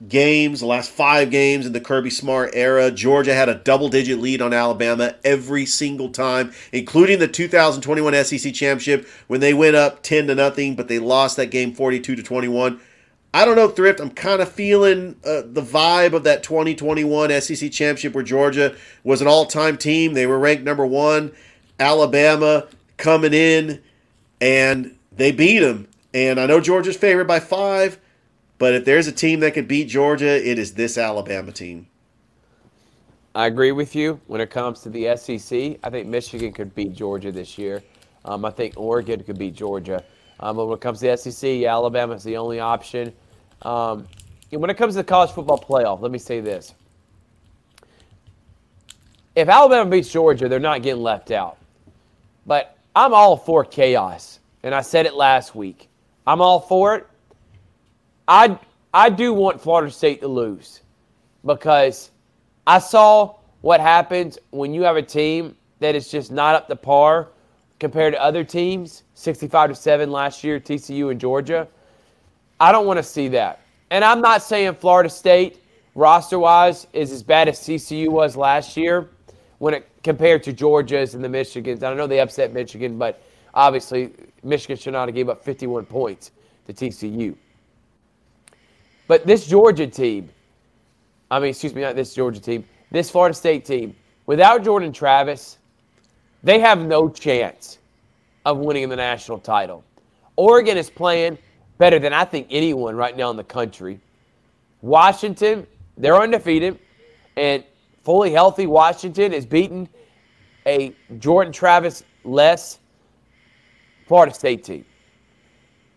games, 0.07 0.59
the 0.59 0.65
last 0.65 0.91
five 0.91 1.31
games 1.31 1.65
in 1.65 1.73
the 1.73 1.79
Kirby 1.79 2.09
Smart 2.09 2.51
era, 2.53 2.91
Georgia 2.91 3.33
had 3.33 3.49
a 3.49 3.55
double 3.55 3.89
digit 3.89 4.19
lead 4.19 4.41
on 4.41 4.53
Alabama 4.53 5.15
every 5.23 5.65
single 5.65 6.09
time, 6.09 6.51
including 6.71 7.19
the 7.19 7.27
2021 7.27 8.13
SEC 8.25 8.53
championship 8.53 9.07
when 9.27 9.39
they 9.39 9.53
went 9.53 9.75
up 9.75 10.03
10 10.03 10.27
to 10.27 10.35
nothing, 10.35 10.75
but 10.75 10.87
they 10.87 10.99
lost 10.99 11.37
that 11.37 11.51
game 11.51 11.73
42 11.73 12.15
to 12.15 12.23
21. 12.23 12.79
I 13.35 13.43
don't 13.43 13.57
know, 13.57 13.67
Thrift. 13.67 13.99
I'm 13.99 14.11
kind 14.11 14.41
of 14.41 14.49
feeling 14.49 15.17
uh, 15.25 15.41
the 15.45 15.61
vibe 15.61 16.13
of 16.13 16.23
that 16.23 16.41
2021 16.41 17.41
SEC 17.41 17.69
championship 17.69 18.13
where 18.13 18.23
Georgia 18.23 18.73
was 19.03 19.19
an 19.19 19.27
all 19.27 19.45
time 19.45 19.75
team. 19.75 20.13
They 20.13 20.25
were 20.25 20.39
ranked 20.39 20.63
number 20.63 20.85
one. 20.85 21.33
Alabama 21.77 22.65
coming 22.95 23.33
in, 23.33 23.83
and 24.39 24.97
they 25.11 25.33
beat 25.33 25.59
them. 25.59 25.89
And 26.13 26.39
I 26.39 26.45
know 26.45 26.61
Georgia's 26.61 26.95
favored 26.95 27.27
by 27.27 27.41
five, 27.41 27.99
but 28.57 28.73
if 28.73 28.85
there's 28.85 29.05
a 29.05 29.11
team 29.11 29.41
that 29.41 29.53
could 29.53 29.67
beat 29.67 29.89
Georgia, 29.89 30.49
it 30.49 30.57
is 30.57 30.75
this 30.75 30.97
Alabama 30.97 31.51
team. 31.51 31.87
I 33.35 33.47
agree 33.47 33.73
with 33.73 33.97
you 33.97 34.21
when 34.27 34.39
it 34.39 34.49
comes 34.49 34.79
to 34.83 34.89
the 34.89 35.13
SEC. 35.17 35.77
I 35.83 35.89
think 35.89 36.07
Michigan 36.07 36.53
could 36.53 36.73
beat 36.73 36.93
Georgia 36.93 37.33
this 37.33 37.57
year. 37.57 37.83
Um, 38.23 38.45
I 38.45 38.51
think 38.51 38.75
Oregon 38.77 39.21
could 39.23 39.37
beat 39.37 39.55
Georgia. 39.55 40.05
Um, 40.39 40.55
but 40.55 40.67
when 40.67 40.77
it 40.77 40.81
comes 40.81 41.01
to 41.01 41.07
the 41.07 41.17
SEC, 41.17 41.63
Alabama 41.63 42.13
is 42.13 42.23
the 42.23 42.37
only 42.37 42.61
option. 42.61 43.13
Um, 43.61 44.07
when 44.51 44.69
it 44.69 44.77
comes 44.77 44.93
to 44.93 44.97
the 44.97 45.03
college 45.03 45.31
football 45.31 45.59
playoff, 45.59 46.01
let 46.01 46.11
me 46.11 46.19
say 46.19 46.39
this. 46.39 46.73
If 49.35 49.49
Alabama 49.49 49.89
beats 49.89 50.11
Georgia, 50.11 50.47
they're 50.47 50.59
not 50.59 50.81
getting 50.81 51.03
left 51.03 51.31
out. 51.31 51.57
But 52.45 52.77
I'm 52.95 53.13
all 53.13 53.35
for 53.35 53.65
chaos. 53.65 54.39
And 54.63 54.73
I 54.73 54.81
said 54.81 55.05
it 55.05 55.13
last 55.13 55.55
week. 55.55 55.89
I'm 56.25 56.41
all 56.41 56.59
for 56.59 56.95
it. 56.95 57.07
I 58.27 58.57
I 58.93 59.09
do 59.09 59.33
want 59.33 59.61
Florida 59.61 59.91
State 59.91 60.21
to 60.21 60.27
lose 60.27 60.81
because 61.45 62.11
I 62.65 62.79
saw 62.79 63.35
what 63.61 63.81
happens 63.81 64.39
when 64.51 64.73
you 64.73 64.83
have 64.83 64.95
a 64.95 65.01
team 65.01 65.55
that 65.79 65.95
is 65.95 66.09
just 66.09 66.31
not 66.31 66.55
up 66.55 66.67
to 66.69 66.75
par 66.75 67.27
compared 67.79 68.13
to 68.13 68.23
other 68.23 68.43
teams, 68.43 69.03
65 69.15 69.71
to 69.71 69.75
7 69.75 70.11
last 70.11 70.43
year, 70.43 70.59
TCU 70.59 71.11
and 71.11 71.19
Georgia. 71.19 71.67
I 72.59 72.71
don't 72.71 72.85
want 72.85 72.97
to 72.97 73.03
see 73.03 73.27
that. 73.29 73.61
And 73.89 74.03
I'm 74.03 74.21
not 74.21 74.41
saying 74.41 74.75
Florida 74.75 75.09
State 75.09 75.61
roster 75.93 76.39
wise 76.39 76.87
is 76.93 77.11
as 77.11 77.23
bad 77.23 77.47
as 77.47 77.59
TCU 77.59 78.09
was 78.09 78.35
last 78.35 78.75
year 78.77 79.09
when 79.59 79.73
it 79.73 79.89
compared 80.03 80.43
to 80.43 80.53
Georgia's 80.53 81.15
and 81.15 81.23
the 81.23 81.27
Michigans. 81.27 81.83
I 81.83 81.93
know 81.93 82.07
they 82.07 82.19
upset 82.19 82.53
Michigan, 82.53 82.97
but 82.97 83.21
obviously 83.53 84.11
Michigan 84.43 84.77
should 84.77 84.93
not 84.93 85.07
have 85.07 85.15
gave 85.15 85.29
up 85.29 85.43
51 85.43 85.85
points 85.85 86.31
to 86.67 86.73
TCU. 86.73 87.35
But 89.07 89.25
this 89.25 89.47
Georgia 89.47 89.87
team, 89.87 90.29
I 91.29 91.39
mean, 91.39 91.49
excuse 91.49 91.73
me, 91.73 91.81
not 91.81 91.95
this 91.95 92.13
Georgia 92.13 92.39
team, 92.39 92.65
this 92.91 93.09
Florida 93.09 93.35
State 93.35 93.65
team, 93.65 93.95
without 94.25 94.63
Jordan 94.63 94.91
Travis, 94.91 95.57
they 96.43 96.59
have 96.59 96.79
no 96.85 97.09
chance 97.09 97.79
of 98.45 98.59
winning 98.59 98.89
the 98.89 98.95
national 98.95 99.39
title. 99.39 99.83
Oregon 100.35 100.77
is 100.77 100.89
playing 100.89 101.37
better 101.77 101.99
than 101.99 102.13
I 102.13 102.25
think 102.25 102.47
anyone 102.49 102.95
right 102.95 103.15
now 103.15 103.29
in 103.31 103.37
the 103.37 103.43
country. 103.43 103.99
Washington, 104.81 105.65
they're 105.97 106.21
undefeated, 106.21 106.79
and 107.35 107.63
fully 108.03 108.31
healthy 108.31 108.67
Washington 108.67 109.33
is 109.33 109.45
beating 109.45 109.89
a 110.65 110.93
Jordan 111.19 111.51
Travis 111.51 112.03
less 112.23 112.79
Florida 114.07 114.33
State 114.33 114.63
team. 114.63 114.85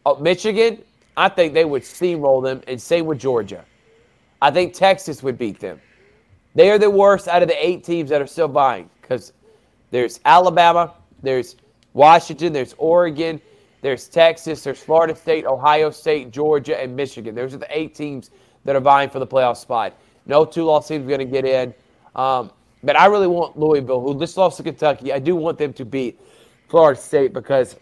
Oh, 0.07 0.16
Michigan, 0.16 0.83
I 1.16 1.29
think 1.29 1.53
they 1.53 1.64
would 1.64 1.83
steamroll 1.83 2.43
them, 2.43 2.62
and 2.66 2.81
same 2.81 3.07
with 3.07 3.18
Georgia. 3.18 3.64
I 4.41 4.51
think 4.51 4.72
Texas 4.72 5.22
would 5.22 5.37
beat 5.37 5.61
them. 5.61 5.81
They 6.55 6.70
are 6.70 6.79
the 6.79 6.91
worst 6.91 7.29
out 7.29 7.43
of 7.43 7.49
the 7.49 7.66
eight 7.66 7.85
teams 7.85 8.11
that 8.11 8.22
are 8.22 8.26
still 8.26 8.49
buying 8.49 8.89
because 9.01 9.33
there's 9.91 10.20
Alabama, 10.24 10.95
there's 11.22 11.57
Washington, 11.93 12.53
there's 12.53 12.74
Oregon, 12.79 13.41
there's 13.81 14.09
Texas, 14.09 14.62
there's 14.62 14.81
Florida 14.81 15.14
State, 15.14 15.47
Ohio 15.47 15.91
State, 15.91 16.31
Georgia, 16.31 16.81
and 16.81 16.95
Michigan. 16.97 17.35
Those 17.35 17.55
are 17.55 17.59
the 17.59 17.76
eight 17.76 17.95
teams 17.95 18.31
that 18.64 18.74
are 18.74 18.81
vying 18.81 19.11
for 19.11 19.18
the 19.18 19.26
playoff 19.26 19.57
spot. 19.57 19.95
No 20.26 20.45
two 20.45 20.64
loss 20.64 20.89
teams 20.89 21.05
are 21.05 21.09
going 21.09 21.20
to 21.20 21.24
get 21.24 21.45
in. 21.45 21.74
Um, 22.14 22.51
but 22.83 22.99
I 22.99 23.07
really 23.07 23.26
want 23.26 23.59
Louisville, 23.59 24.01
who 24.01 24.18
just 24.18 24.37
lost 24.37 24.57
to 24.59 24.62
Kentucky. 24.62 25.12
I 25.12 25.18
do 25.18 25.37
want 25.37 25.59
them 25.59 25.72
to 25.74 25.85
beat 25.85 26.20
Florida 26.68 27.01
State 27.01 27.33
because 27.33 27.76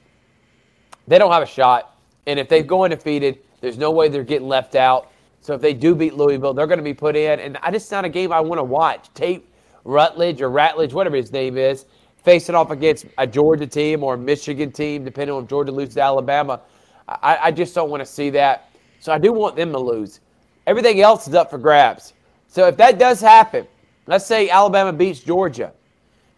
they 1.06 1.18
don't 1.18 1.32
have 1.32 1.42
a 1.42 1.46
shot. 1.46 1.98
And 2.26 2.38
if 2.38 2.48
they 2.48 2.62
go 2.62 2.84
undefeated, 2.84 3.38
there's 3.60 3.78
no 3.78 3.90
way 3.90 4.08
they're 4.08 4.24
getting 4.24 4.48
left 4.48 4.74
out. 4.74 5.10
So 5.40 5.54
if 5.54 5.60
they 5.60 5.74
do 5.74 5.94
beat 5.94 6.14
Louisville, 6.14 6.54
they're 6.54 6.66
going 6.66 6.78
to 6.78 6.84
be 6.84 6.94
put 6.94 7.16
in. 7.16 7.40
And 7.40 7.56
I 7.62 7.70
just 7.70 7.90
not 7.90 8.04
a 8.04 8.08
game 8.08 8.32
I 8.32 8.40
want 8.40 8.58
to 8.58 8.64
watch. 8.64 9.08
Tate 9.14 9.48
Rutledge 9.84 10.42
or 10.42 10.50
Ratledge, 10.50 10.92
whatever 10.92 11.16
his 11.16 11.32
name 11.32 11.56
is, 11.56 11.86
facing 12.26 12.56
off 12.56 12.72
against 12.72 13.06
a 13.18 13.26
Georgia 13.26 13.68
team 13.68 14.02
or 14.02 14.14
a 14.14 14.18
Michigan 14.18 14.72
team, 14.72 15.04
depending 15.04 15.36
on 15.36 15.44
if 15.44 15.48
Georgia 15.48 15.70
loses 15.70 15.94
to 15.94 16.00
Alabama. 16.02 16.60
I, 17.08 17.38
I 17.44 17.50
just 17.52 17.72
don't 17.72 17.88
want 17.88 18.00
to 18.00 18.04
see 18.04 18.30
that. 18.30 18.68
So 18.98 19.12
I 19.12 19.18
do 19.18 19.32
want 19.32 19.54
them 19.54 19.70
to 19.70 19.78
lose. 19.78 20.18
Everything 20.66 21.00
else 21.00 21.28
is 21.28 21.34
up 21.34 21.50
for 21.50 21.58
grabs. 21.58 22.14
So 22.48 22.66
if 22.66 22.76
that 22.78 22.98
does 22.98 23.20
happen, 23.20 23.64
let's 24.08 24.26
say 24.26 24.50
Alabama 24.50 24.92
beats 24.92 25.20
Georgia, 25.20 25.72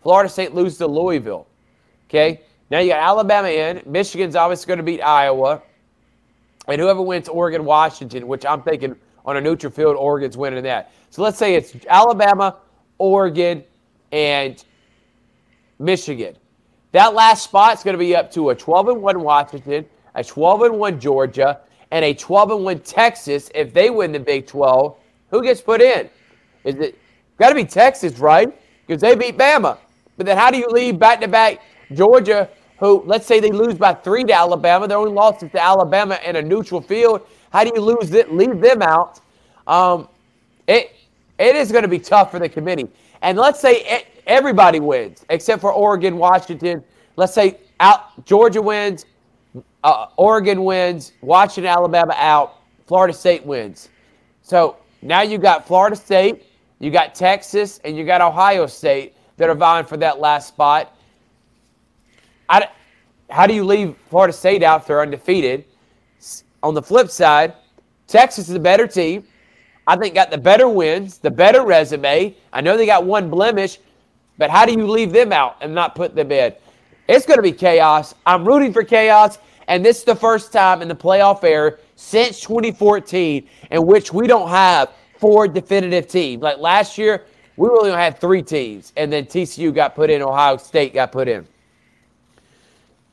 Florida 0.02 0.28
State 0.28 0.52
loses 0.54 0.76
to 0.76 0.86
Louisville. 0.86 1.46
Okay, 2.10 2.42
now 2.70 2.80
you 2.80 2.90
got 2.90 3.00
Alabama 3.00 3.48
in. 3.48 3.82
Michigan's 3.86 4.36
obviously 4.36 4.66
going 4.66 4.76
to 4.76 4.82
beat 4.82 5.00
Iowa. 5.00 5.62
And 6.66 6.78
whoever 6.78 7.00
wins 7.00 7.30
Oregon, 7.30 7.64
Washington, 7.64 8.28
which 8.28 8.44
I'm 8.44 8.60
thinking 8.60 8.94
on 9.24 9.38
a 9.38 9.40
neutral 9.40 9.72
field, 9.72 9.96
Oregon's 9.96 10.36
winning 10.36 10.62
that. 10.64 10.92
So 11.08 11.22
let's 11.22 11.38
say 11.38 11.54
it's 11.54 11.74
Alabama, 11.88 12.56
Oregon, 12.98 13.64
and 14.12 14.62
Michigan. 15.78 16.36
That 16.92 17.14
last 17.14 17.44
spot 17.44 17.76
is 17.76 17.84
going 17.84 17.94
to 17.94 17.98
be 17.98 18.16
up 18.16 18.30
to 18.32 18.50
a 18.50 18.54
12 18.54 18.88
and 18.88 19.02
1 19.02 19.22
Washington, 19.22 19.86
a 20.14 20.24
12 20.24 20.62
and 20.62 20.78
1 20.78 21.00
Georgia, 21.00 21.60
and 21.90 22.04
a 22.04 22.14
12 22.14 22.50
and 22.52 22.64
1 22.64 22.80
Texas. 22.80 23.50
If 23.54 23.72
they 23.72 23.90
win 23.90 24.12
the 24.12 24.20
Big 24.20 24.46
12, 24.46 24.96
who 25.30 25.42
gets 25.42 25.60
put 25.60 25.80
in? 25.80 26.08
Is 26.64 26.76
it 26.76 26.98
got 27.38 27.50
to 27.50 27.54
be 27.54 27.64
Texas, 27.64 28.18
right? 28.18 28.52
Because 28.86 29.00
they 29.00 29.14
beat 29.14 29.36
Bama. 29.36 29.78
But 30.16 30.26
then 30.26 30.36
how 30.36 30.50
do 30.50 30.58
you 30.58 30.68
leave 30.68 30.98
back 30.98 31.20
to 31.20 31.28
back 31.28 31.60
Georgia 31.92 32.48
who, 32.78 33.02
let's 33.06 33.26
say 33.26 33.40
they 33.40 33.50
lose 33.50 33.74
by 33.74 33.92
three 33.92 34.24
to 34.24 34.32
Alabama, 34.32 34.86
their 34.86 34.98
only 34.98 35.12
loss 35.12 35.42
is 35.42 35.50
to 35.50 35.62
Alabama 35.62 36.18
in 36.24 36.36
a 36.36 36.42
neutral 36.42 36.80
field. 36.80 37.26
How 37.52 37.64
do 37.64 37.72
you 37.74 37.80
lose 37.80 38.12
it, 38.12 38.32
leave 38.32 38.60
them 38.60 38.82
out? 38.82 39.20
Um, 39.66 40.08
it 40.66 40.94
it 41.38 41.54
is 41.54 41.70
going 41.70 41.82
to 41.82 41.88
be 41.88 41.98
tough 41.98 42.30
for 42.30 42.38
the 42.38 42.48
committee. 42.48 42.88
And 43.22 43.38
let's 43.38 43.60
say 43.60 43.82
it, 43.84 44.06
everybody 44.28 44.78
wins 44.78 45.24
except 45.30 45.60
for 45.60 45.72
Oregon, 45.72 46.16
Washington. 46.18 46.84
Let's 47.16 47.34
say 47.34 47.58
out 47.80 48.24
Georgia 48.24 48.62
wins, 48.62 49.06
uh, 49.82 50.06
Oregon 50.16 50.64
wins, 50.64 51.12
Washington, 51.20 51.70
Alabama 51.70 52.14
out, 52.16 52.60
Florida 52.86 53.12
State 53.12 53.44
wins. 53.44 53.88
So 54.42 54.76
now 55.02 55.22
you 55.22 55.38
got 55.38 55.66
Florida 55.66 55.96
State, 55.96 56.44
you 56.78 56.90
got 56.90 57.14
Texas, 57.14 57.80
and 57.84 57.96
you 57.96 58.04
got 58.04 58.20
Ohio 58.20 58.66
State 58.66 59.14
that 59.36 59.48
are 59.48 59.54
vying 59.54 59.86
for 59.86 59.96
that 59.96 60.20
last 60.20 60.48
spot. 60.48 60.96
I, 62.48 62.68
how 63.30 63.46
do 63.46 63.54
you 63.54 63.64
leave 63.64 63.96
Florida 64.10 64.32
State 64.32 64.62
out 64.62 64.82
if 64.82 64.86
they're 64.86 65.02
undefeated? 65.02 65.64
On 66.62 66.74
the 66.74 66.82
flip 66.82 67.10
side, 67.10 67.54
Texas 68.06 68.48
is 68.48 68.54
a 68.54 68.60
better 68.60 68.86
team. 68.86 69.24
I 69.86 69.96
think 69.96 70.14
got 70.14 70.30
the 70.30 70.38
better 70.38 70.68
wins, 70.68 71.18
the 71.18 71.30
better 71.30 71.64
resume. 71.64 72.34
I 72.52 72.60
know 72.60 72.76
they 72.76 72.86
got 72.86 73.04
one 73.04 73.30
blemish, 73.30 73.78
but 74.38 74.50
how 74.50 74.64
do 74.64 74.72
you 74.72 74.86
leave 74.86 75.12
them 75.12 75.32
out 75.32 75.56
and 75.60 75.74
not 75.74 75.94
put 75.94 76.14
them 76.14 76.32
in? 76.32 76.54
It's 77.08 77.26
going 77.26 77.38
to 77.38 77.42
be 77.42 77.52
chaos. 77.52 78.14
I'm 78.24 78.46
rooting 78.46 78.72
for 78.72 78.84
chaos, 78.84 79.38
and 79.66 79.84
this 79.84 79.98
is 79.98 80.04
the 80.04 80.16
first 80.16 80.52
time 80.52 80.80
in 80.80 80.88
the 80.88 80.96
playoff 80.96 81.42
era 81.44 81.76
since 81.96 82.40
2014 82.40 83.48
in 83.70 83.86
which 83.86 84.12
we 84.12 84.26
don't 84.26 84.48
have 84.48 84.92
four 85.18 85.48
definitive 85.48 86.06
teams. 86.06 86.42
Like 86.42 86.58
last 86.58 86.96
year, 86.96 87.24
we 87.56 87.68
really 87.68 87.90
only 87.90 88.00
had 88.00 88.20
three 88.20 88.42
teams, 88.42 88.92
and 88.96 89.12
then 89.12 89.26
TCU 89.26 89.74
got 89.74 89.96
put 89.96 90.10
in, 90.10 90.22
Ohio 90.22 90.56
State 90.56 90.94
got 90.94 91.10
put 91.10 91.26
in. 91.26 91.46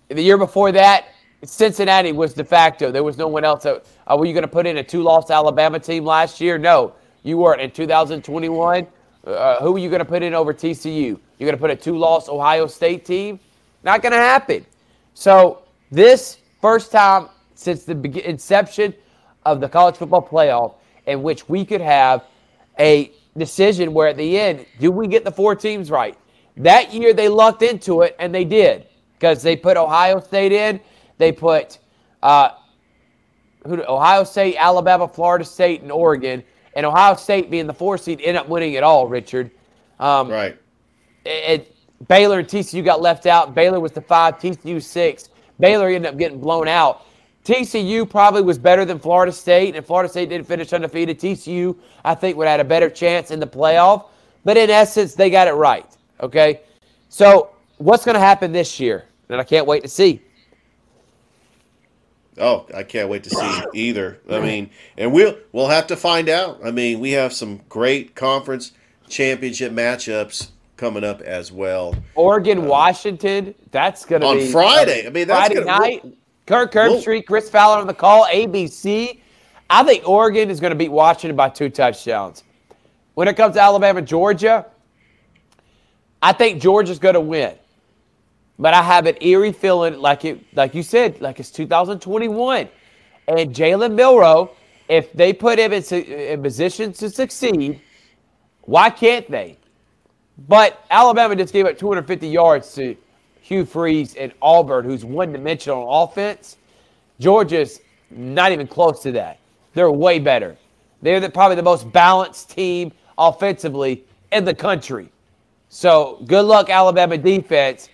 The 0.10 0.22
year 0.22 0.38
before 0.38 0.72
that, 0.74 1.08
Cincinnati 1.44 2.12
was 2.12 2.34
de 2.34 2.44
facto. 2.44 2.92
There 2.92 3.04
was 3.04 3.18
no 3.18 3.28
one 3.28 3.44
else. 3.44 3.66
Uh, 3.66 3.80
were 4.16 4.26
you 4.26 4.34
going 4.34 4.44
to 4.44 4.48
put 4.48 4.68
in 4.68 4.78
a 4.78 4.84
two-loss 4.84 5.32
Alabama 5.32 5.80
team 5.80 6.06
last 6.06 6.40
year? 6.40 6.58
No, 6.58 6.94
you 7.24 7.38
weren't. 7.38 7.62
In 7.62 7.72
2021, 7.72 8.88
uh, 9.26 9.62
who 9.62 9.76
are 9.76 9.80
you 9.80 9.90
going 9.90 10.00
to 10.00 10.06
put 10.06 10.24
in 10.24 10.34
over 10.34 10.54
TCU? 10.54 11.20
You're 11.38 11.48
going 11.48 11.52
to 11.52 11.58
put 11.58 11.72
a 11.72 11.76
two-loss 11.76 12.30
Ohio 12.30 12.68
State 12.68 13.06
team? 13.06 13.40
Not 13.84 14.02
going 14.02 14.12
to 14.12 14.18
happen. 14.18 14.66
So 15.14 15.64
this 15.92 16.38
first 16.62 16.92
time 16.92 17.30
since 17.56 17.84
the 17.84 18.30
inception 18.30 18.94
of 19.46 19.62
the 19.62 19.70
college 19.70 19.96
football 19.96 20.26
playoff 20.26 20.76
in 21.06 21.24
which 21.24 21.48
we 21.48 21.66
could 21.66 21.82
have 21.82 22.26
a 22.80 23.12
decision 23.38 23.94
where 23.94 24.08
at 24.08 24.18
the 24.18 24.38
end, 24.40 24.66
do 24.80 24.92
we 24.92 25.08
get 25.08 25.24
the 25.24 25.32
four 25.32 25.56
teams 25.56 25.90
right? 25.92 26.18
That 26.58 26.94
year 26.94 27.14
they 27.14 27.28
lucked 27.28 27.62
into 27.62 28.02
it, 28.02 28.16
and 28.18 28.34
they 28.34 28.46
did 28.46 28.88
because 29.20 29.42
they 29.42 29.56
put 29.56 29.78
Ohio 29.78 30.20
State 30.20 30.52
in. 30.52 30.80
They 31.18 31.32
put 31.32 31.80
uh, 32.24 32.52
Ohio 33.66 34.24
State, 34.24 34.56
Alabama, 34.58 35.08
Florida 35.08 35.44
State, 35.44 35.82
and 35.82 35.92
Oregon. 35.92 36.44
And 36.76 36.86
Ohio 36.86 37.16
State 37.16 37.50
being 37.50 37.68
the 37.68 37.74
four 37.74 37.98
seed 37.98 38.22
end 38.22 38.38
up 38.38 38.48
winning 38.48 38.74
it 38.74 38.84
all. 38.84 39.08
Richard, 39.08 39.52
um, 40.00 40.30
right? 40.30 40.58
It, 41.26 41.76
Baylor 42.08 42.40
and 42.40 42.48
TCU 42.48 42.84
got 42.84 43.02
left 43.02 43.26
out. 43.26 43.56
Baylor 43.56 43.80
was 43.80 43.92
the 43.92 44.02
five, 44.02 44.38
TCU 44.40 44.82
six. 44.82 45.30
Baylor 45.60 45.88
ended 45.88 46.12
up 46.12 46.18
getting 46.18 46.40
blown 46.40 46.68
out. 46.68 47.06
TCU 47.46 48.10
probably 48.10 48.42
was 48.42 48.58
better 48.58 48.86
than 48.86 49.00
Florida 49.00 49.32
State, 49.32 49.76
and 49.76 49.86
Florida 49.86 50.10
State 50.10 50.30
didn't 50.30 50.48
finish 50.48 50.74
undefeated. 50.74 51.20
TCU, 51.20 51.78
I 52.04 52.16
think, 52.16 52.38
would 52.38 52.48
have 52.48 52.54
had 52.54 52.60
a 52.60 52.68
better 52.68 52.90
chance 52.90 53.32
in 53.32 53.40
the 53.40 53.48
playoff. 53.48 54.08
But 54.44 54.58
in 54.58 54.70
essence, 54.70 55.14
they 55.14 55.30
got 55.30 55.48
it 55.48 55.54
right. 55.54 55.86
Okay? 56.22 56.62
So, 57.10 57.52
what's 57.78 58.04
going 58.04 58.16
to 58.16 58.20
happen 58.20 58.52
this 58.52 58.80
year? 58.80 59.06
And 59.30 59.40
I 59.40 59.44
can't 59.44 59.68
wait 59.68 59.84
to 59.84 59.88
see. 59.88 60.22
Oh, 62.38 62.66
I 62.76 62.84
can't 62.84 63.10
wait 63.10 63.24
to 63.24 63.30
see 63.30 63.64
either. 63.74 64.20
I 64.30 64.40
mean, 64.40 64.70
and 64.98 65.14
we'll 65.14 65.38
we'll 65.54 65.70
have 65.70 65.88
to 65.88 65.96
find 65.96 66.28
out. 66.28 66.60
I 66.66 66.72
mean, 66.72 67.00
we 67.00 67.12
have 67.12 67.32
some 67.32 67.62
great 67.70 68.16
conference 68.16 68.74
championship 69.08 69.72
matchups 69.72 70.50
coming 70.78 71.04
up 71.04 71.22
as 71.22 71.52
well. 71.52 71.96
Oregon, 72.16 72.60
um, 72.60 72.66
Washington. 72.66 73.56
That's 73.72 74.06
going 74.06 74.22
to 74.22 74.34
be 74.34 74.46
on 74.48 74.52
Friday. 74.52 75.08
I 75.08 75.10
mean, 75.10 75.28
that's 75.28 75.48
Friday 75.48 75.66
gonna, 75.66 75.80
night. 75.80 76.18
Kirk 76.46 76.74
Herbstreit, 76.74 77.26
Chris 77.26 77.50
Fowler 77.50 77.80
on 77.80 77.88
the 77.88 77.94
call. 77.94 78.26
ABC. 78.26 79.20
I 79.70 79.84
think 79.84 80.08
Oregon 80.08 80.50
is 80.50 80.60
going 80.60 80.72
to 80.72 80.78
beat 80.78 80.92
Washington 80.92 81.36
by 81.36 81.50
two 81.50 81.70
touchdowns. 81.70 82.44
When 83.16 83.28
it 83.28 83.36
comes 83.36 83.56
to 83.56 83.62
Alabama, 83.62 84.02
Georgia, 84.02 84.66
I 86.22 86.34
think 86.34 86.62
Georgia's 86.62 87.00
going 87.00 87.16
to 87.16 87.22
win. 87.22 87.56
But 88.58 88.74
I 88.74 88.82
have 88.82 89.06
an 89.06 89.18
eerie 89.22 89.52
feeling, 89.52 90.00
like 90.00 90.24
it, 90.26 90.40
like 90.56 90.74
you 90.74 90.84
said, 90.84 91.20
like 91.20 91.40
it's 91.40 91.52
2021, 91.52 92.70
and 93.28 93.54
Jalen 93.54 93.94
Milroe, 93.94 94.52
if 94.88 95.12
they 95.14 95.34
put 95.34 95.60
him 95.60 95.74
in, 95.74 95.84
in 95.84 96.42
position 96.42 96.94
to 96.94 97.10
succeed, 97.10 97.82
why 98.62 98.90
can't 98.90 99.30
they? 99.30 99.58
But 100.48 100.86
Alabama 100.90 101.36
just 101.36 101.54
gave 101.54 101.66
up 101.66 101.78
250 101.78 102.28
yards 102.28 102.74
to 102.76 102.96
Hugh 103.42 103.66
Freeze 103.66 104.16
and 104.16 104.34
Auburn, 104.42 104.86
who's 104.86 105.06
one 105.06 105.32
dimensional 105.32 105.88
on 105.88 106.10
offense. 106.10 106.58
Georgia's 107.20 107.80
not 108.10 108.52
even 108.52 108.68
close 108.68 109.02
to 109.04 109.12
that. 109.14 109.40
They're 109.74 109.92
way 109.92 110.20
better. 110.20 110.58
They're 111.02 111.20
the, 111.20 111.30
probably 111.30 111.56
the 111.56 111.64
most 111.64 111.92
balanced 111.92 112.50
team 112.50 112.92
offensively 113.18 114.04
in 114.32 114.46
the 114.46 114.54
country. 114.56 115.10
So 115.70 116.24
good 116.26 116.46
luck, 116.46 116.70
Alabama 116.70 117.18
defense. 117.18 117.90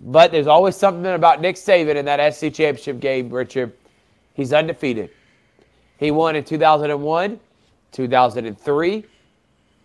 But 0.00 0.30
there's 0.30 0.46
always 0.46 0.76
something 0.76 1.06
about 1.06 1.40
Nick 1.40 1.56
Saban 1.56 1.96
in 1.96 2.04
that 2.04 2.34
SEC 2.34 2.52
championship 2.52 3.00
game, 3.00 3.30
Richard. 3.30 3.72
He's 4.34 4.52
undefeated. 4.52 5.10
He 5.98 6.10
won 6.10 6.36
in 6.36 6.44
2001, 6.44 7.40
2003, 7.92 9.04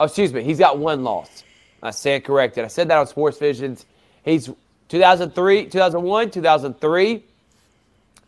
Oh, 0.01 0.05
excuse 0.05 0.33
me. 0.33 0.41
He's 0.41 0.57
got 0.57 0.79
one 0.79 1.03
loss. 1.03 1.43
I 1.83 1.91
stand 1.91 2.23
corrected. 2.23 2.65
I 2.65 2.69
said 2.69 2.87
that 2.87 2.97
on 2.97 3.05
Sports 3.05 3.37
Visions. 3.37 3.85
He's 4.25 4.49
2003, 4.89 5.67
2001, 5.67 6.31
2003. 6.31 7.23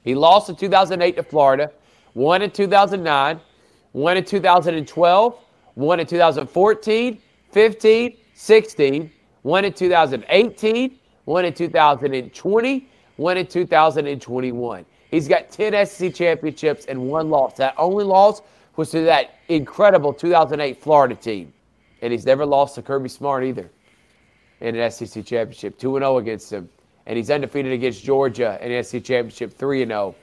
He 0.03 0.13
lost 0.13 0.49
in 0.49 0.55
2008 0.55 1.15
to 1.15 1.23
Florida, 1.23 1.71
won 2.13 2.43
in 2.43 2.51
2009, 2.51 3.39
won 3.93 4.17
in 4.17 4.23
2012, 4.23 5.39
won 5.73 5.99
in 5.99 6.05
2014, 6.05 7.19
15, 7.51 8.17
16, 8.35 9.11
won 9.41 9.65
in 9.65 9.73
2018, 9.73 10.99
won 11.25 11.45
in 11.45 11.53
2020, 11.53 12.89
won 13.17 13.37
in 13.37 13.47
2021. 13.47 14.85
He's 15.11 15.27
got 15.27 15.49
10 15.49 15.85
SEC 15.85 16.13
championships 16.13 16.85
and 16.85 16.99
one 16.99 17.29
loss. 17.29 17.55
That 17.57 17.75
only 17.77 18.03
loss 18.03 18.41
was 18.75 18.89
to 18.91 19.01
that 19.01 19.35
incredible 19.47 20.13
2008 20.13 20.81
Florida 20.81 21.15
team 21.15 21.53
and 22.03 22.11
he's 22.11 22.25
never 22.25 22.45
lost 22.45 22.75
to 22.75 22.81
Kirby 22.81 23.07
Smart 23.07 23.45
either 23.45 23.71
in 24.59 24.75
an 24.75 24.91
SEC 24.91 25.25
championship. 25.25 25.79
2 25.79 25.99
0 25.99 26.17
against 26.17 26.51
him. 26.51 26.69
And 27.05 27.17
he's 27.17 27.31
undefeated 27.31 27.71
against 27.71 28.03
Georgia 28.03 28.59
in 28.61 28.71
the 28.71 28.83
SEC 28.83 29.03
championship 29.03 29.57
3 29.57 29.85
0. 29.85 30.13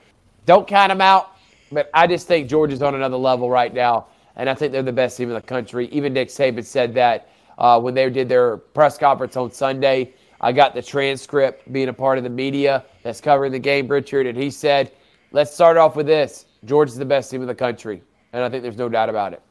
Don't 0.45 0.69
count 0.69 0.93
him 0.93 1.01
out, 1.01 1.37
but 1.73 1.89
I 1.95 2.07
just 2.07 2.29
think 2.29 2.49
Georgia's 2.49 2.83
on 2.83 2.95
another 2.95 3.17
level 3.17 3.49
right 3.49 3.73
now. 3.73 4.07
And 4.37 4.49
I 4.49 4.55
think 4.55 4.73
they're 4.73 4.83
the 4.83 4.93
best 4.93 5.17
team 5.17 5.29
in 5.29 5.35
the 5.35 5.41
country. 5.41 5.89
Even 5.89 6.13
Nick 6.13 6.29
Saban 6.29 6.65
said 6.65 6.93
that 6.95 7.31
uh, 7.57 7.81
when 7.81 7.95
they 7.95 8.09
did 8.11 8.29
their 8.29 8.59
press 8.59 8.99
conference 8.99 9.37
on 9.37 9.51
Sunday. 9.51 10.13
I 10.41 10.53
got 10.53 10.75
the 10.75 10.83
transcript 10.83 11.71
being 11.73 11.89
a 11.89 11.93
part 11.93 12.19
of 12.19 12.25
the 12.25 12.31
media 12.31 12.85
that's 13.03 13.21
covering 13.21 13.53
the 13.53 13.59
game, 13.59 13.89
Richard, 13.89 14.27
and 14.27 14.37
he 14.37 14.51
said, 14.51 14.93
let's 15.33 15.53
start 15.53 15.77
off 15.77 15.97
with 15.97 16.07
this. 16.07 16.47
Georgia's 16.65 16.97
the 16.97 17.05
best 17.05 17.31
team 17.31 17.43
in 17.43 17.49
the 17.49 17.55
country. 17.55 18.03
And 18.33 18.43
I 18.43 18.49
think 18.49 18.63
there's 18.63 18.77
no 18.77 18.89
doubt 18.89 19.09
about 19.09 19.33
it. 19.33 19.43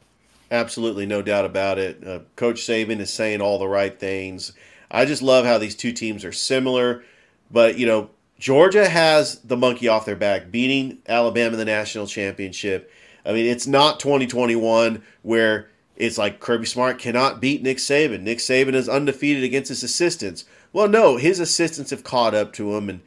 Absolutely, 0.50 1.06
no 1.06 1.22
doubt 1.22 1.44
about 1.44 1.78
it. 1.78 2.04
Uh, 2.06 2.20
Coach 2.34 2.60
Saban 2.62 2.98
is 2.98 3.12
saying 3.12 3.40
all 3.40 3.58
the 3.58 3.68
right 3.68 3.98
things. 3.98 4.52
I 4.90 5.04
just 5.04 5.22
love 5.22 5.44
how 5.44 5.58
these 5.58 5.76
two 5.76 5.92
teams 5.92 6.24
are 6.24 6.32
similar, 6.32 7.04
but 7.50 7.78
you 7.78 7.86
know, 7.86 8.10
Georgia 8.40 8.88
has 8.88 9.38
the 9.40 9.56
monkey 9.56 9.86
off 9.86 10.06
their 10.06 10.16
back, 10.16 10.50
beating 10.50 10.98
Alabama 11.06 11.52
in 11.52 11.58
the 11.58 11.64
national 11.64 12.06
championship. 12.06 12.90
I 13.24 13.32
mean, 13.32 13.46
it's 13.46 13.66
not 13.66 14.00
2021 14.00 15.02
where 15.22 15.68
it's 15.94 16.16
like 16.18 16.40
Kirby 16.40 16.64
Smart 16.64 16.98
cannot 16.98 17.40
beat 17.40 17.62
Nick 17.62 17.76
Saban. 17.76 18.22
Nick 18.22 18.38
Saban 18.38 18.74
is 18.74 18.88
undefeated 18.88 19.44
against 19.44 19.68
his 19.68 19.82
assistants. 19.82 20.46
Well, 20.72 20.88
no, 20.88 21.16
his 21.16 21.40
assistants 21.40 21.90
have 21.90 22.04
caught 22.04 22.34
up 22.34 22.52
to 22.54 22.76
him, 22.76 22.88
and 22.88 23.00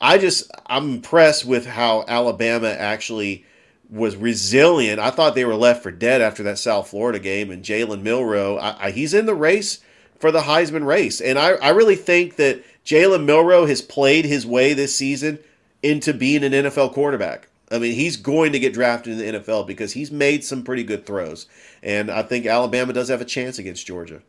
I 0.00 0.18
just 0.18 0.50
I'm 0.66 0.94
impressed 0.94 1.44
with 1.44 1.66
how 1.66 2.04
Alabama 2.08 2.68
actually 2.68 3.44
was 3.90 4.16
resilient. 4.16 4.98
I 4.98 5.10
thought 5.10 5.34
they 5.34 5.44
were 5.44 5.54
left 5.54 5.82
for 5.82 5.90
dead 5.90 6.22
after 6.22 6.42
that 6.44 6.58
South 6.58 6.88
Florida 6.88 7.18
game, 7.18 7.50
and 7.50 7.62
Jalen 7.62 8.02
Milroe, 8.02 8.56
I, 8.56 8.86
I, 8.86 8.90
he's 8.90 9.12
in 9.12 9.26
the 9.26 9.34
race 9.34 9.80
for 10.18 10.32
the 10.32 10.40
Heisman 10.40 10.86
race, 10.86 11.20
and 11.20 11.38
I, 11.38 11.52
I 11.52 11.70
really 11.70 11.96
think 11.96 12.36
that 12.36 12.64
Jalen 12.84 13.24
Milroe 13.24 13.66
has 13.66 13.82
played 13.82 14.24
his 14.24 14.46
way 14.46 14.72
this 14.72 14.96
season 14.96 15.38
into 15.82 16.14
being 16.14 16.42
an 16.42 16.52
NFL 16.52 16.94
quarterback. 16.94 17.48
I 17.70 17.78
mean, 17.78 17.94
he's 17.94 18.16
going 18.16 18.52
to 18.52 18.58
get 18.58 18.74
drafted 18.74 19.12
in 19.12 19.18
the 19.18 19.40
NFL 19.40 19.66
because 19.66 19.92
he's 19.92 20.10
made 20.10 20.44
some 20.44 20.62
pretty 20.62 20.84
good 20.84 21.04
throws, 21.04 21.46
and 21.82 22.10
I 22.10 22.22
think 22.22 22.46
Alabama 22.46 22.92
does 22.94 23.08
have 23.08 23.20
a 23.20 23.26
chance 23.26 23.58
against 23.58 23.86
Georgia. 23.86 24.22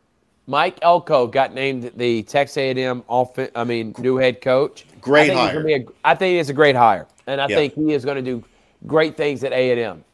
Mike 0.46 0.78
Elko 0.82 1.26
got 1.26 1.54
named 1.54 1.92
the 1.96 2.22
Texas 2.24 2.56
A&M 2.56 3.02
off. 3.08 3.38
I 3.54 3.64
mean, 3.64 3.94
new 3.98 4.16
head 4.16 4.40
coach. 4.40 4.86
Great 5.00 5.30
I 5.30 5.48
hire. 5.48 5.68
A, 5.68 5.86
I 6.04 6.14
think 6.14 6.36
he's 6.36 6.50
a 6.50 6.54
great 6.54 6.76
hire, 6.76 7.06
and 7.26 7.40
I 7.40 7.46
think 7.46 7.74
he 7.74 7.92
is 7.92 8.04
going 8.04 8.16
to 8.16 8.22
do 8.22 8.44
great 8.86 9.16
things 9.16 9.42
at 9.44 9.52
A&M. 9.52 10.04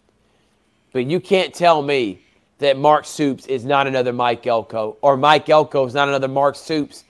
But 0.93 1.07
you 1.07 1.21
can't 1.21 1.53
tell 1.55 1.83
me 1.83 2.21
that 2.59 2.77
Mark 2.77 3.07
Stoops 3.07 3.47
is 3.47 3.65
not 3.65 3.87
another 3.87 4.13
Mike 4.13 4.47
Elko 4.47 4.97
or 5.01 5.17
Mike 5.17 5.49
Elko 5.49 5.87
is 5.87 5.95
not 5.95 6.09
another 6.09 6.29
Mark 6.29 6.57
Stoops. 6.57 7.05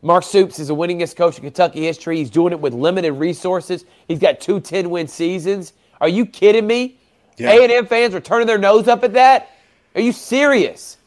Mark 0.00 0.24
Stoops 0.24 0.58
is 0.58 0.68
the 0.68 0.74
winningest 0.74 1.16
coach 1.16 1.36
in 1.38 1.44
Kentucky 1.44 1.82
history. 1.82 2.16
He's 2.16 2.30
doing 2.30 2.52
it 2.52 2.60
with 2.60 2.72
limited 2.72 3.12
resources. 3.12 3.84
He's 4.08 4.18
got 4.18 4.40
two 4.40 4.60
10-win 4.60 5.08
seasons. 5.08 5.74
Are 6.00 6.08
you 6.08 6.26
kidding 6.26 6.66
me? 6.66 6.98
Yeah. 7.36 7.52
A&M 7.52 7.86
fans 7.86 8.14
are 8.14 8.20
turning 8.20 8.46
their 8.46 8.58
nose 8.58 8.88
up 8.88 9.04
at 9.04 9.12
that? 9.14 9.50
Are 9.94 10.00
you 10.00 10.12
serious? 10.12 10.98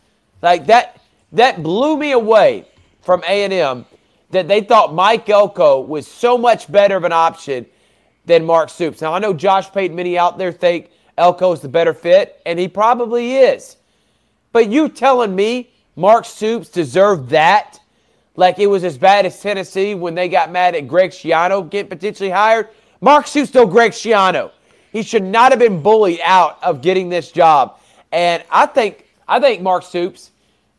Like 0.42 0.66
that 0.68 1.02
that 1.36 1.64
blew 1.64 1.98
me 1.98 2.12
away 2.12 2.66
from 3.02 3.24
A&M 3.28 3.86
that 4.32 4.48
they 4.48 4.62
thought 4.62 4.94
Mike 4.94 5.30
Elko 5.30 5.82
was 5.82 6.08
so 6.08 6.38
much 6.38 6.70
better 6.72 6.98
of 6.98 7.04
an 7.04 7.14
option 7.14 7.66
than 8.26 8.44
Mark 8.44 8.70
Stoops. 8.70 9.02
Now, 9.02 9.14
I 9.14 9.20
know 9.20 9.34
Josh 9.34 9.72
Payton, 9.72 9.96
many 9.96 10.18
out 10.18 10.38
there 10.38 10.52
think 10.52 10.90
Elko's 11.18 11.62
the 11.62 11.70
better 11.70 11.94
fit, 11.94 12.42
and 12.46 12.60
he 12.60 12.68
probably 12.68 13.36
is. 13.38 13.78
But 14.52 14.70
you 14.70 14.90
telling 14.90 15.36
me 15.36 15.70
Mark 15.96 16.26
Stoops 16.26 16.70
deserved 16.70 17.30
that? 17.30 17.80
Like 18.36 18.60
it 18.60 18.68
was 18.68 18.84
as 18.84 18.98
bad 18.98 19.26
as 19.26 19.40
Tennessee 19.40 19.96
when 19.96 20.16
they 20.16 20.28
got 20.28 20.52
mad 20.52 20.76
at 20.76 20.88
Greg 20.88 21.12
Schiano 21.12 21.70
getting 21.70 21.90
potentially 21.90 22.30
hired? 22.30 22.70
Mark 23.00 23.28
Stoops 23.28 23.50
still 23.50 23.66
Greg 23.66 23.92
Schiano. 23.92 24.52
He 24.92 25.04
should 25.04 25.24
not 25.24 25.52
have 25.52 25.60
been 25.60 25.82
bullied 25.82 26.20
out 26.24 26.62
of 26.64 26.82
getting 26.82 27.10
this 27.10 27.32
job. 27.32 27.80
And 28.12 28.44
I 28.50 28.66
think 28.66 29.06
I 29.28 29.40
think 29.40 29.62
Mark 29.62 29.84
Stoops 29.84 30.32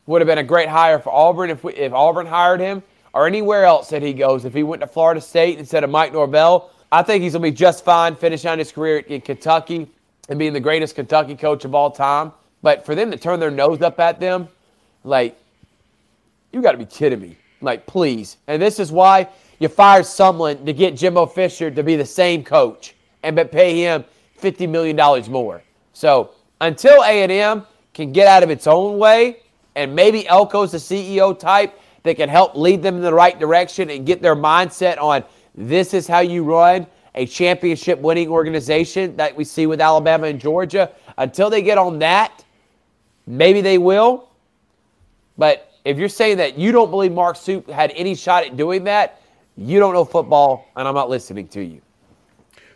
would 0.06 0.20
have 0.20 0.26
been 0.26 0.38
a 0.38 0.44
great 0.44 0.68
hire 0.68 0.98
for 0.98 1.12
Auburn 1.12 1.50
if, 1.50 1.64
we, 1.64 1.74
if 1.74 1.92
Auburn 1.92 2.26
hired 2.26 2.60
him 2.60 2.82
or 3.12 3.26
anywhere 3.26 3.64
else 3.64 3.88
that 3.88 4.02
he 4.02 4.12
goes. 4.12 4.44
If 4.44 4.54
he 4.54 4.62
went 4.62 4.80
to 4.80 4.86
Florida 4.86 5.20
State 5.20 5.58
instead 5.58 5.84
of 5.84 5.90
Mike 5.90 6.12
Norvell, 6.12 6.70
I 6.92 7.02
think 7.02 7.22
he's 7.22 7.32
going 7.32 7.42
to 7.42 7.50
be 7.50 7.56
just 7.56 7.84
fine 7.84 8.14
finishing 8.14 8.48
out 8.48 8.58
his 8.58 8.70
career 8.70 8.98
in 8.98 9.20
Kentucky 9.20 9.90
and 10.28 10.38
being 10.38 10.52
the 10.52 10.60
greatest 10.60 10.94
Kentucky 10.94 11.34
coach 11.34 11.64
of 11.64 11.74
all 11.74 11.90
time. 11.90 12.32
But 12.62 12.86
for 12.86 12.94
them 12.94 13.10
to 13.10 13.16
turn 13.16 13.40
their 13.40 13.50
nose 13.50 13.82
up 13.82 13.98
at 14.00 14.20
them, 14.20 14.48
like, 15.04 15.36
you 16.52 16.62
got 16.62 16.72
to 16.72 16.78
be 16.78 16.86
kidding 16.86 17.20
me. 17.20 17.36
Like, 17.60 17.86
please. 17.86 18.36
And 18.46 18.60
this 18.60 18.78
is 18.78 18.92
why 18.92 19.28
you 19.58 19.68
fire 19.68 20.02
Sumlin 20.02 20.64
to 20.66 20.72
get 20.72 20.96
Jimbo 20.96 21.26
Fisher 21.26 21.70
to 21.70 21.82
be 21.82 21.96
the 21.96 22.04
same 22.04 22.44
coach 22.44 22.94
and 23.22 23.34
but 23.34 23.50
pay 23.50 23.80
him 23.80 24.04
$50 24.40 24.68
million 24.68 24.96
more. 25.30 25.62
So 25.92 26.30
until 26.60 27.02
A&M 27.02 27.66
can 27.94 28.12
get 28.12 28.26
out 28.26 28.42
of 28.42 28.50
its 28.50 28.66
own 28.66 28.98
way, 28.98 29.38
and 29.76 29.94
maybe 29.94 30.24
Elko's 30.24 30.72
the 30.72 30.78
CEO 30.78 31.38
type 31.38 31.78
that 32.02 32.16
can 32.16 32.28
help 32.28 32.56
lead 32.56 32.82
them 32.82 32.96
in 32.96 33.02
the 33.02 33.14
right 33.14 33.38
direction 33.38 33.90
and 33.90 34.04
get 34.04 34.20
their 34.20 34.34
mindset 34.34 34.98
on– 35.00 35.22
this 35.56 35.94
is 35.94 36.06
how 36.06 36.20
you 36.20 36.44
run 36.44 36.86
a 37.14 37.24
championship 37.24 37.98
winning 38.00 38.28
organization 38.28 39.16
that 39.16 39.34
we 39.34 39.42
see 39.42 39.66
with 39.66 39.80
Alabama 39.80 40.26
and 40.26 40.38
Georgia. 40.38 40.92
Until 41.16 41.48
they 41.48 41.62
get 41.62 41.78
on 41.78 41.98
that, 42.00 42.44
maybe 43.26 43.62
they 43.62 43.78
will. 43.78 44.28
But 45.38 45.72
if 45.84 45.96
you're 45.98 46.10
saying 46.10 46.36
that 46.36 46.58
you 46.58 46.72
don't 46.72 46.90
believe 46.90 47.12
Mark 47.12 47.36
Stoops 47.36 47.72
had 47.72 47.90
any 47.96 48.14
shot 48.14 48.44
at 48.44 48.56
doing 48.56 48.84
that, 48.84 49.22
you 49.56 49.80
don't 49.80 49.94
know 49.94 50.04
football, 50.04 50.68
and 50.76 50.86
I'm 50.86 50.94
not 50.94 51.08
listening 51.08 51.48
to 51.48 51.64
you. 51.64 51.80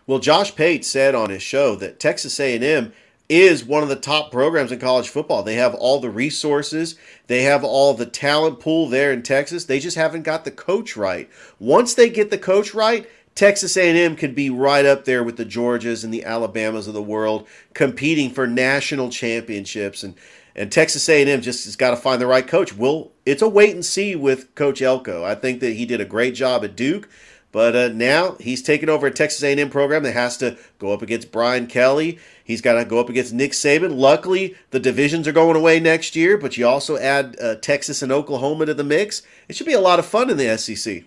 Well, 0.07 0.19
Josh 0.19 0.55
Pate 0.57 0.85
said 0.85 1.15
on 1.15 1.29
his 1.29 1.43
show 1.43 1.77
that 1.77 2.01
Texas 2.01 2.41
A&M 2.41 2.93
is 3.31 3.65
one 3.65 3.85
of 3.85 3.89
the 3.89 3.97
top 3.97 4.33
programs 4.33 4.73
in 4.73 4.81
college 4.81 5.09
football. 5.09 5.45
They 5.45 5.55
have 5.55 5.75
all 5.75 6.01
the 6.01 6.11
resources, 6.11 6.97
they 7.29 7.45
have 7.45 7.63
all 7.63 7.95
the 7.95 8.05
talent 8.05 8.59
pool 8.59 8.89
there 8.89 9.13
in 9.13 9.23
Texas. 9.23 9.65
They 9.65 9.79
just 9.79 9.97
haven't 9.97 10.23
got 10.23 10.45
the 10.45 10.51
coach 10.51 10.97
right. 10.97 11.31
Once 11.61 11.95
they 11.95 12.11
get 12.11 12.31
the 12.31 12.39
coach 12.39 12.75
right, 12.75 13.09
Texas 13.37 13.77
A&M 13.77 14.17
could 14.17 14.35
be 14.35 14.51
right 14.51 14.85
up 14.85 15.05
there 15.05 15.23
with 15.23 15.37
the 15.37 15.45
Georgias 15.45 16.03
and 16.03 16.13
the 16.13 16.25
Alabamas 16.25 16.89
of 16.89 16.95
the 16.95 17.01
world 17.01 17.47
competing 17.73 18.31
for 18.31 18.47
national 18.47 19.11
championships 19.11 20.03
and 20.03 20.15
and 20.57 20.73
Texas 20.73 21.09
A&M 21.09 21.41
just 21.41 21.65
has 21.65 21.77
got 21.77 21.91
to 21.91 21.97
find 21.97 22.21
the 22.21 22.27
right 22.27 22.47
coach. 22.47 22.77
Will 22.77 23.13
it's 23.25 23.41
a 23.41 23.49
wait 23.49 23.73
and 23.73 23.85
see 23.85 24.17
with 24.17 24.53
Coach 24.57 24.83
Elko. 24.83 25.25
I 25.25 25.37
think 25.37 25.61
that 25.61 25.75
he 25.75 25.87
did 25.87 26.01
a 26.01 26.05
great 26.05 26.35
job 26.35 26.65
at 26.65 26.75
Duke. 26.75 27.09
But 27.53 27.75
uh, 27.75 27.89
now 27.89 28.37
he's 28.39 28.63
taken 28.63 28.89
over 28.89 29.07
a 29.07 29.11
Texas 29.11 29.43
A&M 29.43 29.71
program 29.71 30.03
that 30.05 30.13
has 30.13 30.37
to 30.39 30.57
go 30.79 30.93
up 30.93 31.03
against 31.03 31.33
Brian 31.33 31.67
Kelly. 31.67 32.19
He's 32.51 32.61
got 32.61 32.75
to 32.75 32.85
go 32.85 32.99
up 32.99 33.09
against 33.09 33.33
Nick 33.33 33.53
Saban. 33.53 33.97
Luckily, 33.97 34.57
the 34.71 34.81
divisions 34.81 35.27
are 35.27 35.33
going 35.33 35.57
away 35.57 35.81
next 35.81 36.17
year, 36.17 36.37
but 36.37 36.57
you 36.57 36.67
also 36.67 36.97
add 36.97 37.37
uh, 37.41 37.57
Texas 37.57 38.03
and 38.03 38.13
Oklahoma 38.13 38.67
to 38.67 38.75
the 38.75 38.85
mix. 38.85 39.23
It 39.49 39.57
should 39.57 39.67
be 39.67 39.73
a 39.73 39.81
lot 39.81 39.99
of 39.99 40.07
fun 40.07 40.31
in 40.31 40.37
the 40.37 40.57
SEC. 40.59 41.05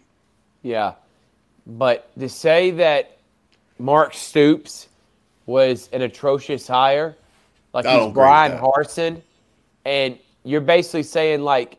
Yeah, 0.61 0.93
but 1.67 2.09
to 2.19 2.29
say 2.29 2.71
that 2.71 3.17
Mark 3.77 4.13
Stoops 4.13 4.87
was 5.45 5.89
an 5.91 6.01
atrocious 6.01 6.67
hire, 6.67 7.15
like 7.73 7.85
he's 7.85 8.13
Bryan 8.13 8.57
Harsin, 8.57 9.21
and 9.85 10.17
you're 10.43 10.61
basically 10.61 11.03
saying 11.03 11.41
like 11.41 11.77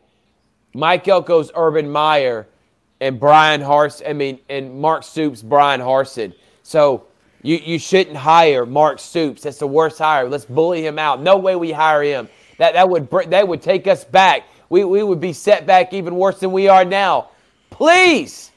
Mike 0.73 1.05
Elko's 1.05 1.51
Urban 1.55 1.89
Meyer– 1.89 2.47
and 3.01 3.19
Bryan 3.19 3.61
Harsin. 3.61 4.09
I 4.09 4.13
mean, 4.13 4.39
and 4.49 4.79
Mark 4.79 5.03
Stoops, 5.03 5.41
Bryan 5.41 5.81
Harsin. 5.81 6.33
So 6.63 7.05
you 7.45 7.57
you 7.57 7.79
shouldn't 7.79 8.17
hire 8.17 8.65
Mark 8.65 8.99
Stoops. 8.99 9.43
That's 9.43 9.59
the 9.59 9.67
worst 9.67 9.99
hire. 9.99 10.27
Let's 10.27 10.45
bully 10.45 10.85
him 10.85 10.97
out. 10.97 11.21
No 11.21 11.37
way 11.37 11.55
we 11.55 11.71
hire 11.71 12.01
him. 12.01 12.27
That 12.57 12.73
that 12.73 12.89
would 12.89 13.09
that 13.29 13.47
would 13.47 13.61
take 13.61 13.85
us 13.85 14.03
back. 14.03 14.43
We 14.69 14.83
we 14.83 15.03
would 15.03 15.21
be 15.21 15.31
set 15.31 15.67
back 15.67 15.93
even 15.93 16.15
worse 16.15 16.39
than 16.39 16.51
we 16.51 16.67
are 16.67 16.83
now. 16.83 17.29
Please. 17.69 18.51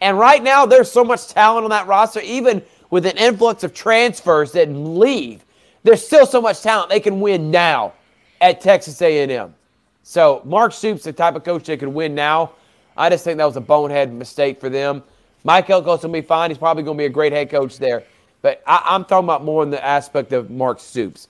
And 0.00 0.18
right 0.18 0.42
now, 0.42 0.66
there's 0.66 0.90
so 0.90 1.02
much 1.02 1.28
talent 1.28 1.64
on 1.64 1.70
that 1.70 1.86
roster, 1.86 2.20
even 2.20 2.62
with 2.90 3.06
an 3.06 3.16
influx 3.16 3.64
of 3.64 3.74
transfers 3.74 4.52
that 4.52 4.70
leave. 4.70 5.44
There's 5.82 6.04
still 6.06 6.26
so 6.26 6.40
much 6.40 6.60
talent 6.60 6.90
they 6.90 7.00
can 7.00 7.20
win 7.20 7.50
now 7.50 7.94
at 8.40 8.60
Texas 8.60 9.00
A&M. 9.02 9.54
So 10.02 10.42
Mark 10.44 10.72
Stoops, 10.72 11.04
the 11.04 11.12
type 11.12 11.34
of 11.34 11.42
coach 11.42 11.64
that 11.64 11.78
can 11.78 11.94
win 11.94 12.14
now. 12.14 12.52
I 12.96 13.08
just 13.10 13.24
think 13.24 13.38
that 13.38 13.44
was 13.44 13.56
a 13.56 13.60
bonehead 13.60 14.12
mistake 14.12 14.60
for 14.60 14.68
them. 14.68 15.02
Mike 15.48 15.70
Elko's 15.70 16.02
going 16.02 16.12
to 16.12 16.20
be 16.20 16.20
fine. 16.20 16.50
He's 16.50 16.58
probably 16.58 16.82
going 16.82 16.98
to 16.98 17.00
be 17.00 17.06
a 17.06 17.08
great 17.08 17.32
head 17.32 17.48
coach 17.48 17.78
there. 17.78 18.04
But 18.42 18.62
I, 18.66 18.94
am 18.94 19.06
talking 19.06 19.24
about 19.24 19.44
more 19.44 19.62
in 19.62 19.70
the 19.70 19.82
aspect 19.82 20.34
of 20.34 20.50
Mark 20.50 20.78
Stoops. 20.78 21.28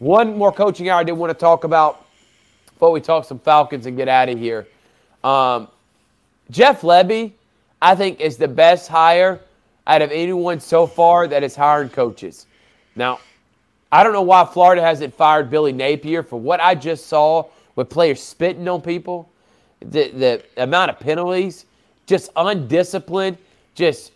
One 0.00 0.36
more 0.36 0.50
coaching 0.50 0.88
hour 0.88 0.98
I 0.98 1.04
did 1.04 1.12
want 1.12 1.30
to 1.30 1.38
talk 1.38 1.62
about 1.62 2.04
before 2.66 2.90
we 2.90 3.00
talk 3.00 3.24
some 3.24 3.38
Falcons 3.38 3.86
and 3.86 3.96
get 3.96 4.08
out 4.08 4.28
of 4.28 4.40
here. 4.40 4.66
Um, 5.22 5.68
Jeff 6.50 6.80
Lebby, 6.80 7.30
I 7.80 7.94
think, 7.94 8.18
is 8.18 8.36
the 8.38 8.48
best 8.48 8.88
hire 8.88 9.38
out 9.86 10.02
of 10.02 10.10
anyone 10.10 10.58
so 10.58 10.84
far 10.84 11.28
that 11.28 11.44
is 11.44 11.54
hiring 11.54 11.90
coaches. 11.90 12.48
Now, 12.96 13.20
I 13.92 14.02
don't 14.02 14.14
know 14.14 14.22
why 14.22 14.46
Florida 14.46 14.82
hasn't 14.82 15.14
fired 15.14 15.48
Billy 15.48 15.72
Napier 15.72 16.24
for 16.24 16.40
what 16.40 16.58
I 16.58 16.74
just 16.74 17.06
saw 17.06 17.44
with 17.76 17.88
players 17.88 18.20
spitting 18.20 18.66
on 18.66 18.82
people 18.82 19.30
the, 19.78 20.10
the 20.10 20.44
amount 20.56 20.90
of 20.90 20.98
penalties, 20.98 21.66
just 22.06 22.32
undisciplined, 22.34 23.38
just 23.74 24.12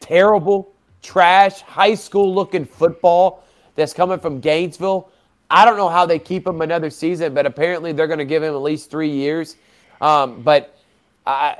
terrible, 0.00 0.74
trash, 1.02 1.60
high 1.62 1.94
school 1.94 2.34
looking 2.34 2.64
football 2.64 3.44
that's 3.74 3.92
coming 3.92 4.18
from 4.18 4.40
Gainesville. 4.40 5.10
I 5.50 5.64
don't 5.64 5.76
know 5.76 5.88
how 5.88 6.06
they 6.06 6.18
keep 6.18 6.46
him 6.46 6.60
another 6.60 6.90
season, 6.90 7.34
but 7.34 7.46
apparently 7.46 7.92
they're 7.92 8.08
going 8.08 8.18
to 8.18 8.24
give 8.24 8.42
him 8.42 8.54
at 8.54 8.62
least 8.62 8.90
three 8.90 9.10
years. 9.10 9.56
Um, 10.00 10.42
but 10.42 10.76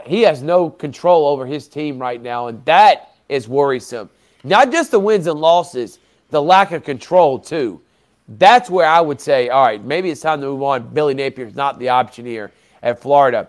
he 0.05 0.23
has 0.23 0.43
no 0.43 0.71
control 0.71 1.27
over 1.27 1.47
his 1.47 1.69
team 1.69 1.99
right 1.99 2.21
now, 2.21 2.49
and 2.49 2.65
that 2.65 3.15
is 3.29 3.49
worrisome. 3.49 4.11
Not 4.45 4.71
just 4.71 4.91
the 4.91 5.01
wins 5.01 5.27
and 5.27 5.41
losses, 5.41 5.99
the 6.31 6.43
lack 6.43 6.73
of 6.73 6.85
control, 6.85 7.39
too. 7.39 7.81
That's 8.29 8.69
where 8.69 8.87
I 8.87 9.01
would 9.01 9.21
say, 9.21 9.49
all 9.49 9.65
right, 9.65 9.83
maybe 9.83 10.11
it's 10.11 10.21
time 10.21 10.41
to 10.41 10.47
move 10.47 10.63
on. 10.63 10.89
Billy 10.89 11.15
Napier's 11.15 11.55
not 11.55 11.79
the 11.79 11.89
option 11.89 12.27
here 12.27 12.53
at 12.83 13.01
Florida. 13.01 13.49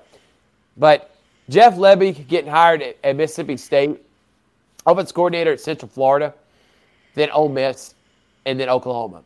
But 0.77 1.15
Jeff 1.49 1.75
Lebby 1.75 2.27
getting 2.27 2.51
hired 2.51 2.81
at, 2.81 2.97
at 3.03 3.15
Mississippi 3.15 3.57
State, 3.57 4.01
offense 4.85 5.11
coordinator 5.11 5.53
at 5.53 5.59
Central 5.59 5.89
Florida, 5.89 6.33
then 7.15 7.29
Ole 7.31 7.49
Miss, 7.49 7.95
and 8.45 8.59
then 8.59 8.69
Oklahoma. 8.69 9.23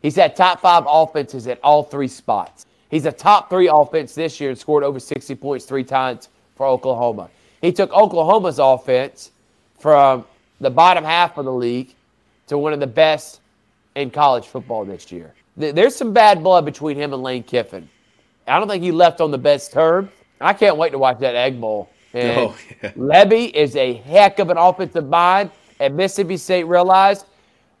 He's 0.00 0.16
had 0.16 0.34
top 0.34 0.60
five 0.60 0.84
offenses 0.86 1.46
at 1.46 1.60
all 1.62 1.84
three 1.84 2.08
spots. 2.08 2.66
He's 2.90 3.06
a 3.06 3.12
top 3.12 3.48
three 3.48 3.68
offense 3.68 4.14
this 4.14 4.40
year 4.40 4.50
and 4.50 4.58
scored 4.58 4.84
over 4.84 5.00
60 5.00 5.34
points 5.36 5.64
three 5.64 5.84
times 5.84 6.28
for 6.56 6.66
Oklahoma. 6.66 7.30
He 7.60 7.72
took 7.72 7.92
Oklahoma's 7.92 8.58
offense 8.58 9.30
from 9.78 10.26
the 10.60 10.70
bottom 10.70 11.04
half 11.04 11.38
of 11.38 11.44
the 11.44 11.52
league 11.52 11.94
to 12.48 12.58
one 12.58 12.72
of 12.72 12.80
the 12.80 12.86
best 12.86 13.40
in 13.94 14.10
college 14.10 14.46
football 14.46 14.84
this 14.84 15.10
year. 15.10 15.32
There's 15.56 15.94
some 15.94 16.12
bad 16.12 16.42
blood 16.42 16.64
between 16.64 16.96
him 16.96 17.12
and 17.12 17.22
Lane 17.22 17.42
Kiffin. 17.42 17.88
I 18.46 18.58
don't 18.58 18.68
think 18.68 18.82
he 18.82 18.90
left 18.90 19.20
on 19.20 19.30
the 19.30 19.38
best 19.38 19.72
terms. 19.72 20.10
I 20.42 20.52
can't 20.52 20.76
wait 20.76 20.90
to 20.90 20.98
watch 20.98 21.18
that 21.20 21.34
Egg 21.34 21.60
Bowl. 21.60 21.88
Oh, 22.14 22.18
and 22.18 22.38
oh, 22.38 22.56
yeah. 22.82 22.92
Lebby 22.92 23.54
is 23.54 23.74
a 23.74 23.94
heck 23.94 24.38
of 24.38 24.50
an 24.50 24.58
offensive 24.58 25.08
mind. 25.08 25.50
And 25.80 25.96
Mississippi 25.96 26.36
State 26.36 26.64
realized 26.64 27.24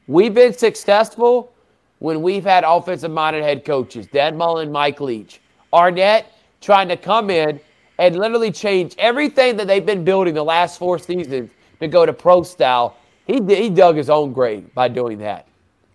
we've 0.06 0.32
been 0.32 0.54
successful 0.54 1.52
when 1.98 2.22
we've 2.22 2.42
had 2.42 2.64
offensive 2.66 3.10
minded 3.10 3.42
head 3.42 3.62
coaches. 3.62 4.06
Dan 4.06 4.34
Mullen, 4.38 4.72
Mike 4.72 5.02
Leach. 5.02 5.42
Arnett 5.70 6.32
trying 6.62 6.88
to 6.88 6.96
come 6.96 7.28
in 7.28 7.60
and 7.98 8.16
literally 8.16 8.50
change 8.50 8.94
everything 8.98 9.56
that 9.56 9.66
they've 9.66 9.84
been 9.84 10.02
building 10.02 10.32
the 10.32 10.42
last 10.42 10.78
four 10.78 10.98
seasons 10.98 11.50
to 11.80 11.88
go 11.88 12.06
to 12.06 12.12
pro 12.12 12.42
style. 12.42 12.96
He, 13.26 13.34
he 13.34 13.70
dug 13.70 13.96
his 13.96 14.10
own 14.10 14.32
grave 14.32 14.72
by 14.74 14.88
doing 14.88 15.18
that. 15.18 15.46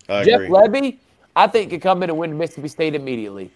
I 0.07 0.23
Jeff 0.23 0.41
agree. 0.41 0.49
Lebby, 0.49 0.97
I 1.35 1.47
think, 1.47 1.71
could 1.71 1.81
come 1.81 2.03
in 2.03 2.09
and 2.09 2.17
win 2.17 2.37
Mississippi 2.37 2.67
State 2.67 2.95
immediately. 2.95 3.51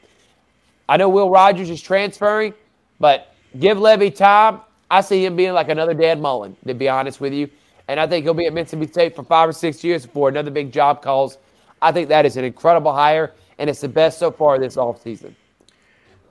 I 0.90 0.98
know 0.98 1.08
Will 1.08 1.30
Rogers 1.30 1.70
is 1.70 1.82
transferring, 1.82 2.54
but 3.02 3.34
give 3.60 3.78
Lebby 3.78 4.16
time. 4.16 4.62
I 4.90 5.02
see 5.02 5.26
him 5.26 5.36
being 5.36 5.54
like 5.54 5.70
another 5.70 5.94
Dan 5.94 6.22
Mullen, 6.22 6.56
to 6.68 6.74
be 6.74 6.88
honest 6.88 7.20
with 7.20 7.34
you. 7.34 7.50
And 7.88 8.00
I 8.00 8.08
think 8.08 8.24
he'll 8.24 8.34
be 8.34 8.46
at 8.46 8.54
Mississippi 8.54 8.88
State 8.88 9.16
for 9.16 9.24
five 9.24 9.50
or 9.50 9.54
six 9.54 9.84
years 9.84 10.06
before 10.06 10.30
another 10.30 10.52
big 10.52 10.72
job 10.72 11.02
calls. 11.02 11.38
I 11.82 11.92
think 11.92 12.08
that 12.10 12.26
is 12.26 12.38
an 12.38 12.46
incredible 12.46 12.94
hire, 12.94 13.34
and 13.58 13.70
it's 13.70 13.82
the 13.82 13.90
best 13.90 14.20
so 14.20 14.32
far 14.32 14.60
this 14.60 14.76
offseason. 14.76 15.34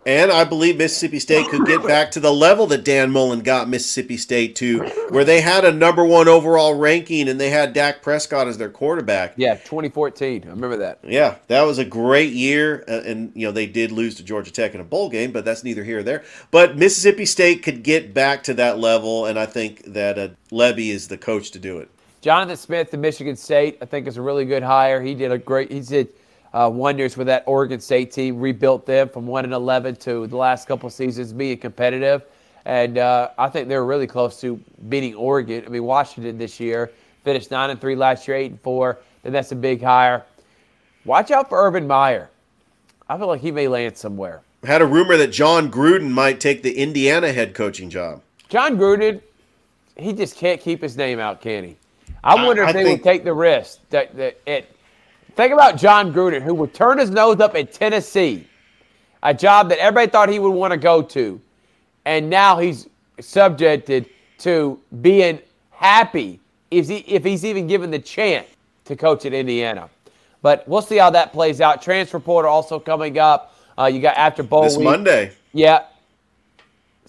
And 0.06 0.32
I 0.32 0.44
believe 0.44 0.78
Mississippi 0.78 1.18
State 1.18 1.48
could 1.48 1.66
get 1.66 1.86
back 1.86 2.10
to 2.12 2.20
the 2.20 2.32
level 2.32 2.66
that 2.68 2.84
Dan 2.84 3.10
Mullen 3.10 3.40
got 3.40 3.68
Mississippi 3.68 4.16
State 4.16 4.56
to, 4.56 4.80
where 5.10 5.24
they 5.24 5.42
had 5.42 5.64
a 5.64 5.72
number 5.72 6.04
one 6.04 6.26
overall 6.26 6.74
ranking 6.74 7.28
and 7.28 7.38
they 7.38 7.50
had 7.50 7.74
Dak 7.74 8.00
Prescott 8.00 8.48
as 8.48 8.56
their 8.56 8.70
quarterback. 8.70 9.34
Yeah, 9.36 9.56
2014. 9.56 10.44
I 10.44 10.48
remember 10.48 10.78
that. 10.78 11.00
Yeah, 11.02 11.36
that 11.48 11.62
was 11.62 11.78
a 11.78 11.84
great 11.84 12.32
year. 12.32 12.82
Uh, 12.88 13.02
and, 13.04 13.30
you 13.34 13.46
know, 13.46 13.52
they 13.52 13.66
did 13.66 13.92
lose 13.92 14.14
to 14.14 14.22
Georgia 14.22 14.50
Tech 14.50 14.74
in 14.74 14.80
a 14.80 14.84
bowl 14.84 15.10
game, 15.10 15.32
but 15.32 15.44
that's 15.44 15.64
neither 15.64 15.84
here 15.84 15.98
or 15.98 16.02
there. 16.02 16.24
But 16.50 16.78
Mississippi 16.78 17.26
State 17.26 17.62
could 17.62 17.82
get 17.82 18.14
back 18.14 18.42
to 18.44 18.54
that 18.54 18.78
level, 18.78 19.26
and 19.26 19.38
I 19.38 19.44
think 19.44 19.84
that 19.84 20.18
uh, 20.18 20.28
Lebby 20.50 20.88
is 20.88 21.08
the 21.08 21.18
coach 21.18 21.50
to 21.50 21.58
do 21.58 21.78
it. 21.78 21.90
Jonathan 22.22 22.56
Smith 22.56 22.90
to 22.90 22.96
Michigan 22.96 23.36
State, 23.36 23.78
I 23.80 23.84
think, 23.84 24.06
is 24.06 24.16
a 24.16 24.22
really 24.22 24.44
good 24.44 24.62
hire. 24.62 25.02
He 25.02 25.14
did 25.14 25.32
a 25.32 25.38
great, 25.38 25.70
he 25.70 25.80
did 25.80 26.08
uh, 26.52 26.70
wonders 26.72 27.16
with 27.16 27.26
that 27.26 27.44
Oregon 27.46 27.80
State 27.80 28.12
team. 28.12 28.40
Rebuilt 28.40 28.86
them 28.86 29.08
from 29.08 29.26
one 29.26 29.44
and 29.44 29.54
eleven 29.54 29.96
to 29.96 30.26
the 30.26 30.36
last 30.36 30.66
couple 30.66 30.88
seasons 30.90 31.32
being 31.32 31.58
competitive, 31.58 32.22
and 32.64 32.98
uh, 32.98 33.30
I 33.38 33.48
think 33.48 33.68
they're 33.68 33.84
really 33.84 34.06
close 34.06 34.40
to 34.40 34.60
beating 34.88 35.14
Oregon. 35.14 35.64
I 35.66 35.68
mean, 35.68 35.84
Washington 35.84 36.38
this 36.38 36.60
year 36.60 36.90
finished 37.24 37.50
nine 37.50 37.70
and 37.70 37.80
three 37.80 37.94
last 37.94 38.26
year, 38.26 38.36
eight 38.36 38.50
and 38.50 38.60
four. 38.60 38.98
Then 39.22 39.32
that's 39.32 39.52
a 39.52 39.56
big 39.56 39.82
hire. 39.82 40.24
Watch 41.04 41.30
out 41.30 41.48
for 41.48 41.66
Urban 41.66 41.86
Meyer. 41.86 42.30
I 43.08 43.18
feel 43.18 43.26
like 43.26 43.40
he 43.40 43.50
may 43.50 43.68
land 43.68 43.96
somewhere. 43.96 44.42
Had 44.64 44.82
a 44.82 44.86
rumor 44.86 45.16
that 45.16 45.28
Jon 45.28 45.70
Gruden 45.70 46.10
might 46.10 46.40
take 46.40 46.62
the 46.62 46.72
Indiana 46.76 47.32
head 47.32 47.54
coaching 47.54 47.90
job. 47.90 48.22
Jon 48.48 48.76
Gruden, 48.76 49.20
he 49.96 50.12
just 50.12 50.36
can't 50.36 50.60
keep 50.60 50.82
his 50.82 50.96
name 50.96 51.18
out, 51.18 51.40
can 51.40 51.64
he? 51.64 51.76
I 52.22 52.44
wonder 52.44 52.64
I, 52.64 52.70
if 52.70 52.76
I 52.76 52.78
they 52.78 52.84
think... 52.84 53.04
would 53.04 53.10
take 53.10 53.24
the 53.24 53.32
risk 53.32 53.80
that, 53.90 54.14
that 54.16 54.38
it 54.46 54.76
Think 55.40 55.54
about 55.54 55.78
Jon 55.78 56.12
Gruden, 56.12 56.42
who 56.42 56.52
would 56.56 56.74
turn 56.74 56.98
his 56.98 57.08
nose 57.08 57.40
up 57.40 57.54
at 57.54 57.72
Tennessee, 57.72 58.46
a 59.22 59.32
job 59.32 59.70
that 59.70 59.78
everybody 59.78 60.10
thought 60.10 60.28
he 60.28 60.38
would 60.38 60.50
want 60.50 60.72
to 60.72 60.76
go 60.76 61.00
to, 61.00 61.40
and 62.04 62.28
now 62.28 62.58
he's 62.58 62.90
subjected 63.20 64.10
to 64.40 64.78
being 65.00 65.40
happy 65.70 66.40
if, 66.70 66.88
he, 66.88 66.98
if 67.06 67.24
he's 67.24 67.42
even 67.46 67.66
given 67.66 67.90
the 67.90 67.98
chance 67.98 68.48
to 68.84 68.94
coach 68.94 69.24
at 69.24 69.32
Indiana. 69.32 69.88
But 70.42 70.68
we'll 70.68 70.82
see 70.82 70.98
how 70.98 71.08
that 71.08 71.32
plays 71.32 71.62
out. 71.62 71.80
Transfer 71.80 72.20
portal 72.20 72.50
also 72.50 72.78
coming 72.78 73.18
up. 73.18 73.56
Uh, 73.78 73.86
you 73.86 74.02
got 74.02 74.18
after 74.18 74.42
bowl 74.42 74.64
this 74.64 74.76
week. 74.76 74.84
Monday. 74.84 75.32
Yeah. 75.54 75.84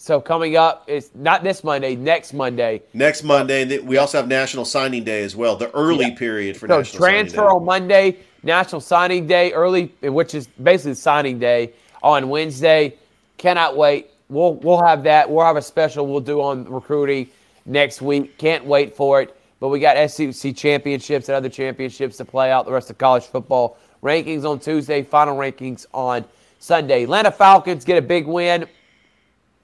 So 0.02 0.20
coming 0.20 0.56
up, 0.56 0.90
is 0.90 1.12
not 1.14 1.44
this 1.44 1.64
Monday, 1.64 1.96
next 1.96 2.34
Monday. 2.34 2.82
Next 2.92 3.22
Monday, 3.24 3.62
and 3.62 3.88
we 3.88 3.98
also 3.98 4.18
have 4.18 4.28
National 4.28 4.66
Signing 4.66 5.04
Day 5.04 5.22
as 5.22 5.36
well. 5.36 5.56
The 5.56 5.70
early 5.76 6.08
Yeah. 6.08 6.16
period 6.16 6.58
for 6.58 6.68
So 6.68 6.78
National 6.80 7.04
transfer 7.06 7.36
Signing 7.36 7.50
Day. 7.50 7.56
on 7.56 7.66
Monday, 7.66 8.18
National 8.42 8.82
Signing 8.82 9.28
Day 9.28 9.52
early, 9.52 9.92
which 10.02 10.34
is 10.34 10.48
basically 10.64 10.96
signing 10.96 11.38
day 11.38 11.74
on 12.02 12.30
Wednesday. 12.30 12.96
Cannot 13.38 13.78
wait. 13.78 14.10
We'll 14.28 14.56
we'll 14.56 14.82
have 14.84 15.04
that. 15.04 15.30
We'll 15.30 15.46
have 15.46 15.56
a 15.56 15.62
special 15.62 16.08
we'll 16.08 16.20
do 16.20 16.42
on 16.42 16.66
recruiting 16.66 17.28
next 17.68 18.02
week. 18.02 18.40
Can't 18.40 18.66
wait 18.66 18.96
for 18.96 19.22
it. 19.22 19.36
But 19.60 19.68
we 19.68 19.80
got 19.80 19.98
SEC 19.98 20.52
championships 20.52 21.30
and 21.30 21.36
other 21.36 21.50
championships 21.50 22.18
to 22.18 22.26
play 22.26 22.52
out 22.52 22.66
the 22.66 22.72
rest 22.72 22.90
of 22.90 22.98
college 22.98 23.26
football. 23.26 23.78
Rankings 24.02 24.50
on 24.50 24.58
Tuesday, 24.58 25.04
final 25.04 25.38
rankings 25.38 25.86
on 25.94 26.26
Sunday. 26.58 27.04
Atlanta 27.04 27.30
Falcons 27.30 27.86
get 27.86 28.00
a 28.00 28.02
big 28.02 28.26
win 28.26 28.66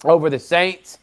over 0.04 0.30
the 0.30 0.40
Saints, 0.40 1.00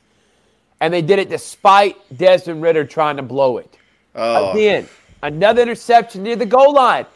and 0.80 0.92
they 0.92 1.02
did 1.02 1.18
it 1.18 1.28
despite 1.28 1.96
Desmond 2.16 2.62
Ridder 2.62 2.84
trying 2.84 3.16
to 3.16 3.22
blow 3.22 3.58
it. 3.58 3.76
Oh, 4.14 4.52
Again, 4.52 4.88
another 5.22 5.62
interception 5.62 6.22
near 6.22 6.36
the 6.36 6.46
goal 6.46 6.74
line. 6.74 7.06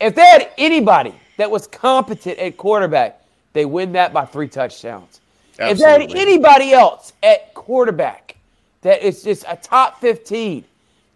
If 0.00 0.14
they 0.14 0.22
had 0.22 0.50
anybody 0.58 1.14
that 1.36 1.50
was 1.50 1.66
competent 1.66 2.38
at 2.38 2.56
quarterback, 2.56 3.20
they 3.52 3.64
win 3.64 3.92
that 3.92 4.12
by 4.12 4.24
three 4.24 4.48
touchdowns. 4.48 5.20
If 5.58 5.78
they 5.78 5.84
had 5.84 6.02
anybody 6.14 6.72
else 6.72 7.12
at 7.22 7.54
quarterback 7.54 8.36
that 8.82 9.02
is 9.02 9.22
just 9.22 9.44
a 9.48 9.56
top 9.56 10.00
15, 10.00 10.64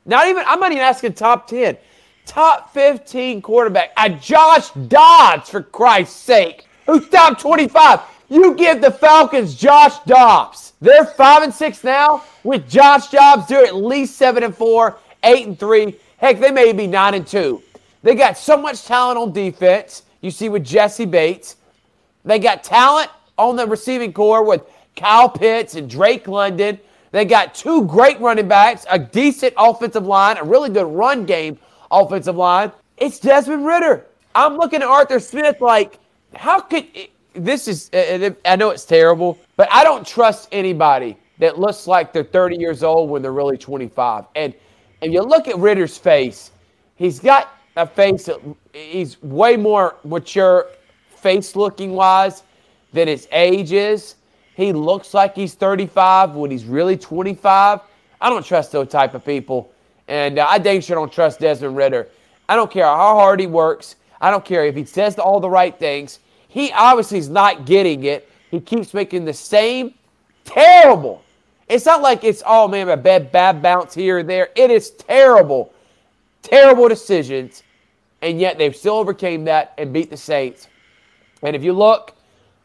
not 0.07 0.29
even, 0.29 0.45
I'm 0.47 0.61
not 0.61 0.71
even 0.71 0.83
asking 0.83 1.15
top 1.15 1.49
10, 1.49 1.77
top 2.25 2.73
15 2.73 3.43
quarterback, 3.43 3.91
a 3.97 4.09
Josh 4.11 4.71
Dobbs, 4.71 5.51
for 5.51 5.63
Christ's 5.63 6.17
sake, 6.17 6.67
who's 6.87 7.09
top 7.09 7.39
25. 7.39 8.01
You 8.29 8.55
give 8.55 8.81
the 8.81 8.91
Falcons 8.91 9.55
Josh 9.55 9.99
Dobbs. 10.01 10.75
They're 10.81 11.07
five 11.07 11.43
and 11.43 11.53
six 11.53 11.83
now. 11.83 12.25
With 12.45 12.69
Josh 12.69 13.09
Dobbs, 13.09 13.49
they're 13.49 13.65
at 13.65 13.75
least 13.75 14.17
seven 14.17 14.43
and 14.43 14.55
four, 14.55 14.99
eight 15.25 15.47
and 15.47 15.59
three. 15.59 15.97
Heck, 16.19 16.39
they 16.39 16.51
may 16.51 16.73
be 16.73 16.87
nine 16.87 17.15
and 17.15 17.27
two. 17.27 17.63
They 18.03 18.15
got 18.15 18.37
so 18.37 18.57
much 18.57 18.85
talent 18.85 19.19
on 19.19 19.33
defense. 19.33 20.03
You 20.21 20.31
see 20.31 20.49
with 20.49 20.65
Jessie 20.65 21.07
Bates. 21.07 21.57
They 22.25 22.39
got 22.39 22.63
talent 22.63 23.11
on 23.39 23.57
the 23.57 23.67
receiving 23.67 24.13
core 24.13 24.45
with 24.45 24.63
Kyle 24.97 25.29
Pitts 25.29 25.75
and 25.75 25.89
Drake 25.89 26.29
London. 26.29 26.79
They 27.13 27.25
got 27.25 27.55
two 27.55 27.87
great 27.87 28.21
running 28.21 28.49
backs, 28.49 28.85
a 28.91 28.99
decent 28.99 29.55
offensive 29.57 30.07
line, 30.07 30.37
a 30.37 30.45
really 30.45 30.69
good 30.69 30.87
run 30.87 31.25
game 31.25 31.59
offensive 31.91 32.37
line. 32.37 32.73
It's 32.99 33.19
Desmond 33.19 33.65
Ridder. 33.65 34.05
I'm 34.35 34.57
looking 34.57 34.83
at 34.83 34.89
Arthur 34.89 35.19
Smith 35.19 35.61
like, 35.61 35.99
how 36.35 36.61
could 36.61 36.87
this 37.39 37.69
is, 37.69 37.91
I 38.45 38.57
know 38.57 38.71
it's 38.71 38.85
terrible, 38.85 39.39
but 39.57 39.69
I 39.71 39.85
don't 39.85 40.07
trust 40.07 40.49
anybody 40.53 41.17
that 41.39 41.59
looks 41.59 41.87
like 41.87 42.13
they're 42.13 42.25
30 42.25 42.57
years 42.57 42.83
old 42.83 43.11
when 43.11 43.23
they're 43.23 43.33
really 43.33 43.59
25. 43.59 44.25
And 44.35 44.55
if 45.01 45.13
you 45.13 45.23
look 45.23 45.49
at 45.49 45.57
Ridder's 45.59 45.97
face, 45.97 46.51
he's 46.97 47.21
got 47.21 47.53
a 47.77 47.87
face 47.87 48.25
that 48.25 48.41
he's 48.73 49.23
way 49.23 49.57
more 49.57 49.97
mature 50.05 50.67
face 51.17 51.55
looking 51.55 51.93
wise 51.93 52.43
than 52.93 53.09
his 53.09 53.29
age 53.31 53.73
is. 53.73 54.17
He 54.55 54.73
looks 54.73 55.15
like 55.15 55.37
he's 55.37 55.55
35 55.55 56.35
when 56.35 56.51
he's 56.51 56.65
really 56.65 56.97
25. 56.97 57.81
I 58.21 58.29
don't 58.29 58.45
trust 58.45 58.73
those 58.73 58.89
type 58.89 59.15
of 59.15 59.25
people. 59.25 59.71
And 60.09 60.39
uh, 60.39 60.47
I 60.49 60.59
dang 60.59 60.81
sure 60.81 60.97
don't 60.97 61.13
trust 61.13 61.39
Desmond 61.39 61.77
Ridder. 61.77 62.09
I 62.49 62.57
don't 62.57 62.71
care 62.71 62.87
how 62.87 63.15
hard 63.15 63.39
he 63.39 63.47
works. 63.47 63.97
I 64.21 64.31
don't 64.31 64.45
care 64.45 64.65
if 64.65 64.75
he 64.75 64.85
says 64.85 65.17
all 65.19 65.39
the 65.39 65.51
right 65.51 65.79
things. 65.79 66.19
He 66.49 66.73
obviously 66.73 67.19
is 67.19 67.29
not 67.29 67.67
getting 67.67 68.05
it. 68.05 68.29
He 68.51 68.61
keeps 68.61 68.95
making 68.95 69.25
the 69.27 69.35
same 69.35 69.95
terrible. 70.45 71.23
It's 71.69 71.85
not 71.85 72.01
like 72.01 72.25
it's, 72.25 72.43
oh 72.47 72.67
man, 72.67 72.89
a 72.89 72.97
bad, 72.97 73.31
bad 73.31 73.63
bounce 73.63 73.95
here 73.95 74.19
or 74.19 74.23
there. 74.23 74.49
It 74.57 74.71
is 74.71 74.91
terrible, 74.91 75.73
terrible 76.43 76.89
decisions. 76.89 77.63
And 78.23 78.41
yet 78.41 78.59
they've 78.59 78.75
still 78.75 78.95
overcame 78.95 79.45
that 79.45 79.75
and 79.79 79.93
beat 79.93 80.11
the 80.11 80.17
Saints. 80.17 80.67
And 81.43 81.55
if 81.55 81.63
you 81.63 81.73
look, 81.73 82.17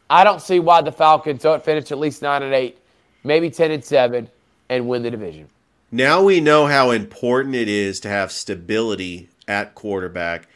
I 0.09 0.23
don't 0.23 0.41
see 0.41 0.59
why 0.59 0.81
the 0.81 0.91
Falcons 0.91 1.43
don't 1.43 1.63
finish 1.63 1.91
at 1.91 1.99
least 1.99 2.21
nine 2.21 2.41
and 2.41 2.53
eight, 2.53 2.79
maybe 3.23 3.49
ten 3.49 3.71
and 3.71 3.84
seven, 3.84 4.29
and 4.69 4.88
win 4.88 5.03
the 5.03 5.11
division. 5.11 5.47
Now 5.91 6.23
we 6.23 6.39
know 6.39 6.65
how 6.65 6.89
important 6.91 7.53
it 7.53 7.67
is 7.67 7.99
to 7.99 8.09
have 8.09 8.31
stability 8.31 9.29
at 9.47 9.75
quarterback. 9.75 10.47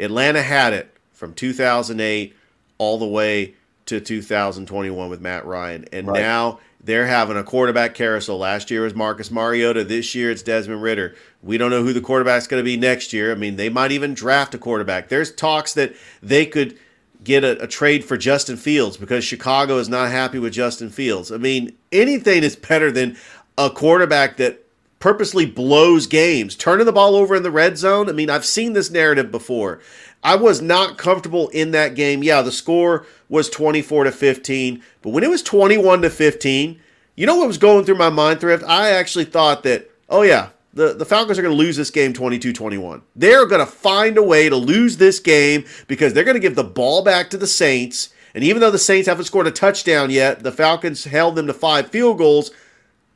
Atlanta 0.00 0.42
had 0.42 0.72
it 0.72 0.95
from 1.16 1.32
2008 1.32 2.34
all 2.78 2.98
the 2.98 3.06
way 3.06 3.54
to 3.86 4.00
2021 4.00 5.08
with 5.10 5.20
Matt 5.20 5.46
Ryan. 5.46 5.86
And 5.92 6.06
Right. 6.08 6.20
now 6.20 6.60
they're 6.82 7.06
having 7.06 7.36
a 7.36 7.42
quarterback 7.42 7.94
carousel. 7.94 8.38
Last 8.38 8.70
year 8.70 8.82
was 8.82 8.94
Marcus 8.94 9.30
Mariota. 9.30 9.82
This 9.84 10.14
year 10.14 10.30
it's 10.30 10.42
Desmond 10.42 10.82
Ridder. 10.82 11.14
We 11.42 11.58
don't 11.58 11.70
know 11.70 11.82
who 11.82 11.92
the 11.92 12.00
quarterback's 12.00 12.46
going 12.46 12.60
to 12.60 12.64
be 12.64 12.76
next 12.76 13.12
year. 13.12 13.32
I 13.32 13.34
mean, 13.34 13.56
they 13.56 13.68
might 13.68 13.92
even 13.92 14.14
draft 14.14 14.54
a 14.54 14.58
quarterback. 14.58 15.08
There's 15.08 15.32
talks 15.32 15.72
that 15.74 15.94
they 16.22 16.46
could 16.46 16.76
get 17.24 17.42
a, 17.44 17.62
a 17.62 17.66
trade 17.66 18.04
for 18.04 18.16
Justin 18.16 18.56
Fields 18.56 18.96
because 18.96 19.24
Chicago 19.24 19.78
is 19.78 19.88
not 19.88 20.10
happy 20.10 20.38
with 20.38 20.52
Justin 20.52 20.90
Fields. 20.90 21.32
I 21.32 21.38
mean, 21.38 21.72
anything 21.90 22.44
is 22.44 22.56
better 22.56 22.92
than 22.92 23.16
a 23.58 23.70
quarterback 23.70 24.36
that 24.36 24.62
purposely 24.98 25.44
blows 25.46 26.06
games, 26.06 26.56
turning 26.56 26.86
the 26.86 26.92
ball 26.92 27.16
over 27.16 27.34
in 27.36 27.42
the 27.42 27.50
red 27.50 27.78
zone. 27.78 28.08
I 28.08 28.12
mean, 28.12 28.30
I've 28.30 28.44
seen 28.46 28.72
this 28.72 28.90
narrative 28.90 29.30
before. 29.30 29.80
I 30.26 30.34
was 30.34 30.60
not 30.60 30.98
comfortable 30.98 31.50
in 31.50 31.70
that 31.70 31.94
game. 31.94 32.24
Yeah, 32.24 32.42
the 32.42 32.50
score 32.50 33.06
was 33.28 33.48
24 33.48 34.04
to 34.04 34.10
15, 34.10 34.82
but 35.00 35.10
when 35.10 35.22
it 35.22 35.30
was 35.30 35.40
21 35.40 36.02
to 36.02 36.10
15, 36.10 36.80
you 37.14 37.26
know 37.26 37.36
what 37.36 37.46
was 37.46 37.58
going 37.58 37.84
through 37.84 37.94
my 37.94 38.10
mind, 38.10 38.40
Thrift? 38.40 38.64
I 38.66 38.90
actually 38.90 39.26
thought 39.26 39.62
that, 39.62 39.88
oh 40.08 40.22
yeah, 40.22 40.48
the, 40.74 40.94
the 40.94 41.04
Falcons 41.04 41.38
are 41.38 41.42
going 41.42 41.56
to 41.56 41.62
lose 41.62 41.76
this 41.76 41.92
game 41.92 42.12
22 42.12 42.52
21. 42.52 43.02
They're 43.14 43.46
going 43.46 43.64
to 43.64 43.70
find 43.70 44.18
a 44.18 44.22
way 44.22 44.48
to 44.48 44.56
lose 44.56 44.96
this 44.96 45.20
game 45.20 45.64
because 45.86 46.12
they're 46.12 46.24
going 46.24 46.34
to 46.34 46.40
give 46.40 46.56
the 46.56 46.64
ball 46.64 47.04
back 47.04 47.30
to 47.30 47.36
the 47.36 47.46
Saints. 47.46 48.08
And 48.34 48.42
even 48.42 48.60
though 48.60 48.72
the 48.72 48.80
Saints 48.80 49.06
haven't 49.06 49.26
scored 49.26 49.46
a 49.46 49.52
touchdown 49.52 50.10
yet, 50.10 50.42
the 50.42 50.50
Falcons 50.50 51.04
held 51.04 51.36
them 51.36 51.46
to 51.46 51.54
five 51.54 51.88
field 51.92 52.18
goals 52.18 52.50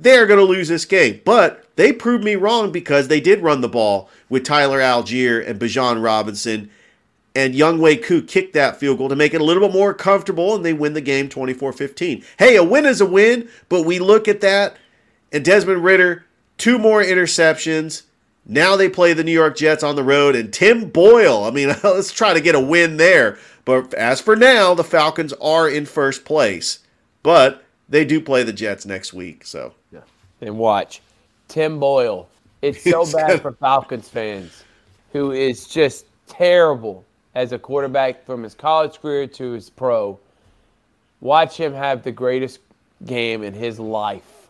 they're 0.00 0.26
going 0.26 0.38
to 0.38 0.44
lose 0.44 0.68
this 0.68 0.86
game. 0.86 1.20
But 1.24 1.64
they 1.76 1.92
proved 1.92 2.24
me 2.24 2.34
wrong 2.34 2.72
because 2.72 3.08
they 3.08 3.20
did 3.20 3.42
run 3.42 3.60
the 3.60 3.68
ball 3.68 4.08
with 4.28 4.44
Tyler 4.44 4.80
Allgeier 4.80 5.46
and 5.46 5.60
Bijan 5.60 6.02
Robinson. 6.02 6.70
And 7.34 7.54
Younghoe 7.54 8.02
Koo 8.02 8.22
kicked 8.22 8.54
that 8.54 8.78
field 8.78 8.98
goal 8.98 9.08
to 9.08 9.16
make 9.16 9.34
it 9.34 9.40
a 9.40 9.44
little 9.44 9.66
bit 9.66 9.72
more 9.72 9.94
comfortable, 9.94 10.54
and 10.54 10.64
they 10.64 10.72
win 10.72 10.94
the 10.94 11.00
game 11.00 11.28
24 11.28 11.72
15. 11.72 12.24
Hey, 12.38 12.56
a 12.56 12.64
win 12.64 12.86
is 12.86 13.00
a 13.00 13.06
win, 13.06 13.48
but 13.68 13.84
we 13.84 13.98
look 14.00 14.26
at 14.26 14.40
that, 14.40 14.76
and 15.32 15.44
Desmond 15.44 15.84
Ridder, 15.84 16.24
two 16.58 16.76
more 16.78 17.02
interceptions. 17.02 18.02
Now 18.44 18.74
they 18.74 18.88
play 18.88 19.12
the 19.12 19.22
New 19.22 19.32
York 19.32 19.56
Jets 19.56 19.84
on 19.84 19.94
the 19.94 20.02
road, 20.02 20.34
and 20.34 20.52
Tim 20.52 20.88
Boyle. 20.90 21.44
I 21.44 21.50
mean, 21.50 21.68
let's 21.84 22.12
try 22.12 22.34
to 22.34 22.40
get 22.40 22.56
a 22.56 22.60
win 22.60 22.96
there. 22.96 23.38
But 23.64 23.94
as 23.94 24.20
for 24.20 24.34
now, 24.34 24.74
the 24.74 24.82
Falcons 24.82 25.32
are 25.34 25.68
in 25.68 25.86
first 25.86 26.24
place. 26.24 26.80
But 27.22 27.62
they 27.88 28.04
do 28.04 28.20
play 28.20 28.42
the 28.42 28.52
Jets 28.52 28.86
next 28.86 29.12
week, 29.12 29.44
so. 29.44 29.74
yeah. 29.92 30.00
And 30.40 30.56
watch 30.56 31.00
Tim 31.48 31.78
Boyle. 31.78 32.28
It's 32.62 32.82
so 32.90 33.04
bad 33.10 33.42
for 33.42 33.52
Falcons 33.52 34.08
fans, 34.08 34.64
who 35.12 35.32
is 35.32 35.66
just 35.66 36.06
terrible 36.26 37.04
as 37.34 37.52
a 37.52 37.58
quarterback 37.58 38.24
from 38.24 38.42
his 38.42 38.54
college 38.54 39.00
career 39.00 39.26
to 39.26 39.52
his 39.52 39.70
pro. 39.70 40.18
Watch 41.20 41.56
him 41.56 41.74
have 41.74 42.02
the 42.02 42.12
greatest 42.12 42.60
game 43.04 43.42
in 43.42 43.54
his 43.54 43.78
life. 43.78 44.48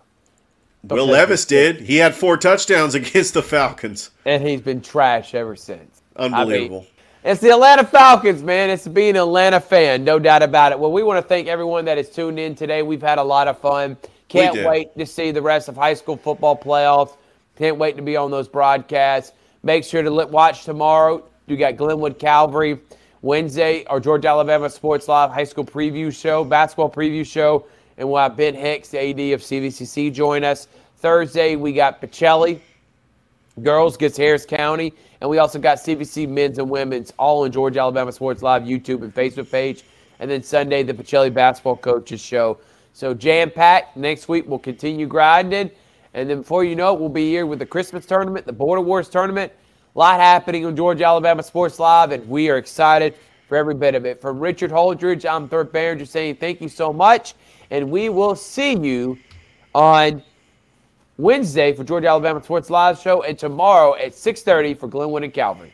Will 0.82 1.06
Levis 1.06 1.44
did. 1.44 1.80
He 1.80 1.96
had 1.96 2.14
four 2.14 2.36
touchdowns 2.36 2.94
against 2.94 3.34
the 3.34 3.42
Falcons. 3.42 4.10
and 4.24 4.42
he's 4.46 4.60
been 4.62 4.80
trash 4.80 5.34
ever 5.34 5.54
since. 5.56 6.00
I 6.16 6.24
mean, 6.24 6.34
Unbelievable. 6.34 6.86
it's 7.22 7.40
the 7.40 7.50
Atlanta 7.50 7.84
Falcons, 7.84 8.42
man. 8.42 8.70
It's 8.70 8.88
being 8.88 9.10
an 9.10 9.16
Atlanta 9.16 9.60
fan, 9.60 10.04
no 10.04 10.18
doubt 10.18 10.42
about 10.42 10.72
it. 10.72 10.78
Well, 10.78 10.92
we 10.92 11.02
want 11.02 11.22
to 11.22 11.28
thank 11.28 11.48
everyone 11.48 11.84
that 11.84 11.98
has 11.98 12.08
tuned 12.08 12.38
in 12.38 12.54
today. 12.54 12.82
We've 12.82 13.02
had 13.02 13.18
a 13.18 13.22
lot 13.22 13.46
of 13.46 13.58
fun. 13.58 13.96
Can't 14.28 14.64
wait 14.66 14.96
to 14.96 15.04
see 15.04 15.32
the 15.32 15.42
rest 15.42 15.68
of 15.68 15.76
high 15.76 15.94
school 15.94 16.16
football 16.16 16.56
playoffs. 16.56 17.16
Can't 17.56 17.76
wait 17.76 17.96
to 17.96 18.02
be 18.02 18.16
on 18.16 18.30
those 18.30 18.48
broadcasts. 18.48 19.32
Make 19.62 19.84
sure 19.84 20.02
to 20.02 20.10
watch 20.10 20.64
tomorrow. 20.64 21.22
You 21.50 21.56
got 21.56 21.76
Glenwood 21.76 22.18
Calvary. 22.20 22.78
Wednesday, 23.22 23.84
our 23.86 23.98
Georgia 23.98 24.28
Alabama 24.28 24.70
Sports 24.70 25.08
Live 25.08 25.30
high 25.30 25.44
school 25.44 25.64
preview 25.64 26.16
show, 26.16 26.44
basketball 26.44 26.88
preview 26.88 27.26
show, 27.26 27.66
and 27.98 28.08
we'll 28.08 28.22
have 28.22 28.36
Ben 28.36 28.54
Hicks, 28.54 28.90
the 28.90 29.00
AD 29.00 29.18
of 29.34 29.40
CVCC, 29.40 30.12
join 30.12 30.44
us. 30.44 30.68
Thursday, 30.98 31.56
we 31.56 31.72
got 31.72 32.00
Pacelli, 32.00 32.60
girls 33.62 33.96
gets 33.96 34.16
Harris 34.16 34.46
County, 34.46 34.94
and 35.20 35.28
we 35.28 35.38
also 35.38 35.58
got 35.58 35.78
CVC 35.78 36.28
men's 36.28 36.58
and 36.58 36.70
women's 36.70 37.12
all 37.18 37.42
on 37.42 37.50
Georgia 37.50 37.80
Alabama 37.80 38.12
Sports 38.12 38.42
Live 38.42 38.62
YouTube 38.62 39.02
and 39.02 39.12
Facebook 39.12 39.50
page. 39.50 39.82
And 40.20 40.30
then 40.30 40.44
Sunday, 40.44 40.84
the 40.84 40.94
Pacelli 40.94 41.34
Basketball 41.34 41.76
Coaches 41.76 42.20
Show. 42.20 42.58
So 42.92 43.12
jam 43.12 43.50
packed. 43.50 43.96
Next 43.96 44.28
week 44.28 44.44
we'll 44.46 44.60
continue 44.60 45.06
grinding, 45.06 45.72
And 46.14 46.30
then 46.30 46.38
before 46.38 46.62
you 46.62 46.76
know 46.76 46.94
it, 46.94 47.00
we'll 47.00 47.08
be 47.08 47.28
here 47.28 47.44
with 47.44 47.58
the 47.58 47.66
Christmas 47.66 48.06
tournament, 48.06 48.46
the 48.46 48.52
Border 48.52 48.82
Wars 48.82 49.08
tournament. 49.08 49.52
A 49.96 49.98
lot 49.98 50.20
happening 50.20 50.64
on 50.66 50.76
Georgia 50.76 51.04
Alabama 51.04 51.42
Sports 51.42 51.80
Live, 51.80 52.12
and 52.12 52.28
we 52.28 52.48
are 52.48 52.58
excited 52.58 53.16
for 53.48 53.56
every 53.56 53.74
bit 53.74 53.96
of 53.96 54.06
it. 54.06 54.20
From 54.20 54.38
Richard 54.38 54.70
Holdridge, 54.70 55.28
I'm 55.28 55.48
Thrift 55.48 55.72
Barringer 55.72 56.04
saying 56.04 56.36
thank 56.36 56.60
you 56.60 56.68
so 56.68 56.92
much, 56.92 57.34
and 57.72 57.90
we 57.90 58.08
will 58.08 58.36
see 58.36 58.76
you 58.76 59.18
on 59.74 60.22
Wednesday 61.18 61.72
for 61.72 61.82
Georgia 61.82 62.06
Alabama 62.06 62.40
Sports 62.40 62.70
Live 62.70 63.00
show, 63.00 63.22
and 63.22 63.36
tomorrow 63.36 63.96
at 63.96 64.14
6:30 64.14 64.74
for 64.74 64.86
Glenwood 64.86 65.24
and 65.24 65.34
Calvary. 65.34 65.72